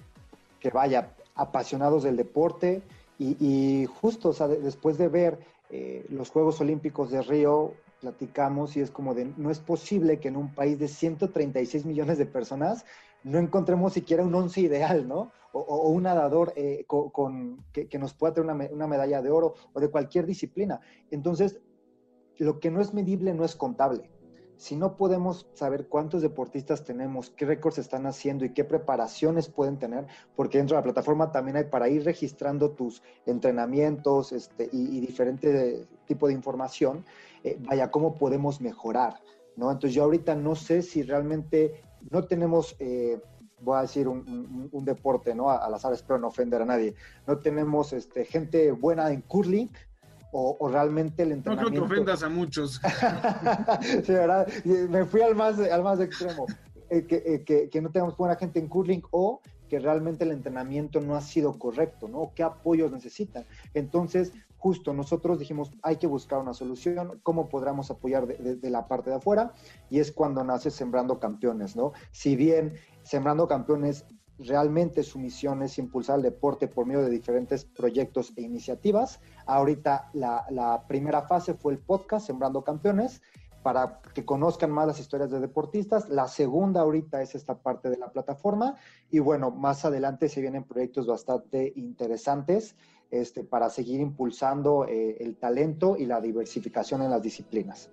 que 0.60 0.72
vaya, 0.72 1.14
apasionados 1.36 2.01
del 2.01 2.18
deporte 2.18 2.82
y, 3.20 3.88
justo, 4.01 4.30
o 4.30 4.34
sea, 4.34 4.47
después 4.47 4.97
de 4.97 5.08
ver 5.08 5.38
eh, 5.70 6.04
los 6.10 6.32
Juegos 6.32 6.62
Olímpicos 6.62 7.12
de 7.12 7.22
Río, 7.22 7.76
platicamos 8.01 8.76
y 8.76 8.82
es 8.82 8.89
como 8.89 9.14
de, 9.14 9.32
no 9.38 9.51
es 9.51 9.60
posible 9.60 10.20
que 10.20 10.30
en 10.30 10.38
un 10.38 10.56
país 10.56 10.80
de 10.80 10.88
136 10.88 11.86
millones 11.86 12.18
de 12.18 12.26
personas 12.26 12.86
no 13.24 13.38
encontremos 13.38 13.93
siquiera 13.93 14.24
un 14.24 14.34
once 14.34 14.62
ideal, 14.62 15.08
¿no? 15.08 15.32
O, 15.51 15.89
un 15.89 16.01
nadador 16.01 16.54
eh, 16.56 16.86
con, 16.88 17.64
que, 17.72 17.99
nos 17.99 18.16
pueda 18.16 18.34
tener 18.34 18.51
una, 18.51 18.68
una, 18.72 18.88
medalla 18.88 19.22
de 19.22 19.30
oro 19.30 19.54
o 19.74 19.80
de 19.80 19.89
cualquier 19.89 20.26
disciplina. 20.26 20.82
Entonces, 21.12 21.62
lo 22.38 22.59
que 22.59 22.71
no 22.71 22.81
es 22.81 22.93
medible 22.93 23.34
no 23.34 23.45
es 23.45 23.55
contable 23.55 24.09
si 24.63 24.77
no 24.77 24.95
podemos 24.95 25.45
saber 25.55 25.88
cuántos 25.88 26.21
deportistas 26.21 26.86
tenemos, 26.86 27.29
qué 27.31 27.45
récords 27.45 27.79
están 27.79 28.05
haciendo 28.05 28.45
y 28.45 28.51
qué 28.51 28.63
preparaciones 28.63 29.49
pueden 29.49 29.77
tener, 29.77 30.07
porque 30.36 30.57
dentro 30.57 30.75
de 30.75 30.79
la 30.79 30.84
plataforma 30.84 31.34
también 31.34 31.57
hay 31.57 31.65
para 31.65 31.89
ir 31.89 32.05
registrando 32.05 32.71
tus 32.71 33.01
entrenamientos 33.25 34.31
este, 34.31 34.69
y, 34.71 35.01
diferente 35.01 35.86
tipo 36.05 36.27
de 36.27 36.34
información, 36.34 37.03
eh, 37.43 37.57
vaya, 37.59 37.91
cómo 37.91 38.15
podemos 38.15 38.61
mejorar, 38.61 39.19
¿no? 39.57 39.69
Entonces 39.69 39.95
yo 39.95 40.03
ahorita 40.03 40.34
no 40.36 40.55
sé 40.55 40.81
si 40.81 41.03
realmente 41.03 41.84
no 42.09 42.23
tenemos... 42.23 42.75
Eh, 42.79 43.21
voy 43.59 43.77
a 43.77 43.81
decir 43.84 44.09
un, 44.09 44.69
deporte, 44.84 45.34
¿no? 45.34 45.49
A, 45.49 45.69
las 45.69 45.86
espero 45.86 46.19
no 46.19 46.27
ofender 46.27 46.61
a 46.61 46.65
nadie. 46.65 46.95
No 47.25 47.39
tenemos 47.39 47.93
este, 47.93 48.25
gente 48.25 48.73
buena 48.73 49.09
en 49.09 49.21
curling, 49.21 49.69
o, 50.34 50.67
realmente 50.67 51.23
el 51.23 51.31
entrenamiento... 51.31 51.79
No 51.79 51.86
creo 51.86 51.88
que 51.88 51.93
ofendas 51.93 52.23
a 52.23 52.29
muchos. 52.29 52.81
sí, 54.03 54.11
¿verdad? 54.11 54.47
Me 54.65 55.05
fui 55.05 55.21
al 55.21 55.36
más, 55.36 55.59
al 55.59 55.84
más 55.84 55.99
extremo. 55.99 56.47
Eh, 56.89 57.05
eh, 57.09 57.43
que, 57.45 57.69
que, 57.69 57.81
no 57.81 57.91
tengamos 57.91 58.17
buena 58.17 58.36
gente 58.36 58.59
en 58.59 58.67
curling 58.67 59.03
o 59.11 59.41
que 59.69 59.79
realmente 59.79 60.23
el 60.23 60.31
entrenamiento 60.31 61.01
no 61.01 61.15
ha 61.15 61.21
sido 61.21 61.57
correcto, 61.57 62.07
¿no? 62.07 62.31
¿Qué 62.36 62.43
apoyos 62.43 62.91
necesitan? 62.91 63.45
Entonces, 63.73 64.31
justo 64.57 64.93
nosotros 64.93 65.39
dijimos, 65.39 65.71
hay 65.81 65.97
que 65.97 66.07
buscar 66.07 66.39
una 66.39 66.53
solución, 66.53 67.19
¿cómo 67.23 67.49
podríamos 67.49 67.89
apoyar 67.89 68.27
de, 68.27 68.55
de, 68.55 68.69
la 68.69 68.88
parte 68.88 69.09
de 69.09 69.17
afuera? 69.17 69.53
Y 69.89 69.99
es 69.99 70.11
cuando 70.11 70.43
nace 70.43 70.69
Sembrando 70.71 71.19
Campeones, 71.19 71.75
¿no? 71.75 71.93
Si 72.11 72.36
bien 72.36 72.73
Sembrando 73.01 73.47
Campeones 73.47 74.05
realmente 74.45 75.03
su 75.03 75.19
misión 75.19 75.61
es 75.63 75.77
impulsar 75.77 76.17
el 76.17 76.23
deporte 76.23 76.67
por 76.67 76.85
medio 76.85 77.01
de 77.01 77.09
diferentes 77.09 77.65
proyectos 77.65 78.33
e 78.35 78.41
iniciativas. 78.41 79.19
Ahorita 79.45 80.09
la, 80.13 80.83
primera 80.87 81.23
fase 81.23 81.53
fue 81.53 81.73
el 81.73 81.79
podcast 81.79 82.27
Sembrando 82.27 82.63
Campeones 82.63 83.21
para 83.61 84.01
que 84.13 84.25
conozcan 84.25 84.71
más 84.71 84.87
las 84.87 84.99
historias 84.99 85.31
de 85.31 85.39
deportistas. 85.39 86.09
La 86.09 86.27
segunda 86.27 86.81
ahorita 86.81 87.21
es 87.21 87.35
esta 87.35 87.57
parte 87.57 87.89
de 87.89 87.97
la 87.97 88.11
plataforma 88.11 88.75
y 89.09 89.19
bueno, 89.19 89.51
más 89.51 89.85
adelante 89.85 90.27
se 90.27 90.41
vienen 90.41 90.65
proyectos 90.65 91.07
bastante 91.07 91.71
interesantes 91.75 92.75
este, 93.09 93.43
para 93.43 93.69
seguir 93.69 94.01
impulsando 94.01 94.85
eh, 94.85 95.17
el 95.19 95.37
talento 95.37 95.95
y 95.97 96.05
la 96.05 96.19
diversificación 96.19 97.01
en 97.01 97.11
las 97.11 97.21
disciplinas. 97.21 97.89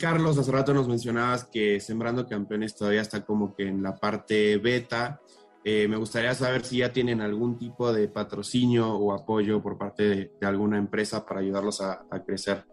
Carlos, 0.00 0.36
hace 0.36 0.50
rato 0.50 0.74
nos 0.74 0.88
mencionabas 0.88 1.44
que 1.44 1.78
Sembrando 1.78 2.26
Campeones 2.26 2.74
todavía 2.74 3.02
está 3.02 3.24
como 3.24 3.54
que 3.54 3.68
en 3.68 3.84
la 3.84 3.94
parte 3.94 4.58
beta. 4.58 5.20
Eh, 5.62 5.86
me 5.88 5.96
gustaría 5.96 6.34
saber 6.34 6.64
si 6.64 6.78
ya 6.78 6.92
tienen 6.92 7.20
algún 7.20 7.58
tipo 7.58 7.92
de 7.92 8.08
patrocinio 8.08 8.94
o 8.94 9.12
apoyo 9.12 9.62
por 9.62 9.76
parte 9.76 10.30
de, 10.40 10.46
alguna 10.46 10.78
empresa 10.78 11.26
para 11.26 11.40
ayudarlos 11.40 11.82
a, 11.82 12.02
crecer. 12.24 12.64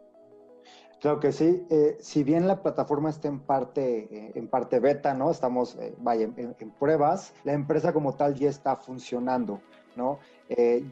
Claro 1.02 1.20
que 1.20 1.32
sí. 1.32 1.66
Eh, 1.70 1.98
si 2.00 2.24
bien 2.24 2.48
la 2.48 2.64
plataforma 2.64 3.10
está 3.10 3.28
en 3.28 3.42
parte, 3.42 4.08
eh, 4.10 4.32
en 4.36 4.48
parte 4.48 4.80
beta, 4.80 5.14
¿no? 5.14 5.30
Estamos, 5.32 5.78
vaya, 6.00 6.24
en, 6.24 6.56
en, 6.58 6.72
pruebas, 6.72 7.34
la 7.44 7.54
empresa 7.54 7.92
como 7.92 8.16
tal 8.16 8.36
ya 8.36 8.50
está 8.50 8.76
funcionando, 8.76 9.62
¿no? 9.96 10.20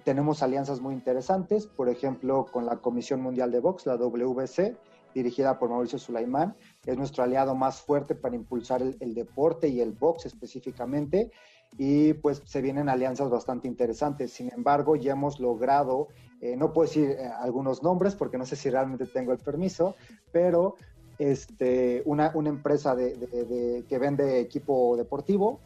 tenemos 0.03 0.43
alianzas 0.43 0.81
muy 0.81 0.93
interesantes, 0.93 1.65
por 1.65 1.87
ejemplo, 1.87 2.45
con 2.51 2.65
la 2.65 2.75
Comisión 2.75 3.21
Mundial 3.21 3.51
de 3.51 3.61
Box, 3.61 3.85
la 3.85 3.95
WBC, 3.95 4.75
dirigida 5.13 5.57
por 5.57 5.69
Mauricio 5.69 5.97
Sulaimán. 5.97 6.57
Es 6.85 6.97
nuestro 6.97 7.23
aliado 7.23 7.55
más 7.55 7.79
fuerte 7.79 8.15
para 8.15 8.35
impulsar 8.35 8.81
el, 8.81 8.97
el 8.99 9.15
deporte 9.15 9.69
y 9.69 9.79
el 9.79 9.93
box 9.93 10.25
específicamente 10.25 11.31
y 11.77 12.13
pues 12.13 12.41
se 12.45 12.61
vienen 12.61 12.89
alianzas 12.89 13.29
bastante 13.29 13.67
interesantes. 13.67 14.31
Sin 14.31 14.51
embargo, 14.51 14.95
ya 14.95 15.13
hemos 15.13 15.39
logrado, 15.39 16.07
eh, 16.41 16.55
no 16.55 16.73
puedo 16.73 16.87
decir 16.87 17.11
eh, 17.11 17.29
algunos 17.39 17.83
nombres 17.83 18.15
porque 18.15 18.37
no 18.37 18.45
sé 18.45 18.55
si 18.55 18.69
realmente 18.69 19.05
tengo 19.05 19.31
el 19.31 19.39
permiso, 19.39 19.95
pero 20.31 20.75
este, 21.17 22.01
una, 22.05 22.31
una 22.33 22.49
empresa 22.49 22.95
de, 22.95 23.83
que 23.87 23.97
vende 23.97 24.39
equipo 24.39 24.95
deportivo, 24.97 25.59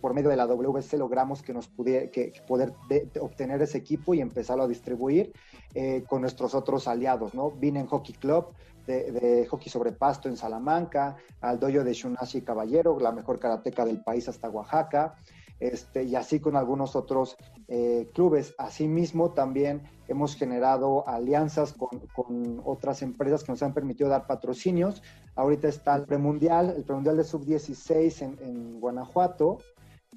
por 0.00 0.14
medio 0.14 0.30
de 0.30 0.36
la 0.36 0.46
WC 0.46 0.96
logramos 0.96 1.42
que 1.42 1.52
nos 1.52 1.68
pudiera, 1.68 2.10
que, 2.10 2.32
poder 2.46 2.72
obtener 3.20 3.60
ese 3.60 3.78
equipo 3.78 4.14
y 4.14 4.20
empezarlo 4.20 4.64
a 4.64 4.68
distribuir 4.68 5.32
eh, 5.74 6.04
con 6.08 6.22
nuestros 6.22 6.54
otros 6.54 6.88
aliados, 6.88 7.34
¿no? 7.34 7.50
Vine 7.50 7.84
Hockey 7.86 8.14
Club, 8.14 8.46
de, 8.86 9.46
hockey 9.48 9.70
sobre 9.70 9.92
pasto 9.92 10.28
en 10.28 10.36
Salamanca, 10.36 11.16
al 11.40 11.58
doyo 11.58 11.84
de 11.84 11.92
Shunashi 11.92 12.42
Caballero, 12.42 12.98
la 12.98 13.12
mejor 13.12 13.38
karateca 13.38 13.84
del 13.84 14.02
país 14.02 14.28
hasta 14.28 14.48
Oaxaca, 14.48 15.16
este, 15.60 16.04
y 16.04 16.16
así 16.16 16.40
con 16.40 16.56
algunos 16.56 16.96
otros 16.96 17.36
eh, 17.68 18.10
clubes. 18.14 18.54
Asimismo, 18.58 19.32
también 19.32 19.82
hemos 20.08 20.34
generado 20.34 21.06
alianzas 21.06 21.74
con, 21.74 22.00
con, 22.14 22.60
otras 22.64 23.02
empresas 23.02 23.44
que 23.44 23.52
nos 23.52 23.62
han 23.62 23.74
permitido 23.74 24.08
dar 24.08 24.26
patrocinios. 24.26 25.02
Ahorita 25.36 25.68
está 25.68 25.94
el 25.96 26.06
premundial, 26.06 26.74
el 26.76 26.84
premundial 26.84 27.16
de 27.18 27.24
sub-16 27.24 28.22
en, 28.22 28.38
en 28.40 28.80
Guanajuato 28.80 29.58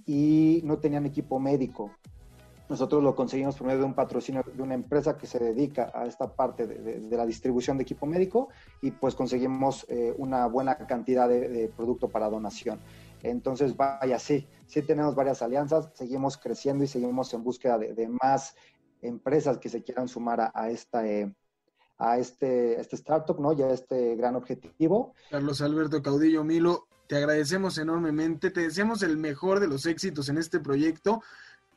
y 0.05 0.61
no 0.63 0.79
tenían 0.79 1.05
equipo 1.05 1.39
médico. 1.39 1.91
Nosotros 2.69 3.03
lo 3.03 3.13
conseguimos 3.13 3.57
por 3.57 3.67
medio 3.67 3.81
de 3.81 3.85
un 3.85 3.93
patrocinio 3.93 4.43
de 4.51 4.63
una 4.63 4.73
empresa 4.73 5.17
que 5.17 5.27
se 5.27 5.37
dedica 5.37 5.91
a 5.93 6.05
esta 6.05 6.33
parte 6.33 6.65
de, 6.65 7.01
de, 7.01 7.17
la 7.17 7.25
distribución 7.25 7.77
de 7.77 7.83
equipo 7.83 8.05
médico 8.05 8.49
y 8.81 8.91
pues 8.91 9.15
conseguimos 9.15 9.85
eh, 9.89 10.13
una 10.17 10.47
buena 10.47 10.75
cantidad 10.75 11.27
de, 11.27 11.49
de, 11.49 11.67
producto 11.67 12.07
para 12.07 12.29
donación. 12.29 12.79
Entonces, 13.23 13.75
vaya, 13.75 14.19
sí, 14.19 14.47
sí 14.67 14.81
tenemos 14.81 15.15
varias 15.15 15.41
alianzas, 15.41 15.89
seguimos 15.93 16.37
creciendo 16.37 16.83
y 16.83 16.87
seguimos 16.87 17.33
en 17.33 17.43
búsqueda 17.43 17.77
de, 17.77 18.09
más 18.21 18.55
empresas 19.01 19.57
que 19.57 19.69
se 19.69 19.81
quieran 19.81 20.09
sumar 20.09 20.51
a, 20.53 20.69
esta, 20.69 21.07
eh, 21.07 21.33
a 21.97 22.17
este, 22.17 22.79
este 22.79 22.97
startup, 22.97 23.39
¿no? 23.39 23.53
Y 23.53 23.61
a 23.61 23.69
este 23.69 24.15
gran 24.17 24.35
objetivo. 24.35 25.13
Carlos 25.31 25.61
Alberto 25.61 26.03
Caudillo 26.03 26.43
Milo, 26.43 26.87
te 27.07 27.15
agradecemos 27.15 27.77
enormemente, 27.77 28.51
te 28.51 28.61
deseamos 28.61 29.03
el 29.03 29.17
mejor 29.17 29.61
de 29.61 29.67
los 29.67 29.85
éxitos 29.85 30.27
en 30.27 30.37
este 30.37 30.59
proyecto. 30.59 31.21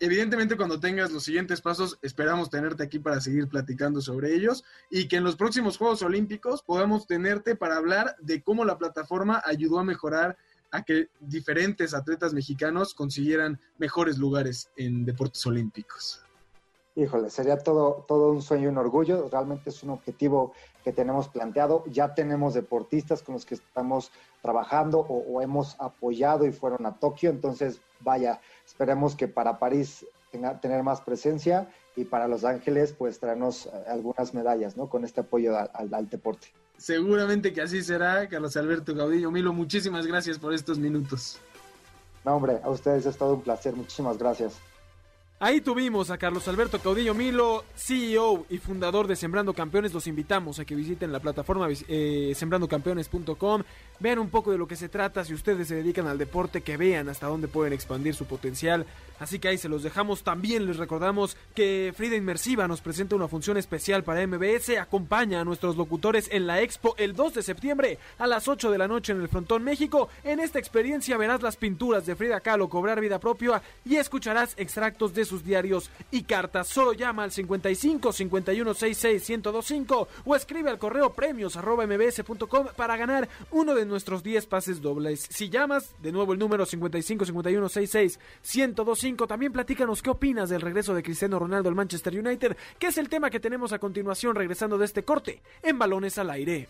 Evidentemente, 0.00 0.56
cuando 0.56 0.80
tengas 0.80 1.12
los 1.12 1.24
siguientes 1.24 1.60
pasos, 1.60 1.98
esperamos 2.02 2.50
tenerte 2.50 2.82
aquí 2.82 2.98
para 2.98 3.20
seguir 3.20 3.48
platicando 3.48 4.00
sobre 4.00 4.34
ellos 4.34 4.64
y 4.90 5.08
que 5.08 5.16
en 5.16 5.24
los 5.24 5.36
próximos 5.36 5.78
Juegos 5.78 6.02
Olímpicos 6.02 6.62
podamos 6.62 7.06
tenerte 7.06 7.54
para 7.54 7.76
hablar 7.76 8.16
de 8.20 8.42
cómo 8.42 8.64
la 8.64 8.78
plataforma 8.78 9.42
ayudó 9.46 9.78
a 9.78 9.84
mejorar 9.84 10.36
a 10.70 10.82
que 10.82 11.08
diferentes 11.20 11.94
atletas 11.94 12.32
mexicanos 12.32 12.94
consiguieran 12.94 13.60
mejores 13.78 14.18
lugares 14.18 14.70
en 14.76 15.04
deportes 15.04 15.44
olímpicos. 15.46 16.22
Híjole, 16.98 17.28
sería 17.28 17.58
todo, 17.58 18.06
todo 18.08 18.30
un 18.30 18.40
sueño 18.40 18.64
y 18.64 18.66
un 18.68 18.78
orgullo. 18.78 19.28
Realmente 19.28 19.68
es 19.68 19.82
un 19.82 19.90
objetivo 19.90 20.54
que 20.82 20.92
tenemos 20.92 21.28
planteado. 21.28 21.84
Ya 21.88 22.14
tenemos 22.14 22.54
deportistas 22.54 23.22
con 23.22 23.34
los 23.34 23.44
que 23.44 23.56
estamos 23.56 24.10
trabajando 24.40 25.00
o, 25.00 25.42
hemos 25.42 25.78
apoyado 25.78 26.46
y 26.46 26.52
fueron 26.52 26.86
a 26.86 26.98
Tokio. 26.98 27.28
Entonces, 27.28 27.82
vaya, 28.00 28.40
esperemos 28.64 29.14
que 29.14 29.28
para 29.28 29.58
París 29.58 30.06
tenga, 30.30 30.58
tener 30.58 30.82
más 30.82 31.02
presencia 31.02 31.68
y 31.96 32.04
para 32.04 32.28
Los 32.28 32.44
Ángeles, 32.44 32.94
pues 32.94 33.20
traernos 33.20 33.66
eh, 33.66 33.70
algunas 33.88 34.32
medallas, 34.32 34.78
¿no? 34.78 34.88
Con 34.88 35.04
este 35.04 35.20
apoyo 35.20 35.54
al 35.54 36.08
deporte. 36.08 36.48
Seguramente 36.78 37.52
que 37.52 37.62
así 37.62 37.82
será, 37.82 38.28
Carlos 38.28 38.56
Alberto 38.56 38.94
Gaudillo. 38.94 39.30
Milo, 39.30 39.52
muchísimas 39.52 40.06
gracias 40.06 40.38
por 40.38 40.52
estos 40.52 40.78
minutos. 40.78 41.38
No, 42.24 42.36
hombre, 42.36 42.60
a 42.62 42.70
ustedes 42.70 43.06
es 43.06 43.16
todo 43.16 43.34
un 43.34 43.42
placer. 43.42 43.74
Muchísimas 43.74 44.18
gracias. 44.18 44.60
Ahí 45.38 45.60
tuvimos 45.60 46.10
a 46.10 46.16
Carlos 46.16 46.48
Alberto 46.48 46.78
Caudillo 46.78 47.12
Milo, 47.12 47.62
CEO 47.74 48.46
y 48.48 48.56
fundador 48.56 49.06
de 49.06 49.16
Sembrando 49.16 49.52
Campeones. 49.52 49.92
Los 49.92 50.06
invitamos 50.06 50.58
a 50.58 50.64
que 50.64 50.74
visiten 50.74 51.12
la 51.12 51.20
plataforma 51.20 51.68
eh, 51.88 52.32
sembrandocampeones.com. 52.34 53.62
vean 54.00 54.18
un 54.18 54.30
poco 54.30 54.50
de 54.52 54.58
lo 54.58 54.66
que 54.66 54.76
se 54.76 54.88
trata, 54.88 55.24
si 55.24 55.34
ustedes 55.34 55.68
se 55.68 55.76
dedican 55.76 56.06
al 56.06 56.18
deporte, 56.18 56.62
que 56.62 56.76
vean 56.76 57.08
hasta 57.08 57.26
dónde 57.26 57.48
pueden 57.48 57.72
expandir 57.72 58.14
su 58.14 58.26
potencial. 58.26 58.86
Así 59.18 59.38
que 59.38 59.48
ahí 59.48 59.58
se 59.58 59.68
los 59.68 59.82
dejamos. 59.82 60.22
También 60.22 60.66
les 60.66 60.76
recordamos 60.76 61.36
que 61.54 61.92
Frida 61.96 62.16
Inmersiva 62.16 62.68
nos 62.68 62.80
presenta 62.80 63.16
una 63.16 63.28
función 63.28 63.56
especial 63.56 64.04
para 64.04 64.26
MBS. 64.26 64.76
Acompaña 64.78 65.40
a 65.40 65.44
nuestros 65.44 65.76
locutores 65.76 66.28
en 66.30 66.46
la 66.46 66.60
expo 66.60 66.94
el 66.98 67.14
2 67.14 67.34
de 67.34 67.42
septiembre 67.42 67.98
a 68.18 68.26
las 68.26 68.46
8 68.46 68.70
de 68.70 68.78
la 68.78 68.88
noche 68.88 69.12
en 69.12 69.22
el 69.22 69.28
Frontón 69.28 69.64
México. 69.64 70.08
En 70.22 70.40
esta 70.40 70.58
experiencia 70.58 71.16
verás 71.16 71.42
las 71.42 71.56
pinturas 71.56 72.04
de 72.04 72.14
Frida 72.14 72.40
Kahlo 72.40 72.68
cobrar 72.68 73.00
vida 73.00 73.18
propia 73.18 73.62
y 73.84 73.96
escucharás 73.96 74.54
extractos 74.58 75.14
de 75.14 75.24
sus 75.24 75.44
diarios 75.44 75.90
y 76.10 76.24
cartas. 76.24 76.68
Solo 76.68 76.92
llama 76.92 77.24
al 77.24 77.32
55 77.32 78.12
51 78.12 78.74
66 78.74 79.30
1025 79.30 80.08
o 80.24 80.36
escribe 80.36 80.70
al 80.70 80.78
correo 80.78 81.14
premios 81.14 81.58
para 82.76 82.96
ganar 82.96 83.28
uno 83.50 83.74
de 83.74 83.85
nuestros 83.88 84.22
10 84.22 84.46
pases 84.46 84.80
dobles. 84.80 85.26
Si 85.30 85.48
llamas, 85.48 85.94
de 86.02 86.12
nuevo 86.12 86.32
el 86.32 86.38
número 86.38 86.66
55 86.66 87.24
51 87.24 87.68
66 87.68 88.18
1025 88.54 89.26
también 89.26 89.52
platícanos 89.52 90.02
qué 90.02 90.10
opinas 90.10 90.48
del 90.48 90.60
regreso 90.60 90.94
de 90.94 91.02
Cristiano 91.02 91.38
Ronaldo 91.38 91.68
al 91.68 91.74
Manchester 91.74 92.18
United, 92.18 92.56
que 92.78 92.88
es 92.88 92.98
el 92.98 93.08
tema 93.08 93.30
que 93.30 93.40
tenemos 93.40 93.72
a 93.72 93.78
continuación 93.78 94.34
regresando 94.34 94.78
de 94.78 94.84
este 94.84 95.04
corte 95.04 95.42
en 95.62 95.78
Balones 95.78 96.18
al 96.18 96.30
Aire. 96.30 96.68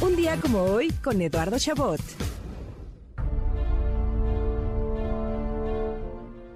Un 0.00 0.16
día 0.16 0.38
como 0.40 0.62
hoy 0.62 0.90
con 1.02 1.20
Eduardo 1.22 1.58
Chabot. 1.58 2.33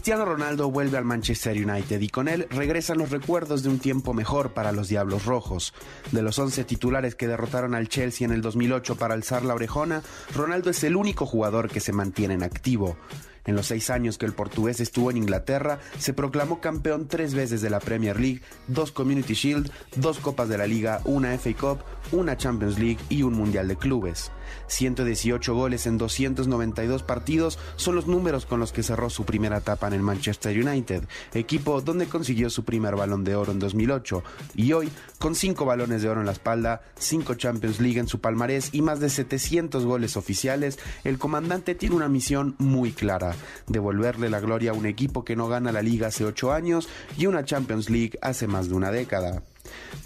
Cristiano 0.00 0.24
Ronaldo 0.24 0.70
vuelve 0.70 0.96
al 0.96 1.04
Manchester 1.04 1.54
United 1.54 2.00
y 2.00 2.08
con 2.08 2.26
él 2.26 2.46
regresan 2.48 2.96
los 2.96 3.10
recuerdos 3.10 3.62
de 3.62 3.68
un 3.68 3.78
tiempo 3.78 4.14
mejor 4.14 4.54
para 4.54 4.72
los 4.72 4.88
Diablos 4.88 5.26
Rojos. 5.26 5.74
De 6.10 6.22
los 6.22 6.38
11 6.38 6.64
titulares 6.64 7.14
que 7.14 7.28
derrotaron 7.28 7.74
al 7.74 7.90
Chelsea 7.90 8.24
en 8.24 8.32
el 8.32 8.40
2008 8.40 8.96
para 8.96 9.12
alzar 9.12 9.44
la 9.44 9.52
orejona, 9.52 10.02
Ronaldo 10.34 10.70
es 10.70 10.82
el 10.84 10.96
único 10.96 11.26
jugador 11.26 11.68
que 11.68 11.80
se 11.80 11.92
mantiene 11.92 12.32
en 12.32 12.42
activo. 12.42 12.96
En 13.44 13.56
los 13.56 13.66
seis 13.66 13.90
años 13.90 14.16
que 14.16 14.24
el 14.24 14.32
portugués 14.32 14.80
estuvo 14.80 15.10
en 15.10 15.18
Inglaterra, 15.18 15.80
se 15.98 16.14
proclamó 16.14 16.62
campeón 16.62 17.06
tres 17.06 17.34
veces 17.34 17.60
de 17.60 17.68
la 17.68 17.78
Premier 17.78 18.18
League, 18.18 18.40
dos 18.68 18.92
Community 18.92 19.34
Shield, 19.34 19.70
dos 19.96 20.18
Copas 20.18 20.48
de 20.48 20.56
la 20.56 20.66
Liga, 20.66 21.02
una 21.04 21.36
FA 21.36 21.52
Cup, 21.52 21.80
una 22.12 22.38
Champions 22.38 22.78
League 22.78 23.00
y 23.10 23.22
un 23.22 23.34
Mundial 23.34 23.68
de 23.68 23.76
Clubes. 23.76 24.32
118 24.66 25.54
goles 25.54 25.86
en 25.86 25.98
292 25.98 27.02
partidos 27.02 27.58
son 27.76 27.96
los 27.96 28.06
números 28.06 28.46
con 28.46 28.60
los 28.60 28.72
que 28.72 28.82
cerró 28.82 29.10
su 29.10 29.24
primera 29.24 29.58
etapa 29.58 29.86
en 29.86 29.94
el 29.94 30.02
Manchester 30.02 30.56
United, 30.58 31.04
equipo 31.34 31.80
donde 31.80 32.06
consiguió 32.06 32.50
su 32.50 32.64
primer 32.64 32.96
balón 32.96 33.24
de 33.24 33.36
oro 33.36 33.52
en 33.52 33.58
2008 33.58 34.22
y 34.54 34.72
hoy, 34.72 34.90
con 35.18 35.34
cinco 35.34 35.64
balones 35.64 36.02
de 36.02 36.08
oro 36.08 36.20
en 36.20 36.26
la 36.26 36.32
espalda, 36.32 36.82
cinco 36.98 37.34
Champions 37.34 37.80
League 37.80 37.98
en 37.98 38.08
su 38.08 38.20
palmarés 38.20 38.70
y 38.72 38.82
más 38.82 39.00
de 39.00 39.10
700 39.10 39.84
goles 39.84 40.16
oficiales, 40.16 40.78
el 41.04 41.18
comandante 41.18 41.74
tiene 41.74 41.96
una 41.96 42.08
misión 42.08 42.54
muy 42.58 42.92
clara, 42.92 43.34
devolverle 43.66 44.30
la 44.30 44.40
gloria 44.40 44.72
a 44.72 44.74
un 44.74 44.86
equipo 44.86 45.24
que 45.24 45.36
no 45.36 45.48
gana 45.48 45.72
la 45.72 45.82
liga 45.82 46.08
hace 46.08 46.24
ocho 46.24 46.52
años 46.52 46.88
y 47.16 47.26
una 47.26 47.44
Champions 47.44 47.90
League 47.90 48.18
hace 48.22 48.46
más 48.46 48.68
de 48.68 48.74
una 48.74 48.90
década. 48.90 49.42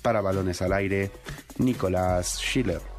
Para 0.03 0.21
balones 0.21 0.61
al 0.63 0.73
aire, 0.73 1.11
Nicolás 1.59 2.39
Schiller. 2.41 2.94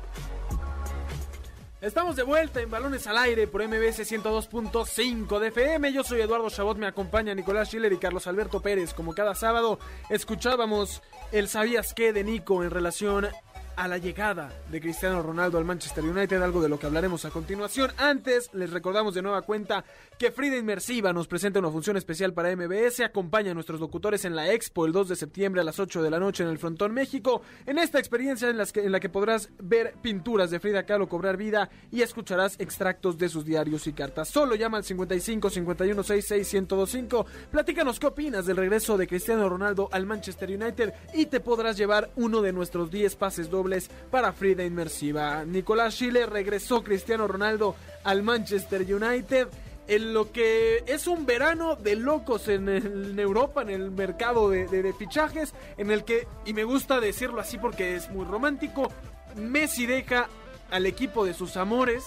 Estamos 1.86 2.15
de 2.15 2.23
vuelta 2.23 2.61
en 2.61 2.71
Balones 2.71 3.05
al 3.05 3.15
Aire 3.15 3.45
por 3.45 3.61
MBS 3.61 4.11
102.5 4.11 5.38
de 5.38 5.49
FM. 5.49 5.93
Yo 5.93 6.03
soy 6.03 6.19
Eduardo 6.19 6.49
Chabot, 6.49 6.79
me 6.79 6.88
acompaña 6.88 7.36
Nicolás 7.36 7.67
Schiller 7.67 7.93
y 7.93 7.99
Carlos 7.99 8.25
Alberto 8.25 8.59
Pérez. 8.59 8.95
Como 8.95 9.13
cada 9.13 9.36
sábado, 9.36 9.77
escuchábamos 10.09 11.03
el 11.31 11.47
Sabías 11.47 11.93
qué 11.93 12.11
de 12.11 12.23
Nico 12.23 12.63
en 12.63 12.71
relación 12.71 13.27
a 13.76 13.88
la 13.88 13.97
llegada 13.97 14.51
de 14.71 14.80
Cristiano 14.80 15.21
Ronaldo 15.21 15.57
al 15.57 15.65
Manchester 15.65 16.03
United, 16.03 16.41
algo 16.41 16.61
de 16.61 16.69
lo 16.69 16.80
que 16.80 16.86
hablaremos 16.86 17.26
a 17.26 17.30
continuación. 17.30 17.91
Antes, 17.97 18.49
les 18.53 18.71
recordamos 18.71 19.13
de 19.13 19.21
nueva 19.21 19.41
cuenta 19.41 19.84
que 20.17 20.32
Frida 20.32 20.57
Inmersiva 20.57 21.11
nos 21.11 21.28
presenta 21.28 21.59
una 21.59 21.69
función 21.69 21.97
especial 21.97 22.34
para 22.34 22.55
MBS, 22.55 23.01
acompaña 23.01 23.51
a 23.51 23.53
nuestros 23.53 23.80
locutores 23.80 24.23
en 24.26 24.36
la 24.36 24.51
Expo 24.51 24.86
el 24.86 24.93
2 24.93 25.09
de 25.09 25.15
septiembre 25.15 25.61
a 25.61 25.63
las 25.65 25.80
8 25.80 26.01
de 26.01 26.09
la 26.09 26.19
noche 26.19 26.43
en 26.43 26.49
el 26.49 26.57
Frontón 26.57 26.93
México, 26.93 27.41
en 27.65 27.78
esta 27.78 27.99
experiencia 27.99 28.49
en, 28.49 28.57
que, 28.71 28.86
en 28.86 28.91
la 28.91 28.99
que 28.99 29.09
podrás 29.09 29.49
ver 29.59 29.95
pinturas 30.01 30.51
de 30.51 30.59
Frida 30.59 30.86
Kahlo 30.86 31.09
cobrar 31.09 31.36
vida 31.36 31.69
y 31.91 32.01
escucharás 32.01 32.55
extractos 32.59 33.17
de 33.17 33.30
sus 33.30 33.43
diarios 33.43 33.88
y 33.88 33.93
cartas. 33.93 34.30
Solo 34.30 34.55
llama 34.55 34.78
al 34.78 34.86
55 34.86 35.49
51 35.49 36.03
66 36.03 36.53
1025, 36.53 37.26
platícanos 37.51 37.99
qué 37.99 38.07
opinas 38.07 38.45
del 38.45 38.57
regreso 38.57 38.97
de 38.97 39.07
Cristiano 39.07 39.49
Ronaldo 39.49 39.89
al 39.91 40.05
Manchester 40.05 40.49
United 40.49 40.93
y 41.13 41.26
te 41.26 41.41
podrás 41.41 41.76
llevar 41.76 42.11
uno 42.15 42.41
de 42.41 42.53
nuestros 42.53 42.89
10 42.89 43.15
pases 43.17 43.49
dobles 43.49 43.64
para 44.11 44.34
Frida 44.34 44.63
Inmersiva. 44.63 45.43
Nicolás 45.45 45.95
Chile 45.95 46.26
regresó 46.26 46.84
Cristiano 46.84 47.28
Ronaldo 47.28 47.76
al 48.03 48.24
Manchester 48.24 48.82
United 48.82 49.47
en 49.88 50.13
lo 50.13 50.32
que 50.32 50.84
es 50.88 51.07
un 51.07 51.26
verano 51.26 51.76
de 51.76 51.95
locos 51.95 52.47
en, 52.47 53.20
Europa, 53.20 53.61
en 53.61 53.70
el 53.70 53.91
mercado 53.91 54.49
de, 54.49 54.93
fichajes, 54.97 55.53
en 55.78 55.91
el 55.91 56.03
que, 56.03 56.28
y 56.45 56.53
me 56.53 56.63
gusta 56.63 56.99
decirlo 56.99 57.39
así 57.39 57.57
porque 57.57 57.95
es 57.95 58.09
muy 58.09 58.26
romántico, 58.26 58.91
Messi 59.36 59.86
deja 59.86 60.28
al 60.72 60.86
equipo 60.86 61.26
de 61.26 61.34
sus 61.34 61.57
amores 61.57 62.03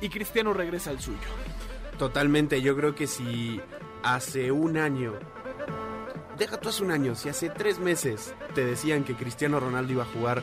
y 0.00 0.08
Cristiano 0.10 0.52
regresa 0.52 0.90
al 0.90 1.00
suyo. 1.00 1.18
Totalmente, 1.98 2.62
yo 2.62 2.76
creo 2.76 2.94
que 2.94 3.06
si 3.06 3.60
hace 4.02 4.52
un 4.52 4.76
año 4.76 5.14
deja 6.38 6.58
tú 6.58 6.68
hace 6.68 6.82
un 6.82 6.90
año, 6.90 7.14
si 7.14 7.28
hace 7.28 7.50
tres 7.50 7.78
meses 7.78 8.34
te 8.54 8.64
decían 8.64 9.04
que 9.04 9.14
Cristiano 9.14 9.60
Ronaldo 9.60 9.92
iba 9.92 10.02
a 10.02 10.06
jugar 10.06 10.42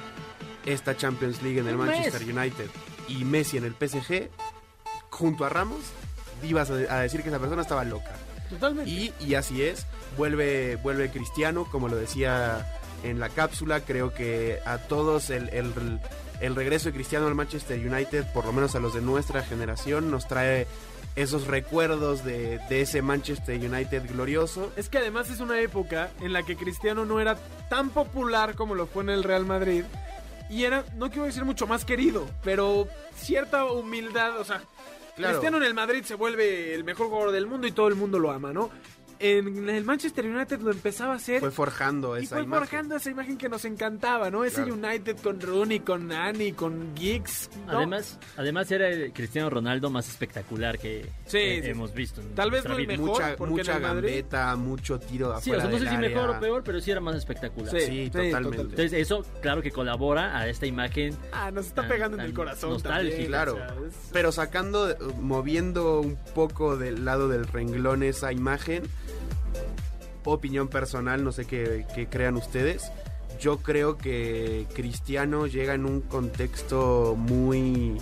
esta 0.65 0.95
Champions 0.95 1.41
League 1.41 1.59
en 1.59 1.67
el 1.67 1.77
Manchester 1.77 2.23
United 2.23 2.69
y 3.07 3.25
Messi 3.25 3.57
en 3.57 3.65
el 3.65 3.73
PSG, 3.73 4.29
junto 5.09 5.45
a 5.45 5.49
Ramos, 5.49 5.81
ibas 6.43 6.69
a, 6.69 6.73
a 6.73 7.01
decir 7.01 7.21
que 7.23 7.29
esa 7.29 7.39
persona 7.39 7.61
estaba 7.61 7.83
loca. 7.83 8.11
Totalmente. 8.49 8.89
Y, 8.89 9.13
y 9.19 9.35
así 9.35 9.61
es, 9.61 9.85
vuelve, 10.17 10.75
vuelve 10.77 11.11
Cristiano, 11.11 11.65
como 11.71 11.87
lo 11.87 11.95
decía 11.95 12.65
en 13.03 13.19
la 13.19 13.29
cápsula, 13.29 13.81
creo 13.81 14.13
que 14.13 14.59
a 14.65 14.77
todos 14.77 15.29
el, 15.29 15.49
el, 15.49 15.99
el 16.41 16.55
regreso 16.55 16.89
de 16.89 16.95
Cristiano 16.95 17.27
al 17.27 17.35
Manchester 17.35 17.79
United, 17.79 18.25
por 18.33 18.45
lo 18.45 18.53
menos 18.53 18.75
a 18.75 18.79
los 18.79 18.93
de 18.93 19.01
nuestra 19.01 19.43
generación, 19.43 20.11
nos 20.11 20.27
trae 20.27 20.67
esos 21.15 21.47
recuerdos 21.47 22.23
de, 22.23 22.59
de, 22.69 22.81
ese 22.81 23.01
Manchester 23.01 23.59
United 23.59 24.09
glorioso. 24.09 24.71
Es 24.75 24.89
que 24.89 24.99
además 24.99 25.29
es 25.29 25.39
una 25.39 25.59
época 25.59 26.11
en 26.21 26.33
la 26.33 26.43
que 26.43 26.55
Cristiano 26.55 27.05
no 27.05 27.19
era 27.19 27.35
tan 27.69 27.89
popular 27.89 28.55
como 28.55 28.75
lo 28.75 28.87
fue 28.87 29.03
en 29.03 29.09
el 29.09 29.23
Real 29.23 29.45
Madrid. 29.45 29.83
Y 30.49 30.63
era, 30.63 30.83
no 30.95 31.09
quiero 31.09 31.25
decir 31.25 31.45
mucho 31.45 31.67
más 31.67 31.85
querido, 31.85 32.27
pero 32.43 32.87
cierta 33.15 33.65
humildad, 33.65 34.39
o 34.39 34.43
sea, 34.43 34.61
claro. 35.15 35.33
Cristiano 35.33 35.57
en 35.57 35.63
el 35.63 35.73
Madrid 35.73 36.03
se 36.03 36.15
vuelve 36.15 36.73
el 36.73 36.83
mejor 36.83 37.07
jugador 37.07 37.31
del 37.31 37.45
mundo 37.45 37.67
y 37.67 37.71
todo 37.71 37.87
el 37.87 37.95
mundo 37.95 38.17
lo 38.17 38.31
ama, 38.31 38.51
¿no? 38.51 38.71
En 39.19 39.69
el 39.69 39.83
Manchester 39.83 40.25
United 40.25 40.61
lo 40.61 40.71
empezaba 40.71 41.13
a 41.13 41.15
hacer. 41.17 41.39
Fue 41.39 41.51
forjando 41.51 42.15
esa 42.15 42.23
y 42.23 42.27
fue 42.27 42.43
imagen. 42.43 42.67
forjando 42.67 42.95
esa 42.95 43.09
imagen 43.09 43.37
que 43.37 43.49
nos 43.49 43.65
encantaba, 43.65 44.29
¿no? 44.31 44.43
Ese 44.45 44.63
Claro. 44.63 44.73
United 44.75 45.17
con 45.17 45.39
Rooney, 45.41 45.79
con 45.81 46.07
Nani, 46.07 46.53
con 46.53 46.95
Giggs. 46.95 47.49
¿no? 47.67 47.77
Además, 47.77 48.17
además 48.37 48.71
era 48.71 48.87
el 48.89 49.11
Cristiano 49.13 49.49
Ronaldo 49.49 49.89
más 49.89 50.07
espectacular 50.09 50.79
que 50.79 51.03
Sí, 51.25 51.37
eh, 51.37 51.61
sí. 51.63 51.69
hemos 51.69 51.93
visto. 51.93 52.21
en 52.21 52.33
Tal 52.35 52.49
vez 52.51 52.63
no 52.65 52.71
el 52.77 52.85
vida. 52.85 52.93
mejor, 52.97 53.07
mucha 53.09 53.35
porque 53.35 53.51
mucha 53.53 53.71
en 53.71 53.77
el 53.77 53.83
Madrid- 53.83 54.07
gambeta, 54.09 54.55
mucho 54.55 54.99
tiro 54.99 55.33
de 55.35 55.41
Sí, 55.41 55.51
o 55.51 55.53
afuera 55.55 55.61
sea, 55.61 55.71
no 55.71 55.77
sé 55.77 55.83
si 55.89 55.95
área. 55.95 56.09
mejor 56.09 56.29
o 56.29 56.39
peor, 56.39 56.63
pero 56.63 56.79
sí 56.81 56.91
era 56.91 57.01
más 57.01 57.15
espectacular. 57.15 57.69
Sí, 57.71 57.79
Sí, 57.79 57.85
sí, 57.85 58.09
totalmente. 58.09 58.31
totalmente. 58.39 58.61
Entonces 58.81 58.93
eso, 58.93 59.25
claro 59.41 59.61
que 59.61 59.71
colabora 59.71 60.37
a 60.37 60.47
esta 60.47 60.65
imagen. 60.65 61.15
Ah, 61.31 61.51
nos 61.51 61.67
está 61.67 61.81
tan- 61.81 61.89
pegando 61.89 62.17
en 62.17 62.23
el 62.23 62.33
corazón. 62.33 62.69
nostálgico. 62.71 63.09
también, 63.11 63.27
Claro, 63.27 63.53
o 63.53 63.57
sea, 63.57 63.67
es- 63.87 64.09
pero 64.13 64.31
sacando, 64.31 64.95
moviendo 65.19 65.99
un 66.01 66.17
poco 66.33 66.77
del 66.77 67.05
lado 67.05 67.27
del 67.27 67.45
renglón 67.47 68.03
esa 68.03 68.31
imagen, 68.31 68.83
opinión 70.23 70.67
personal, 70.67 71.23
no 71.23 71.31
sé 71.31 71.45
qué, 71.45 71.85
qué 71.95 72.07
crean 72.07 72.35
ustedes, 72.35 72.91
yo 73.39 73.57
creo 73.59 73.97
que 73.97 74.67
Cristiano 74.73 75.47
llega 75.47 75.73
en 75.73 75.85
un 75.85 76.01
contexto 76.01 77.15
muy, 77.17 77.97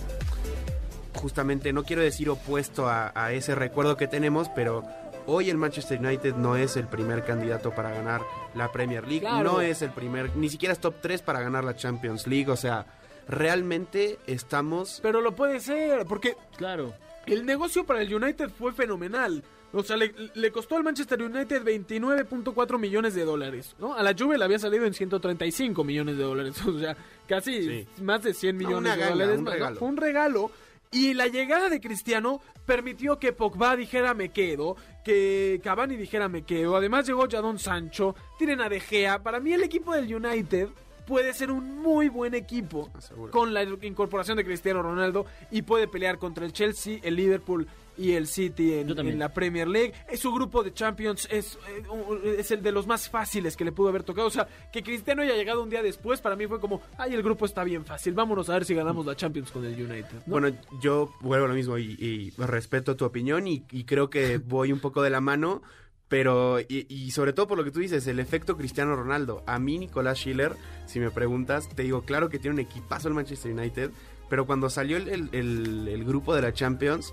justamente, 1.14 1.72
no 1.72 1.84
quiero 1.84 2.02
decir 2.02 2.28
opuesto 2.30 2.88
a, 2.88 3.12
a 3.14 3.32
ese 3.32 3.54
recuerdo 3.54 3.96
que 3.96 4.06
tenemos, 4.08 4.48
pero 4.50 4.84
hoy 5.26 5.50
el 5.50 5.56
Manchester 5.56 5.98
United 6.00 6.34
no 6.34 6.56
es 6.56 6.76
el 6.76 6.86
primer 6.86 7.24
candidato 7.24 7.70
para 7.74 7.90
ganar 7.90 8.22
la 8.54 8.72
Premier 8.72 9.02
League, 9.06 9.20
Claro. 9.20 9.52
no 9.52 9.60
es 9.60 9.82
el 9.82 9.90
primer, 9.90 10.34
ni 10.36 10.48
siquiera 10.48 10.72
es 10.72 10.80
top 10.80 10.94
3 11.00 11.22
para 11.22 11.40
ganar 11.40 11.64
la 11.64 11.76
Champions 11.76 12.26
League, 12.26 12.50
o 12.50 12.56
sea, 12.56 12.86
realmente 13.28 14.18
estamos... 14.26 15.00
Pero 15.02 15.20
lo 15.20 15.36
puede 15.36 15.60
ser, 15.60 16.06
porque 16.06 16.34
Claro. 16.56 16.94
el 17.26 17.44
negocio 17.46 17.84
para 17.84 18.00
el 18.00 18.12
United 18.12 18.48
fue 18.50 18.72
fenomenal. 18.72 19.44
O 19.72 19.82
sea, 19.82 19.96
le, 19.96 20.14
le 20.34 20.50
costó 20.50 20.76
al 20.76 20.84
Manchester 20.84 21.20
United 21.22 21.62
29.4 21.62 22.78
millones 22.78 23.14
de 23.14 23.24
dólares, 23.24 23.74
¿no? 23.78 23.94
A 23.94 24.02
la 24.02 24.14
Juve 24.18 24.38
le 24.38 24.44
había 24.44 24.58
salido 24.58 24.84
en 24.86 24.94
135 24.94 25.84
millones 25.84 26.16
de 26.16 26.24
dólares, 26.24 26.60
o 26.66 26.78
sea, 26.78 26.96
casi 27.26 27.62
Sí. 27.62 28.02
más 28.02 28.22
de 28.22 28.32
100 28.34 28.56
No, 28.58 28.66
millones 28.66 28.96
de 28.96 29.04
dólares. 29.06 29.38
un 29.38 29.46
regalo. 29.46 29.78
Fue 29.78 29.88
un 29.88 29.96
regalo. 29.96 30.50
Y 30.90 31.12
la 31.12 31.26
llegada 31.26 31.68
de 31.68 31.80
Cristiano 31.82 32.40
permitió 32.64 33.18
que 33.18 33.34
Pogba 33.34 33.76
dijera 33.76 34.14
me 34.14 34.30
quedo, 34.30 34.74
que 35.04 35.60
Cavani 35.62 35.96
dijera 35.96 36.30
me 36.30 36.42
quedo. 36.42 36.76
Además 36.76 37.06
llegó 37.06 37.26
Jadon 37.30 37.58
Sancho, 37.58 38.14
tienen 38.38 38.62
a 38.62 38.70
De 38.70 38.80
Gea. 38.80 39.22
Para 39.22 39.38
mí 39.38 39.52
el 39.52 39.62
equipo 39.62 39.92
del 39.92 40.14
United 40.14 40.68
puede 41.06 41.34
ser 41.34 41.50
un 41.50 41.76
muy 41.78 42.08
buen 42.08 42.34
equipo 42.34 42.90
Seguro. 43.00 43.30
con 43.32 43.52
la 43.52 43.62
incorporación 43.64 44.38
de 44.38 44.44
Cristiano 44.46 44.82
Ronaldo 44.82 45.26
y 45.50 45.60
puede 45.62 45.88
pelear 45.88 46.18
contra 46.18 46.46
el 46.46 46.52
Chelsea, 46.54 47.00
el 47.02 47.16
Liverpool 47.16 47.66
y 47.98 48.12
el 48.12 48.26
City 48.26 48.74
en, 48.74 49.18
la 49.18 49.32
Premier 49.34 49.66
League. 49.68 49.92
Eh, 50.08 50.16
Su 50.16 50.32
grupo 50.32 50.62
de 50.62 50.72
Champions 50.72 51.26
es, 51.30 51.58
eh, 51.68 51.82
un- 51.90 52.20
es 52.38 52.50
el 52.50 52.62
de 52.62 52.72
los 52.72 52.86
más 52.86 53.08
fáciles 53.08 53.56
que 53.56 53.64
le 53.64 53.72
pudo 53.72 53.88
haber 53.88 54.02
tocado. 54.04 54.26
O 54.28 54.30
sea, 54.30 54.46
que 54.72 54.82
Cristiano 54.82 55.22
haya 55.22 55.34
llegado 55.34 55.62
un 55.62 55.70
día 55.70 55.82
después, 55.82 56.20
para 56.20 56.36
mí 56.36 56.46
fue 56.46 56.60
como, 56.60 56.80
ay, 56.96 57.14
el 57.14 57.22
grupo 57.22 57.44
está 57.44 57.64
bien 57.64 57.84
fácil, 57.84 58.14
vámonos 58.14 58.48
a 58.50 58.54
ver 58.54 58.64
si 58.64 58.74
ganamos 58.74 59.04
la 59.04 59.16
Champions 59.16 59.50
con 59.50 59.64
el 59.64 59.74
United. 59.74 60.12
¿no? 60.12 60.22
Bueno, 60.26 60.48
yo 60.80 61.12
vuelvo 61.20 61.46
a 61.46 61.48
lo 61.48 61.54
mismo 61.54 61.76
y, 61.78 61.96
y 61.98 62.30
respeto 62.38 62.96
tu 62.96 63.04
opinión 63.04 63.46
y, 63.46 63.64
y 63.72 63.84
creo 63.84 64.08
que 64.10 64.38
voy 64.44 64.72
un 64.72 64.80
poco 64.80 65.02
de 65.02 65.10
la 65.10 65.20
mano, 65.20 65.62
pero 66.08 66.60
y, 66.60 66.86
y 66.88 67.10
sobre 67.10 67.32
todo 67.32 67.46
por 67.48 67.58
lo 67.58 67.64
que 67.64 67.70
tú 67.70 67.80
dices, 67.80 68.06
el 68.06 68.18
efecto 68.20 68.56
Cristiano 68.56 68.96
Ronaldo. 68.96 69.42
A 69.46 69.58
mí, 69.58 69.78
Nicolás 69.78 70.18
Schiller, 70.18 70.52
si 70.86 71.00
me 71.00 71.10
preguntas, 71.10 71.68
te 71.68 71.82
digo, 71.82 72.02
claro 72.02 72.28
que 72.30 72.38
tiene 72.38 72.54
un 72.54 72.60
equipazo 72.60 73.08
el 73.08 73.14
Manchester 73.14 73.52
United, 73.52 73.90
pero 74.30 74.46
cuando 74.46 74.70
salió 74.70 74.96
el, 74.96 75.08
el- 75.08 75.28
el- 75.32 75.88
el 75.88 76.04
grupo 76.04 76.34
de 76.34 76.42
la 76.42 76.52
Champions, 76.52 77.12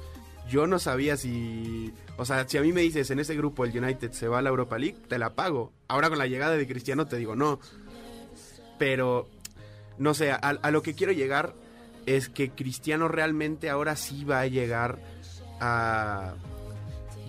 yo 0.49 0.67
no 0.67 0.79
sabía 0.79 1.17
si... 1.17 1.93
O 2.17 2.25
sea, 2.25 2.47
si 2.47 2.57
a 2.57 2.61
mí 2.61 2.71
me 2.71 2.81
dices, 2.81 3.09
en 3.11 3.19
ese 3.19 3.35
grupo 3.35 3.65
el 3.65 3.77
United 3.77 4.11
se 4.11 4.27
va 4.27 4.39
a 4.39 4.41
la 4.41 4.49
Europa 4.49 4.77
League, 4.77 4.97
te 5.07 5.19
la 5.19 5.35
pago. 5.35 5.73
Ahora 5.87 6.09
con 6.09 6.17
la 6.17 6.27
llegada 6.27 6.55
de 6.55 6.67
Cristiano 6.67 7.05
te 7.07 7.17
digo, 7.17 7.35
no. 7.35 7.59
Pero, 8.77 9.27
no 9.97 10.13
sé, 10.13 10.31
a, 10.31 10.37
a 10.37 10.71
lo 10.71 10.81
que 10.81 10.93
quiero 10.93 11.13
llegar 11.13 11.53
es 12.05 12.29
que 12.29 12.51
Cristiano 12.51 13.07
realmente 13.07 13.69
ahora 13.69 13.95
sí 13.95 14.23
va 14.23 14.41
a 14.41 14.47
llegar 14.47 14.99
a 15.59 16.35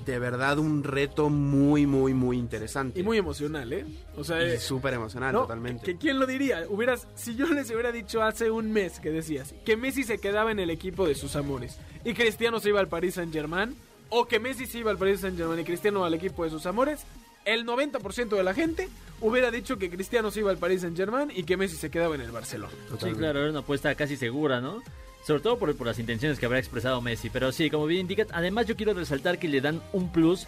de 0.06 0.18
verdad 0.20 0.58
un 0.58 0.84
reto 0.84 1.28
muy, 1.28 1.84
muy, 1.86 2.14
muy 2.14 2.38
interesante. 2.38 3.00
Y 3.00 3.02
muy 3.02 3.18
emocional, 3.18 3.72
¿eh? 3.72 3.84
O 4.16 4.24
sea, 4.24 4.40
Y 4.42 4.52
eh, 4.52 4.58
súper 4.58 4.94
emocional, 4.94 5.32
no, 5.32 5.42
totalmente. 5.42 5.84
que 5.84 5.96
quién 5.98 6.18
lo 6.20 6.26
diría, 6.26 6.64
hubieras, 6.68 7.06
si 7.16 7.34
yo 7.34 7.46
les 7.46 7.68
hubiera 7.70 7.90
dicho 7.92 8.22
hace 8.22 8.50
un 8.50 8.72
mes 8.72 9.00
que 9.00 9.10
decías 9.10 9.54
que 9.64 9.76
Messi 9.76 10.04
se 10.04 10.18
quedaba 10.18 10.52
en 10.52 10.60
el 10.60 10.70
equipo 10.70 11.06
de 11.06 11.14
sus 11.16 11.34
amores 11.36 11.76
y 12.04 12.14
Cristiano 12.14 12.60
se 12.60 12.68
iba 12.68 12.80
al 12.80 12.88
Paris 12.88 13.14
Saint 13.14 13.32
Germain, 13.32 13.74
o 14.08 14.26
que 14.26 14.38
Messi 14.38 14.66
se 14.66 14.78
iba 14.78 14.92
al 14.92 14.98
Paris 14.98 15.20
Saint 15.20 15.36
Germain 15.36 15.58
y 15.60 15.64
Cristiano 15.64 16.04
al 16.04 16.14
equipo 16.14 16.44
de 16.44 16.50
sus 16.50 16.64
amores, 16.66 17.04
el 17.44 17.66
90% 17.66 18.28
de 18.36 18.42
la 18.44 18.54
gente 18.54 18.88
hubiera 19.20 19.50
dicho 19.50 19.76
que 19.76 19.90
Cristiano 19.90 20.30
se 20.30 20.40
iba 20.40 20.50
al 20.52 20.58
Paris 20.58 20.82
Saint 20.82 20.96
Germain 20.96 21.32
y 21.34 21.42
que 21.42 21.56
Messi 21.56 21.76
se 21.76 21.90
quedaba 21.90 22.14
en 22.14 22.20
el 22.20 22.30
Barcelona. 22.30 22.72
Sí, 23.00 23.10
claro, 23.12 23.40
era 23.40 23.50
una 23.50 23.60
apuesta 23.60 23.92
casi 23.96 24.16
segura, 24.16 24.60
¿no? 24.60 24.82
Sobre 25.26 25.42
todo 25.42 25.58
por, 25.58 25.74
por 25.76 25.88
las 25.88 25.98
intenciones 25.98 26.38
que 26.38 26.46
habrá 26.46 26.60
expresado 26.60 27.00
Messi. 27.00 27.30
Pero 27.30 27.50
sí, 27.50 27.68
como 27.68 27.86
bien 27.86 28.02
indicas, 28.02 28.28
además 28.30 28.66
yo 28.66 28.76
quiero 28.76 28.94
resaltar 28.94 29.40
que 29.40 29.48
le 29.48 29.60
dan 29.60 29.82
un 29.92 30.12
plus, 30.12 30.46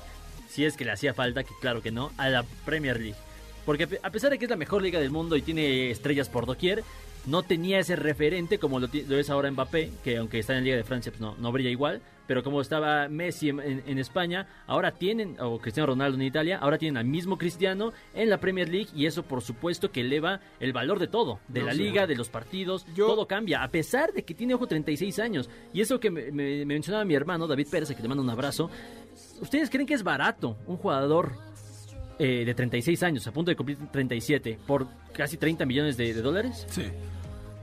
si 0.49 0.65
es 0.65 0.77
que 0.77 0.85
le 0.85 0.93
hacía 0.93 1.15
falta, 1.15 1.43
que 1.43 1.51
claro 1.61 1.83
que 1.83 1.91
no, 1.91 2.13
a 2.17 2.29
la 2.29 2.45
Premier 2.65 3.01
League. 3.01 3.17
Porque 3.67 3.99
a 4.01 4.11
pesar 4.11 4.31
de 4.31 4.39
que 4.39 4.45
es 4.45 4.51
la 4.51 4.57
mejor 4.57 4.81
liga 4.83 5.01
del 5.01 5.11
mundo 5.11 5.35
y 5.35 5.43
tiene 5.43 5.91
estrellas 5.91 6.29
por 6.29 6.47
doquier, 6.47 6.85
no 7.27 7.43
tenía 7.43 7.79
ese 7.79 7.97
referente 7.97 8.59
como 8.59 8.81
lo, 8.81 8.89
lo 9.09 9.19
es 9.19 9.31
ahora 9.31 9.51
Mbappé, 9.51 9.91
que 10.05 10.17
aunque 10.17 10.39
está 10.39 10.53
en 10.55 10.61
la 10.61 10.65
Liga 10.65 10.77
de 10.77 10.85
Francia 10.85 11.13
pues 11.13 11.21
no, 11.21 11.35
no 11.39 11.53
brilla 11.53 11.71
igual, 11.71 12.01
pero 12.27 12.43
como 12.43 12.61
estaba 12.61 13.09
Messi 13.09 13.49
en, 13.49 13.61
en- 13.61 13.83
en 13.87 13.99
España, 13.99 14.47
ahora 14.67 14.93
tienen, 14.93 15.37
o 15.41 15.59
Cristiano 15.59 15.87
Ronaldo 15.89 16.17
en 16.17 16.23
Italia, 16.27 16.59
ahora 16.59 16.77
tienen 16.79 16.99
al 16.99 17.07
mismo 17.07 17.39
Cristiano 17.39 17.93
en 18.15 18.29
la 18.29 18.39
Premier 18.39 18.69
League 18.69 18.89
y 18.95 19.07
eso 19.07 19.23
por 19.23 19.41
supuesto 19.43 19.91
que 19.91 20.03
eleva 20.03 20.41
el 20.61 20.73
valor 20.75 20.99
de 20.99 21.07
todo, 21.09 21.41
de 21.49 21.61
No, 21.61 21.67
la 21.67 21.75
liga, 21.75 22.07
de 22.07 22.17
los 22.17 22.29
partidos, 22.29 22.85
Yo- 22.95 23.07
todo 23.07 23.27
cambia, 23.27 23.63
a 23.63 23.69
pesar 23.69 24.13
de 24.13 24.25
que 24.25 24.35
tiene 24.35 24.55
ojo 24.55 24.67
36 24.67 25.19
años. 25.19 25.49
Y 25.73 25.81
eso 25.81 25.99
que 26.01 26.11
me, 26.11 26.31
me- 26.31 26.59
me 26.59 26.67
mencionaba 26.67 27.05
mi 27.05 27.15
hermano 27.15 27.47
David 27.47 27.69
Pérez, 27.71 27.91
a 27.91 27.95
que 27.95 28.03
le 28.03 28.09
mando 28.09 28.23
un 28.23 28.31
abrazo, 28.31 28.71
¿ustedes 29.41 29.71
creen 29.71 29.87
que 29.87 29.95
es 29.95 30.03
barato 30.03 30.57
un 30.67 30.77
jugador 30.77 31.33
eh, 32.19 32.45
de 32.45 32.55
36 32.55 33.03
años, 33.03 33.27
a 33.27 33.33
punto 33.33 33.51
de 33.51 33.57
cumplir 33.57 33.79
37, 33.91 34.59
por 34.67 34.87
casi 35.13 35.37
30 35.37 35.65
millones 35.67 35.97
de, 35.97 36.13
de 36.15 36.23
dólares? 36.23 36.67
Sí. 36.71 36.85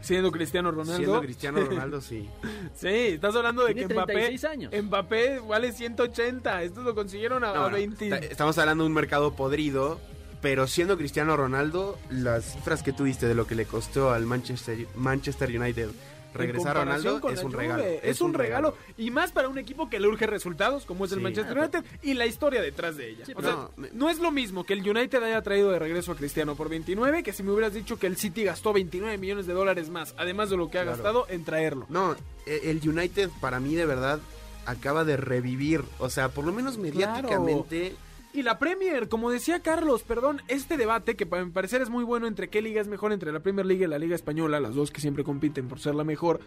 Siendo 0.01 0.31
Cristiano 0.31 0.69
Ronaldo. 0.69 0.97
Siendo 0.97 1.21
Cristiano 1.21 1.61
Ronaldo, 1.61 1.99
sí. 2.01 2.29
Sí, 2.75 2.87
estás 2.87 3.35
hablando 3.35 3.65
de 3.65 3.73
Tiene 3.73 3.87
que 3.87 3.93
Mbappé, 3.95 4.13
36 4.13 4.45
años. 4.51 4.73
Mbappé 4.83 5.39
vale 5.39 5.71
180. 5.71 6.61
Estos 6.63 6.83
lo 6.83 6.93
consiguieron 6.93 7.43
a, 7.43 7.53
No, 7.53 7.65
a 7.65 7.69
no, 7.69 7.75
20. 7.75 8.09
ta- 8.09 8.17
Estamos 8.17 8.57
hablando 8.59 8.83
de 8.83 8.87
un 8.89 8.93
mercado 8.93 9.33
podrido, 9.33 9.99
pero 10.41 10.67
siendo 10.67 10.95
Cristiano 10.97 11.35
Ronaldo, 11.35 11.97
las 12.11 12.53
cifras 12.53 12.83
que 12.83 12.93
tuviste 12.93 13.25
de 13.27 13.33
lo 13.33 13.47
que 13.47 13.55
le 13.55 13.65
costó 13.65 14.11
al 14.11 14.25
Manchester, 14.27 14.85
Manchester 14.95 15.49
United 15.59 15.89
regresar 16.35 16.77
a 16.77 16.81
Ronaldo 16.81 17.21
es 17.29 17.43
un 17.43 17.51
regalo. 17.51 17.83
Es, 18.03 18.21
un 18.21 18.33
regalo. 18.33 18.75
Y 18.97 19.09
más 19.11 19.31
para 19.31 19.47
un 19.49 19.57
equipo 19.57 19.89
que 19.89 19.99
le 19.99 20.07
urge 20.07 20.27
resultados, 20.27 20.85
como 20.85 21.05
es 21.05 21.11
el 21.11 21.17
Sí. 21.19 21.23
Manchester 21.23 21.57
United, 21.57 21.83
y 22.03 22.13
la 22.13 22.25
historia 22.25 22.61
detrás 22.61 22.95
de 22.97 23.09
ella. 23.09 23.25
Sí, 23.25 23.31
o 23.33 23.35
pero- 23.37 23.47
sea, 23.47 23.55
No, 23.55 23.71
me- 23.77 23.89
no 23.93 24.09
es 24.09 24.19
lo 24.19 24.31
mismo 24.31 24.63
que 24.63 24.73
el 24.73 24.87
United 24.87 25.21
haya 25.23 25.41
traído 25.41 25.71
de 25.71 25.79
regreso 25.79 26.11
a 26.11 26.15
Cristiano 26.15 26.55
por 26.55 26.69
29, 26.69 27.23
que 27.23 27.33
si 27.33 27.41
me 27.43 27.51
hubieras 27.51 27.73
dicho 27.73 27.97
que 27.97 28.07
el 28.07 28.17
City 28.17 28.43
gastó 28.43 28.73
29 28.73 29.17
millones 29.17 29.47
de 29.47 29.53
dólares 29.53 29.89
más, 29.89 30.13
además 30.17 30.49
de 30.49 30.57
lo 30.57 30.69
que 30.69 30.77
ha 30.79 30.83
Claro. 30.83 30.97
gastado, 30.97 31.25
en 31.29 31.43
traerlo. 31.43 31.85
No, 31.89 32.15
e- 32.45 32.61
el 32.71 32.87
United 32.87 33.29
para 33.41 33.59
mí 33.59 33.75
de 33.75 33.85
verdad 33.85 34.19
acaba 34.65 35.03
de 35.03 35.17
revivir, 35.17 35.83
o 35.99 36.09
sea, 36.09 36.29
por 36.29 36.45
lo 36.45 36.51
menos 36.51 36.77
mediáticamente... 36.77 37.95
Y 38.35 38.43
la 38.43 38.59
Premier, 38.59 39.07
como 39.07 39.31
decía 39.31 39.61
Carlos, 39.61 40.03
perdón, 40.03 40.41
este 40.49 40.75
debate 40.75 41.15
que 41.15 41.25
para 41.25 41.45
mi 41.45 41.51
parecer 41.51 41.81
es 41.81 41.89
muy 41.89 42.03
bueno 42.03 42.27
entre 42.27 42.49
qué 42.49 42.61
liga 42.61 42.81
es 42.81 42.87
mejor, 42.89 43.13
entre 43.13 43.31
la 43.31 43.39
Premier 43.39 43.65
League 43.65 43.85
y 43.85 43.87
la 43.87 43.97
Liga 43.97 44.13
Española, 44.13 44.59
las 44.59 44.75
dos 44.75 44.91
que 44.91 44.99
siempre 44.99 45.23
compiten 45.23 45.69
por 45.69 45.79
ser 45.79 45.95
la 45.95 46.03
mejor, 46.03 46.41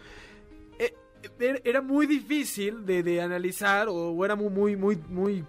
eh, 0.77 0.93
eh, 1.39 1.61
era 1.63 1.81
muy 1.81 2.05
difícil 2.05 2.85
de, 2.85 3.01
de 3.01 3.21
analizar 3.21 3.87
o 3.89 4.23
era 4.23 4.35
muy, 4.35 4.51
muy, 4.51 4.75
muy, 4.75 4.97
muy 5.09 5.43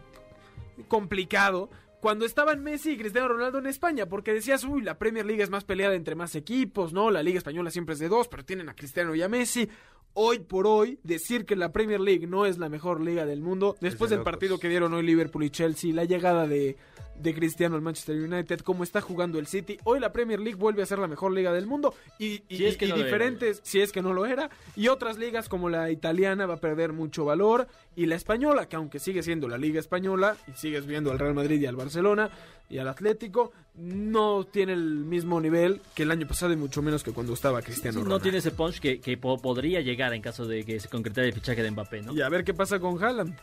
complicado 0.89 1.69
cuando 2.01 2.25
estaban 2.25 2.63
Messi 2.63 2.93
y 2.93 2.97
Cristiano 2.97 3.29
Ronaldo 3.29 3.59
en 3.59 3.67
España, 3.67 4.07
porque 4.07 4.33
decías, 4.33 4.65
uy, 4.65 4.81
la 4.81 4.99
Premier 4.99 5.27
League 5.27 5.43
es 5.43 5.51
más 5.51 5.65
peleada 5.65 5.95
entre 5.95 6.15
más 6.15 6.35
equipos, 6.35 6.95
¿no? 6.95 7.11
La 7.11 7.23
Liga 7.23 7.37
Española 7.37 7.71
siempre 7.71 7.93
es 7.93 7.99
de 7.99 8.09
dos, 8.09 8.27
pero 8.29 8.45
tienen 8.45 8.71
a 8.71 8.75
Cristiano 8.75 9.15
y 9.15 9.21
a 9.21 9.29
Messi. 9.29 9.69
Hoy 10.15 10.41
por 10.41 10.67
hoy, 10.67 10.99
decir 11.03 11.47
que 11.47 11.57
la 11.57 11.73
Premier 11.73 12.01
League 12.01 12.27
no 12.27 12.47
es 12.47 12.59
la 12.59 12.69
mejor 12.69 13.01
liga 13.01 13.27
del 13.27 13.41
mundo, 13.41 13.77
después 13.81 14.11
de 14.11 14.17
del 14.17 14.25
partido 14.25 14.59
que 14.59 14.69
dieron 14.69 14.93
hoy 14.95 15.05
Liverpool 15.05 15.45
y 15.45 15.51
Chelsea, 15.51 15.93
la 15.95 16.05
llegada 16.05 16.47
de, 16.47 16.77
de 17.23 17.35
Cristiano 17.35 17.77
al 17.77 17.83
Manchester 17.83 18.17
United, 18.17 18.61
cómo 18.61 18.83
está 18.85 19.01
jugando 19.01 19.39
el 19.39 19.47
City, 19.47 19.79
hoy 19.85 20.01
la 20.01 20.13
Premier 20.13 20.41
League 20.41 20.57
vuelve 20.59 20.83
a 20.83 20.87
ser 20.87 20.99
la 20.99 21.07
mejor 21.09 21.33
liga 21.33 21.53
del 21.53 21.67
mundo 21.67 21.95
y, 22.19 22.43
y- 22.49 22.57
Si 22.57 22.67
es 22.67 22.77
que 22.77 22.87
y 22.87 22.89
no 22.89 22.97
lo 22.97 23.01
era. 23.03 23.07
diferentes, 23.07 23.61
si 23.63 23.81
es 23.81 23.93
que 23.93 24.03
no 24.03 24.13
lo 24.13 24.27
era, 24.27 24.51
y 24.77 24.89
otras 24.89 25.19
ligas 25.19 25.49
como 25.49 25.69
la 25.69 25.91
italiana 25.91 26.47
va 26.47 26.55
a 26.55 26.61
perder 26.61 26.93
mucho 26.93 27.25
valor 27.25 27.67
y 27.97 28.07
la 28.07 28.15
española, 28.17 28.69
que 28.69 28.77
aunque 28.77 28.99
sigue 28.99 29.23
siendo 29.23 29.49
la 29.49 29.59
liga 29.59 29.81
española 29.81 30.37
y 30.49 30.53
sigues 30.53 30.87
viendo 30.87 31.11
al 31.11 31.19
Real 31.19 31.35
Madrid 31.35 31.61
y 31.61 31.67
al 31.67 31.77
Barcelona 31.77 32.31
y 32.69 32.79
al 32.79 32.89
Atlético, 32.89 33.53
no 33.75 34.45
tiene 34.45 34.73
el 34.75 35.05
mismo 35.05 35.41
nivel 35.41 35.81
que 35.95 36.05
el 36.05 36.11
año 36.11 36.27
pasado 36.27 36.53
y 36.53 36.57
mucho 36.57 36.83
menos 36.83 37.03
que 37.03 37.13
cuando 37.13 37.33
estaba 37.33 37.63
Cristiano 37.63 37.95
Sí, 37.95 37.99
no 37.99 38.05
Ronaldo. 38.05 38.23
tiene 38.23 38.39
ese 38.39 38.51
punch 38.53 38.79
que, 38.81 39.01
que 39.01 39.17
po- 39.17 39.41
podría 39.41 39.81
llegar 39.81 40.15
en 40.15 40.23
caso 40.23 40.47
de 40.47 40.65
que 40.65 40.79
se 40.79 40.89
concretara 40.89 41.27
el 41.27 41.33
fichaje 41.33 41.63
de 41.63 41.71
Mbappé, 41.71 42.03
¿no? 42.03 42.13
Y 42.15 42.21
a 42.23 42.29
ver 42.29 42.45
qué 42.45 42.55
pasa 42.55 42.79
con 42.79 43.03
Haaland, 43.03 43.35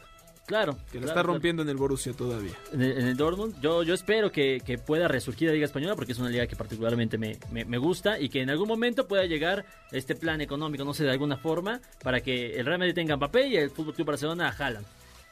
Claro. 0.47 0.73
que 0.73 0.79
lo 0.79 0.89
claro, 0.89 1.05
está 1.05 1.13
claro. 1.13 1.27
rompiendo 1.33 1.61
en 1.61 1.69
el 1.69 1.75
Borussia 1.77 2.13
todavía. 2.13 2.53
En 2.73 2.81
el, 2.81 2.91
en 2.97 3.07
el 3.07 3.17
Dortmund. 3.17 3.59
Yo, 3.61 3.83
yo 3.83 3.93
espero 3.93 4.31
que, 4.31 4.61
que 4.65 4.77
pueda 4.77 5.07
resurgir 5.07 5.49
la 5.49 5.53
Liga 5.53 5.65
Española 5.65 5.95
porque 5.95 6.13
es 6.13 6.19
una 6.19 6.29
liga 6.29 6.47
que 6.47 6.55
particularmente 6.55 7.17
me, 7.17 7.37
me- 7.51 7.65
me 7.65 7.77
gusta 7.77 8.19
y 8.19 8.29
que 8.29 8.41
en 8.41 8.49
algún 8.49 8.67
momento 8.67 9.07
pueda 9.07 9.25
llegar 9.25 9.65
este 9.91 10.15
plan 10.15 10.39
económico, 10.41 10.83
no 10.85 10.93
sé, 10.93 11.03
de 11.03 11.11
alguna 11.11 11.37
forma, 11.37 11.81
para 12.01 12.21
que 12.21 12.55
el 12.57 12.65
Real 12.65 12.79
Madrid 12.79 12.95
tenga 12.95 13.15
Mbappé 13.17 13.47
y 13.47 13.57
el 13.57 13.69
Fútbol 13.69 13.93
Club 13.93 14.07
Barcelona 14.07 14.47
a 14.47 14.51
Haaland. 14.51 14.85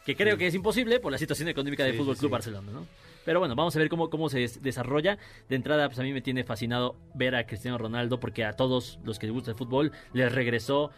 Que 0.06 0.16
creo 0.16 0.38
que 0.38 0.46
es 0.48 0.54
imposible 0.54 1.00
por 1.00 1.12
la 1.12 1.18
situación 1.18 1.48
económica 1.50 1.84
del 1.84 1.94
Sí, 1.94 1.98
Fútbol 1.98 2.18
Club 2.18 2.30
sí. 2.30 2.32
Barcelona, 2.34 2.72
¿no? 2.72 2.86
Pero 3.24 3.40
bueno, 3.40 3.56
vamos 3.56 3.76
a 3.76 3.80
ver 3.80 3.90
cómo, 3.90 4.10
cómo 4.12 4.30
se 4.30 4.38
des- 4.40 4.62
desarrolla. 4.62 5.18
De 5.50 5.56
entrada, 5.56 5.88
pues 5.88 5.98
a 5.98 6.04
mí 6.04 6.14
me 6.14 6.22
tiene 6.22 6.44
fascinado 6.44 6.96
ver 7.16 7.36
a 7.36 7.48
Cristiano 7.48 7.78
Ronaldo 7.80 8.20
porque 8.20 8.44
a 8.44 8.54
todos 8.54 9.00
los 9.04 9.18
que 9.18 9.26
les 9.26 9.34
gusta 9.34 9.50
el 9.52 9.58
fútbol 9.58 9.92
les 10.14 10.32
regresó 10.32 10.92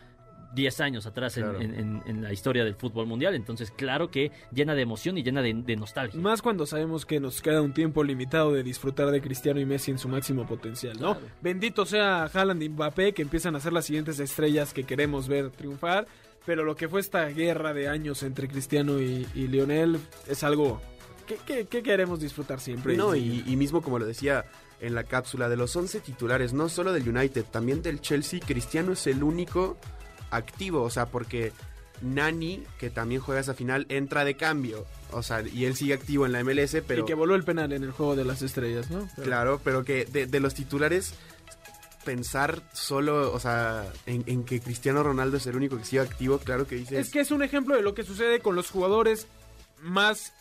10 0.53 0.79
años 0.81 1.05
atrás 1.05 1.37
en- 1.37 1.43
Claro. 1.43 1.61
en, 1.61 1.75
en- 1.75 2.03
en 2.05 2.23
la 2.23 2.33
historia 2.33 2.63
del 2.63 2.75
fútbol 2.75 3.05
mundial. 3.07 3.35
Entonces, 3.35 3.71
claro 3.71 4.09
que 4.09 4.31
llena 4.51 4.75
de 4.75 4.81
emoción 4.81 5.17
y 5.17 5.23
llena 5.23 5.41
de, 5.41 5.53
de 5.53 5.75
nostalgia. 5.75 6.19
Más 6.19 6.41
cuando 6.41 6.65
sabemos 6.65 7.05
que 7.05 7.19
nos 7.19 7.41
queda 7.41 7.61
un 7.61 7.73
tiempo 7.73 8.03
limitado 8.03 8.53
de 8.53 8.63
disfrutar 8.63 9.11
de 9.11 9.21
Cristiano 9.21 9.59
y 9.59 9.65
Messi 9.65 9.91
en 9.91 9.99
su 9.99 10.07
máximo 10.07 10.45
potencial, 10.47 10.93
¿no? 10.99 11.17
Claro. 11.17 11.33
Bendito 11.41 11.85
sea 11.85 12.23
Haaland 12.25 12.63
y 12.63 12.69
Mbappé 12.69 13.13
que 13.13 13.21
empiezan 13.21 13.55
a 13.55 13.59
ser 13.59 13.73
las 13.73 13.85
siguientes 13.85 14.19
estrellas 14.19 14.73
que 14.73 14.83
queremos 14.83 15.27
ver 15.27 15.49
triunfar, 15.51 16.07
pero 16.45 16.63
lo 16.63 16.75
que 16.75 16.87
fue 16.87 17.01
esta 17.01 17.25
guerra 17.25 17.73
de 17.73 17.89
años 17.89 18.23
entre 18.23 18.47
Cristiano 18.47 19.01
y, 19.01 19.27
y 19.35 19.47
Lionel 19.47 19.99
es 20.27 20.43
algo 20.43 20.81
que, 21.27 21.35
que- 21.45 21.65
que 21.65 21.83
queremos 21.83 22.21
disfrutar 22.21 22.59
siempre. 22.61 22.95
No, 22.95 23.15
y, 23.15 23.43
y 23.45 23.55
mismo 23.57 23.81
como 23.81 23.99
lo 23.99 24.05
decía 24.05 24.45
en 24.79 24.95
la 24.95 25.03
cápsula, 25.03 25.49
de 25.49 25.57
los 25.57 25.75
11 25.75 25.99
titulares, 25.99 26.53
no 26.53 26.69
solo 26.69 26.93
del 26.93 27.09
United, 27.09 27.43
también 27.51 27.81
del 27.81 27.99
Chelsea, 27.99 28.39
Cristiano 28.45 28.93
es 28.93 29.07
el 29.07 29.23
único 29.23 29.75
activo, 30.32 30.82
o 30.84 30.89
sea, 30.89 31.07
porque 31.07 31.51
Nani, 32.01 32.63
que 32.80 32.89
también 32.89 33.21
juega 33.21 33.41
esa 33.41 33.53
final, 33.53 33.86
entra 33.89 34.23
de 34.25 34.36
cambio, 34.38 34.86
o 35.11 35.23
sea, 35.23 35.41
y 35.41 35.65
él 35.65 35.75
sigue 35.75 35.93
activo 35.93 36.25
en 36.25 36.32
la 36.32 36.43
MLS, 36.43 36.78
pero... 36.88 37.01
Y 37.03 37.05
que 37.05 37.13
voló 37.15 37.34
el 37.36 37.43
penal 37.43 37.73
en 37.73 37.84
el 37.84 37.91
juego 37.91 38.15
de 38.15 38.23
las 38.25 38.41
estrellas, 38.41 38.89
¿no? 38.91 39.07
Pero- 39.15 39.25
Claro, 39.25 39.61
pero 39.63 39.84
que 39.84 40.05
de, 40.05 40.28
de 40.28 40.39
los 40.39 40.53
titulares 40.53 41.13
pensar 42.05 42.61
solo, 42.73 43.34
o 43.34 43.39
sea, 43.39 43.86
en, 44.05 44.23
en 44.28 44.43
que 44.45 44.61
Cristiano 44.61 45.03
Ronaldo 45.03 45.38
es 45.38 45.45
el 45.47 45.55
único 45.57 45.78
que 45.78 45.84
sigue 45.84 46.01
activo, 46.01 46.38
claro 46.39 46.65
que 46.67 46.75
dices... 46.75 46.99
Es 47.07 47.11
que 47.11 47.19
es 47.19 47.32
un 47.32 47.43
ejemplo 47.43 47.75
de 47.75 47.82
lo 47.82 47.93
que 47.93 48.03
sucede 48.03 48.39
con 48.39 48.55
los 48.55 48.69
jugadores 48.71 49.28
más 49.82 50.34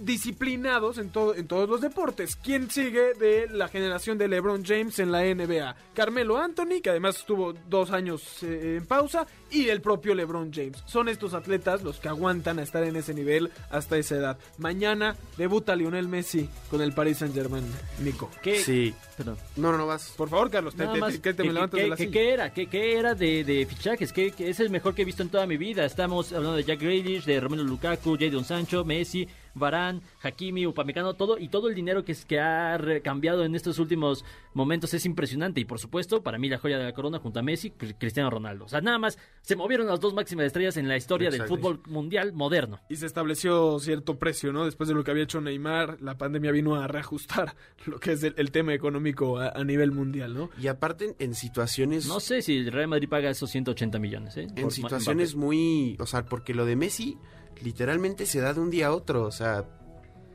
disciplinados 0.00 0.98
en, 0.98 1.10
todo, 1.10 1.34
en 1.34 1.46
todos 1.46 1.68
los 1.68 1.80
deportes. 1.80 2.36
¿Quién 2.36 2.70
sigue 2.70 3.14
de 3.14 3.48
la 3.50 3.68
generación 3.68 4.18
de 4.18 4.28
LeBron 4.28 4.64
James 4.64 4.98
en 4.98 5.12
la 5.12 5.22
NBA? 5.22 5.76
Carmelo 5.94 6.36
Anthony, 6.38 6.80
que 6.82 6.90
además 6.90 7.16
estuvo 7.18 7.54
dos 7.68 7.90
años 7.90 8.42
eh, 8.42 8.76
en 8.78 8.86
pausa, 8.86 9.26
y 9.50 9.68
el 9.68 9.80
propio 9.80 10.14
LeBron 10.14 10.52
James. 10.52 10.82
Son 10.86 11.08
estos 11.08 11.32
atletas 11.32 11.82
los 11.84 11.98
que 12.00 12.08
aguantan 12.08 12.58
a 12.58 12.62
estar 12.62 12.82
en 12.82 12.96
ese 12.96 13.14
nivel 13.14 13.50
hasta 13.70 13.96
esa 13.96 14.16
edad. 14.16 14.38
Mañana 14.58 15.16
debuta 15.36 15.76
Lionel 15.76 16.08
Messi 16.08 16.48
con 16.68 16.80
el 16.82 16.92
Paris 16.92 17.18
Saint 17.18 17.34
Germain, 17.34 17.64
Nico. 18.02 18.28
¿Qué, 18.42 18.58
Sí. 18.58 18.92
Perdón. 19.16 19.36
No, 19.56 19.72
no, 19.72 19.78
no 19.78 19.86
vas. 19.86 20.12
Por 20.16 20.28
favor, 20.28 20.50
Carlos, 20.50 20.74
te, 20.74 20.82
Nada 20.82 20.94
te- 20.94 21.00
más, 21.00 21.12
te- 21.14 21.20
que 21.20 21.32
te 21.32 21.42
¿qué- 21.42 21.48
me 21.48 21.54
levantas 21.54 21.80
de 21.80 21.88
la 21.88 21.96
qué- 21.96 22.02
silla. 22.04 22.12
qué 22.12 22.30
era? 22.32 22.52
¿Qué, 22.52 22.66
qué 22.66 22.98
era 22.98 23.14
de, 23.14 23.44
de 23.44 23.64
fichajes? 23.66 24.12
¿Qué, 24.12 24.32
qué 24.32 24.50
es 24.50 24.60
el 24.60 24.68
mejor 24.70 24.94
que 24.94 25.02
he 25.02 25.04
visto 25.06 25.22
en 25.22 25.28
toda 25.30 25.46
mi 25.46 25.56
vida? 25.56 25.84
Estamos 25.86 26.32
hablando 26.32 26.56
de 26.56 26.64
Jack 26.64 26.80
Grealish, 26.80 27.24
de 27.24 27.40
Romelu 27.40 27.64
Lukaku, 27.64 28.16
Jadon 28.18 28.44
Sancho, 28.44 28.84
Messi, 28.84 29.26
Varane, 29.56 30.00
Hakimi, 30.22 30.66
Upamecano, 30.66 31.14
todo 31.14 31.38
y 31.38 31.48
todo 31.48 31.68
el 31.68 31.74
dinero 31.74 32.04
que, 32.04 32.12
es, 32.12 32.24
que 32.24 32.38
ha 32.40 32.78
cambiado 33.02 33.44
en 33.44 33.54
estos 33.54 33.78
últimos 33.78 34.24
momentos 34.54 34.94
es 34.94 35.04
impresionante 35.06 35.60
y 35.60 35.64
por 35.64 35.78
supuesto 35.78 36.22
para 36.22 36.38
mí 36.38 36.48
la 36.48 36.58
joya 36.58 36.78
de 36.78 36.84
la 36.84 36.92
corona 36.92 37.18
junto 37.18 37.40
a 37.40 37.42
Messi, 37.42 37.70
Cri- 37.70 37.94
Cristiano 37.98 38.30
Ronaldo. 38.30 38.64
O 38.66 38.68
sea, 38.68 38.80
nada 38.80 38.98
más 38.98 39.18
se 39.42 39.56
movieron 39.56 39.86
las 39.86 40.00
dos 40.00 40.14
máximas 40.14 40.46
estrellas 40.46 40.76
en 40.76 40.88
la 40.88 40.96
historia 40.96 41.28
Exacto. 41.28 41.54
del 41.54 41.60
fútbol 41.62 41.80
mundial 41.86 42.32
moderno. 42.32 42.80
Y 42.88 42.96
se 42.96 43.06
estableció 43.06 43.78
cierto 43.80 44.18
precio, 44.18 44.52
¿no? 44.52 44.64
Después 44.64 44.88
de 44.88 44.94
lo 44.94 45.04
que 45.04 45.10
había 45.10 45.24
hecho 45.24 45.40
Neymar, 45.40 45.98
la 46.00 46.16
pandemia 46.18 46.52
vino 46.52 46.74
a 46.76 46.86
reajustar 46.86 47.54
lo 47.86 47.98
que 47.98 48.12
es 48.12 48.22
el, 48.22 48.34
el 48.36 48.50
tema 48.50 48.74
económico 48.74 49.38
a, 49.38 49.48
a 49.50 49.64
nivel 49.64 49.92
mundial, 49.92 50.34
¿no? 50.34 50.50
Y 50.60 50.68
aparte 50.68 51.14
en 51.18 51.34
situaciones... 51.34 52.06
No 52.06 52.20
sé 52.20 52.42
si 52.42 52.56
el 52.58 52.72
Real 52.72 52.88
Madrid 52.88 53.08
paga 53.08 53.30
esos 53.30 53.50
180 53.50 53.98
millones, 53.98 54.36
¿eh? 54.36 54.46
en 54.54 54.62
Por 54.62 54.72
situaciones 54.72 55.34
Mbappé. 55.34 55.46
muy, 55.46 55.96
o 55.98 56.06
sea, 56.06 56.24
porque 56.24 56.54
lo 56.54 56.64
de 56.64 56.76
Messi 56.76 57.16
literalmente 57.62 58.26
se 58.26 58.40
da 58.40 58.52
de 58.54 58.60
un 58.60 58.70
día 58.70 58.88
a 58.88 58.92
otro, 58.92 59.24
o 59.24 59.30
sea, 59.32 59.64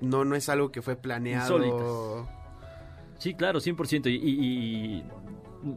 no 0.02 0.26
no 0.26 0.36
es 0.36 0.50
algo 0.50 0.72
que 0.72 0.82
fue 0.82 0.96
planeado. 0.96 1.58
Insólitas. 1.58 2.36
Sí, 3.20 3.34
claro, 3.36 3.60
100%. 3.60 4.08
Y, 4.10 4.16
y- 4.16 4.96
y- 4.98 5.04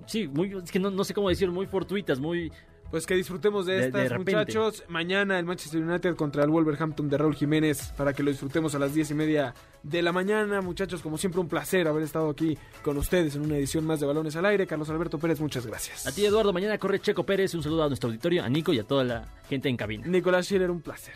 sí, 0.07 0.29
muy, 0.29 0.53
es 0.63 0.71
que 0.71 0.79
no, 0.79 0.91
no 0.91 1.05
sé 1.05 1.13
cómo 1.13 1.29
decir, 1.29 1.51
muy 1.51 1.67
fortuitas, 1.67 2.19
muy... 2.19 2.51
Pues 2.91 3.07
que 3.07 3.17
disfrutemos 3.17 3.67
de, 3.67 3.87
estas, 3.87 4.13
muchachos. 4.17 4.85
Mañana 4.89 5.37
el 5.41 5.45
Manchester 5.47 5.83
United 5.83 6.15
contra 6.15 6.45
el 6.45 6.51
Wolverhampton 6.51 7.09
de 7.09 7.19
Raúl 7.19 7.35
Jiménez 7.35 7.93
para 7.97 8.13
que 8.13 8.23
lo 8.23 8.31
disfrutemos 8.31 8.73
a 8.77 8.79
las 8.79 8.95
diez 8.95 9.11
y 9.11 9.15
media 9.15 9.53
de 9.83 10.01
la 10.01 10.13
mañana. 10.13 10.61
Muchachos, 10.61 11.03
como 11.03 11.19
siempre, 11.19 11.41
un 11.41 11.49
placer 11.49 11.89
haber 11.89 12.05
estado 12.05 12.31
aquí 12.31 12.57
con 12.85 12.97
ustedes 12.97 13.35
en 13.35 13.43
una 13.43 13.57
edición 13.57 13.85
más 13.85 13.99
de 13.99 14.07
Balones 14.07 14.37
al 14.37 14.47
Aire. 14.47 14.69
Carlos 14.69 14.89
Alberto 14.91 15.19
Pérez, 15.19 15.41
muchas 15.41 15.67
gracias. 15.67 16.07
A 16.07 16.13
ti, 16.13 16.25
Eduardo, 16.25 16.53
mañana 16.53 16.79
corre 16.79 17.01
Checo 17.01 17.25
Pérez. 17.27 17.53
Un 17.55 17.65
saludo 17.65 17.83
a 17.83 17.89
nuestro 17.89 18.09
auditorio, 18.11 18.45
a 18.45 18.49
Nico 18.49 18.73
y 18.73 18.79
a 18.79 18.85
toda 18.85 19.03
la 19.03 19.25
gente 19.49 19.69
en 19.69 19.77
cabina. 19.77 20.07
Nicolás 20.07 20.47
Schiller, 20.47 20.71
un 20.71 20.81
placer. 20.81 21.15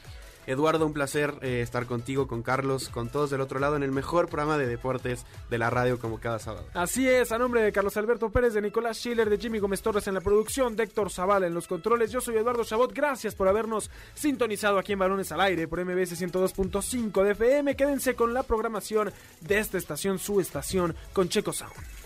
Eduardo, 0.48 0.86
un 0.86 0.94
placer 0.94 1.34
eh, 1.42 1.60
estar 1.60 1.84
contigo, 1.84 2.26
con 2.26 2.42
Carlos, 2.42 2.88
con 2.88 3.10
todos 3.10 3.28
del 3.28 3.42
otro 3.42 3.58
lado 3.60 3.76
en 3.76 3.82
el 3.82 3.92
mejor 3.92 4.28
programa 4.28 4.56
de 4.56 4.66
deportes 4.66 5.26
de 5.50 5.58
la 5.58 5.68
radio 5.68 5.98
como 5.98 6.18
cada 6.18 6.38
sábado. 6.38 6.66
Así 6.72 7.06
es, 7.06 7.32
a 7.32 7.38
nombre 7.38 7.62
de 7.62 7.70
Carlos 7.70 7.96
Alberto 7.98 8.30
Pérez, 8.30 8.54
de 8.54 8.62
Nicolás 8.62 8.96
Schiller, 8.96 9.28
de 9.28 9.36
Jimmy 9.36 9.58
Gómez 9.58 9.82
Torres 9.82 10.08
en 10.08 10.14
la 10.14 10.22
producción, 10.22 10.74
de 10.74 10.84
Héctor 10.84 11.10
Zavala 11.10 11.46
en 11.46 11.52
los 11.52 11.68
controles. 11.68 12.10
Yo 12.10 12.22
soy 12.22 12.36
Eduardo 12.36 12.64
Chabot. 12.64 12.92
Gracias 12.94 13.34
por 13.34 13.46
habernos 13.46 13.90
sintonizado 14.14 14.78
aquí 14.78 14.94
en 14.94 15.00
Balones 15.00 15.30
al 15.32 15.42
Aire 15.42 15.68
por 15.68 15.84
MBS 15.84 16.18
102.5 16.18 17.22
de 17.24 17.32
FM. 17.32 17.76
Quédense 17.76 18.14
con 18.14 18.32
la 18.32 18.42
programación 18.42 19.12
de 19.42 19.58
esta 19.58 19.76
estación, 19.76 20.18
su 20.18 20.40
estación, 20.40 20.96
con 21.12 21.28
Checo 21.28 21.52
Sound. 21.52 21.97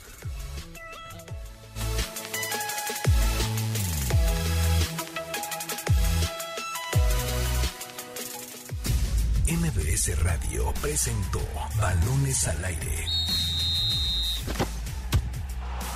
MBS 10.02 10.24
Radio 10.24 10.74
presentó 10.80 11.40
Balones 11.78 12.48
al 12.48 12.64
Aire. 12.64 13.06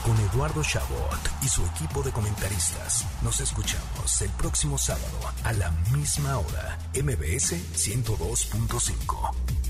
Con 0.05 0.17
Eduardo 0.31 0.63
Chabot 0.63 1.19
y 1.43 1.49
su 1.49 1.67
equipo 1.67 2.05
de 2.05 2.13
comentaristas. 2.13 3.05
Nos 3.23 3.41
escuchamos 3.41 4.23
el 4.23 4.31
próximo 4.31 4.79
sábado 4.79 5.19
a 5.43 5.53
la 5.55 5.73
misma 5.93 6.39
hora. 6.39 6.79
MBS 6.95 7.55
102.5. 7.75 9.66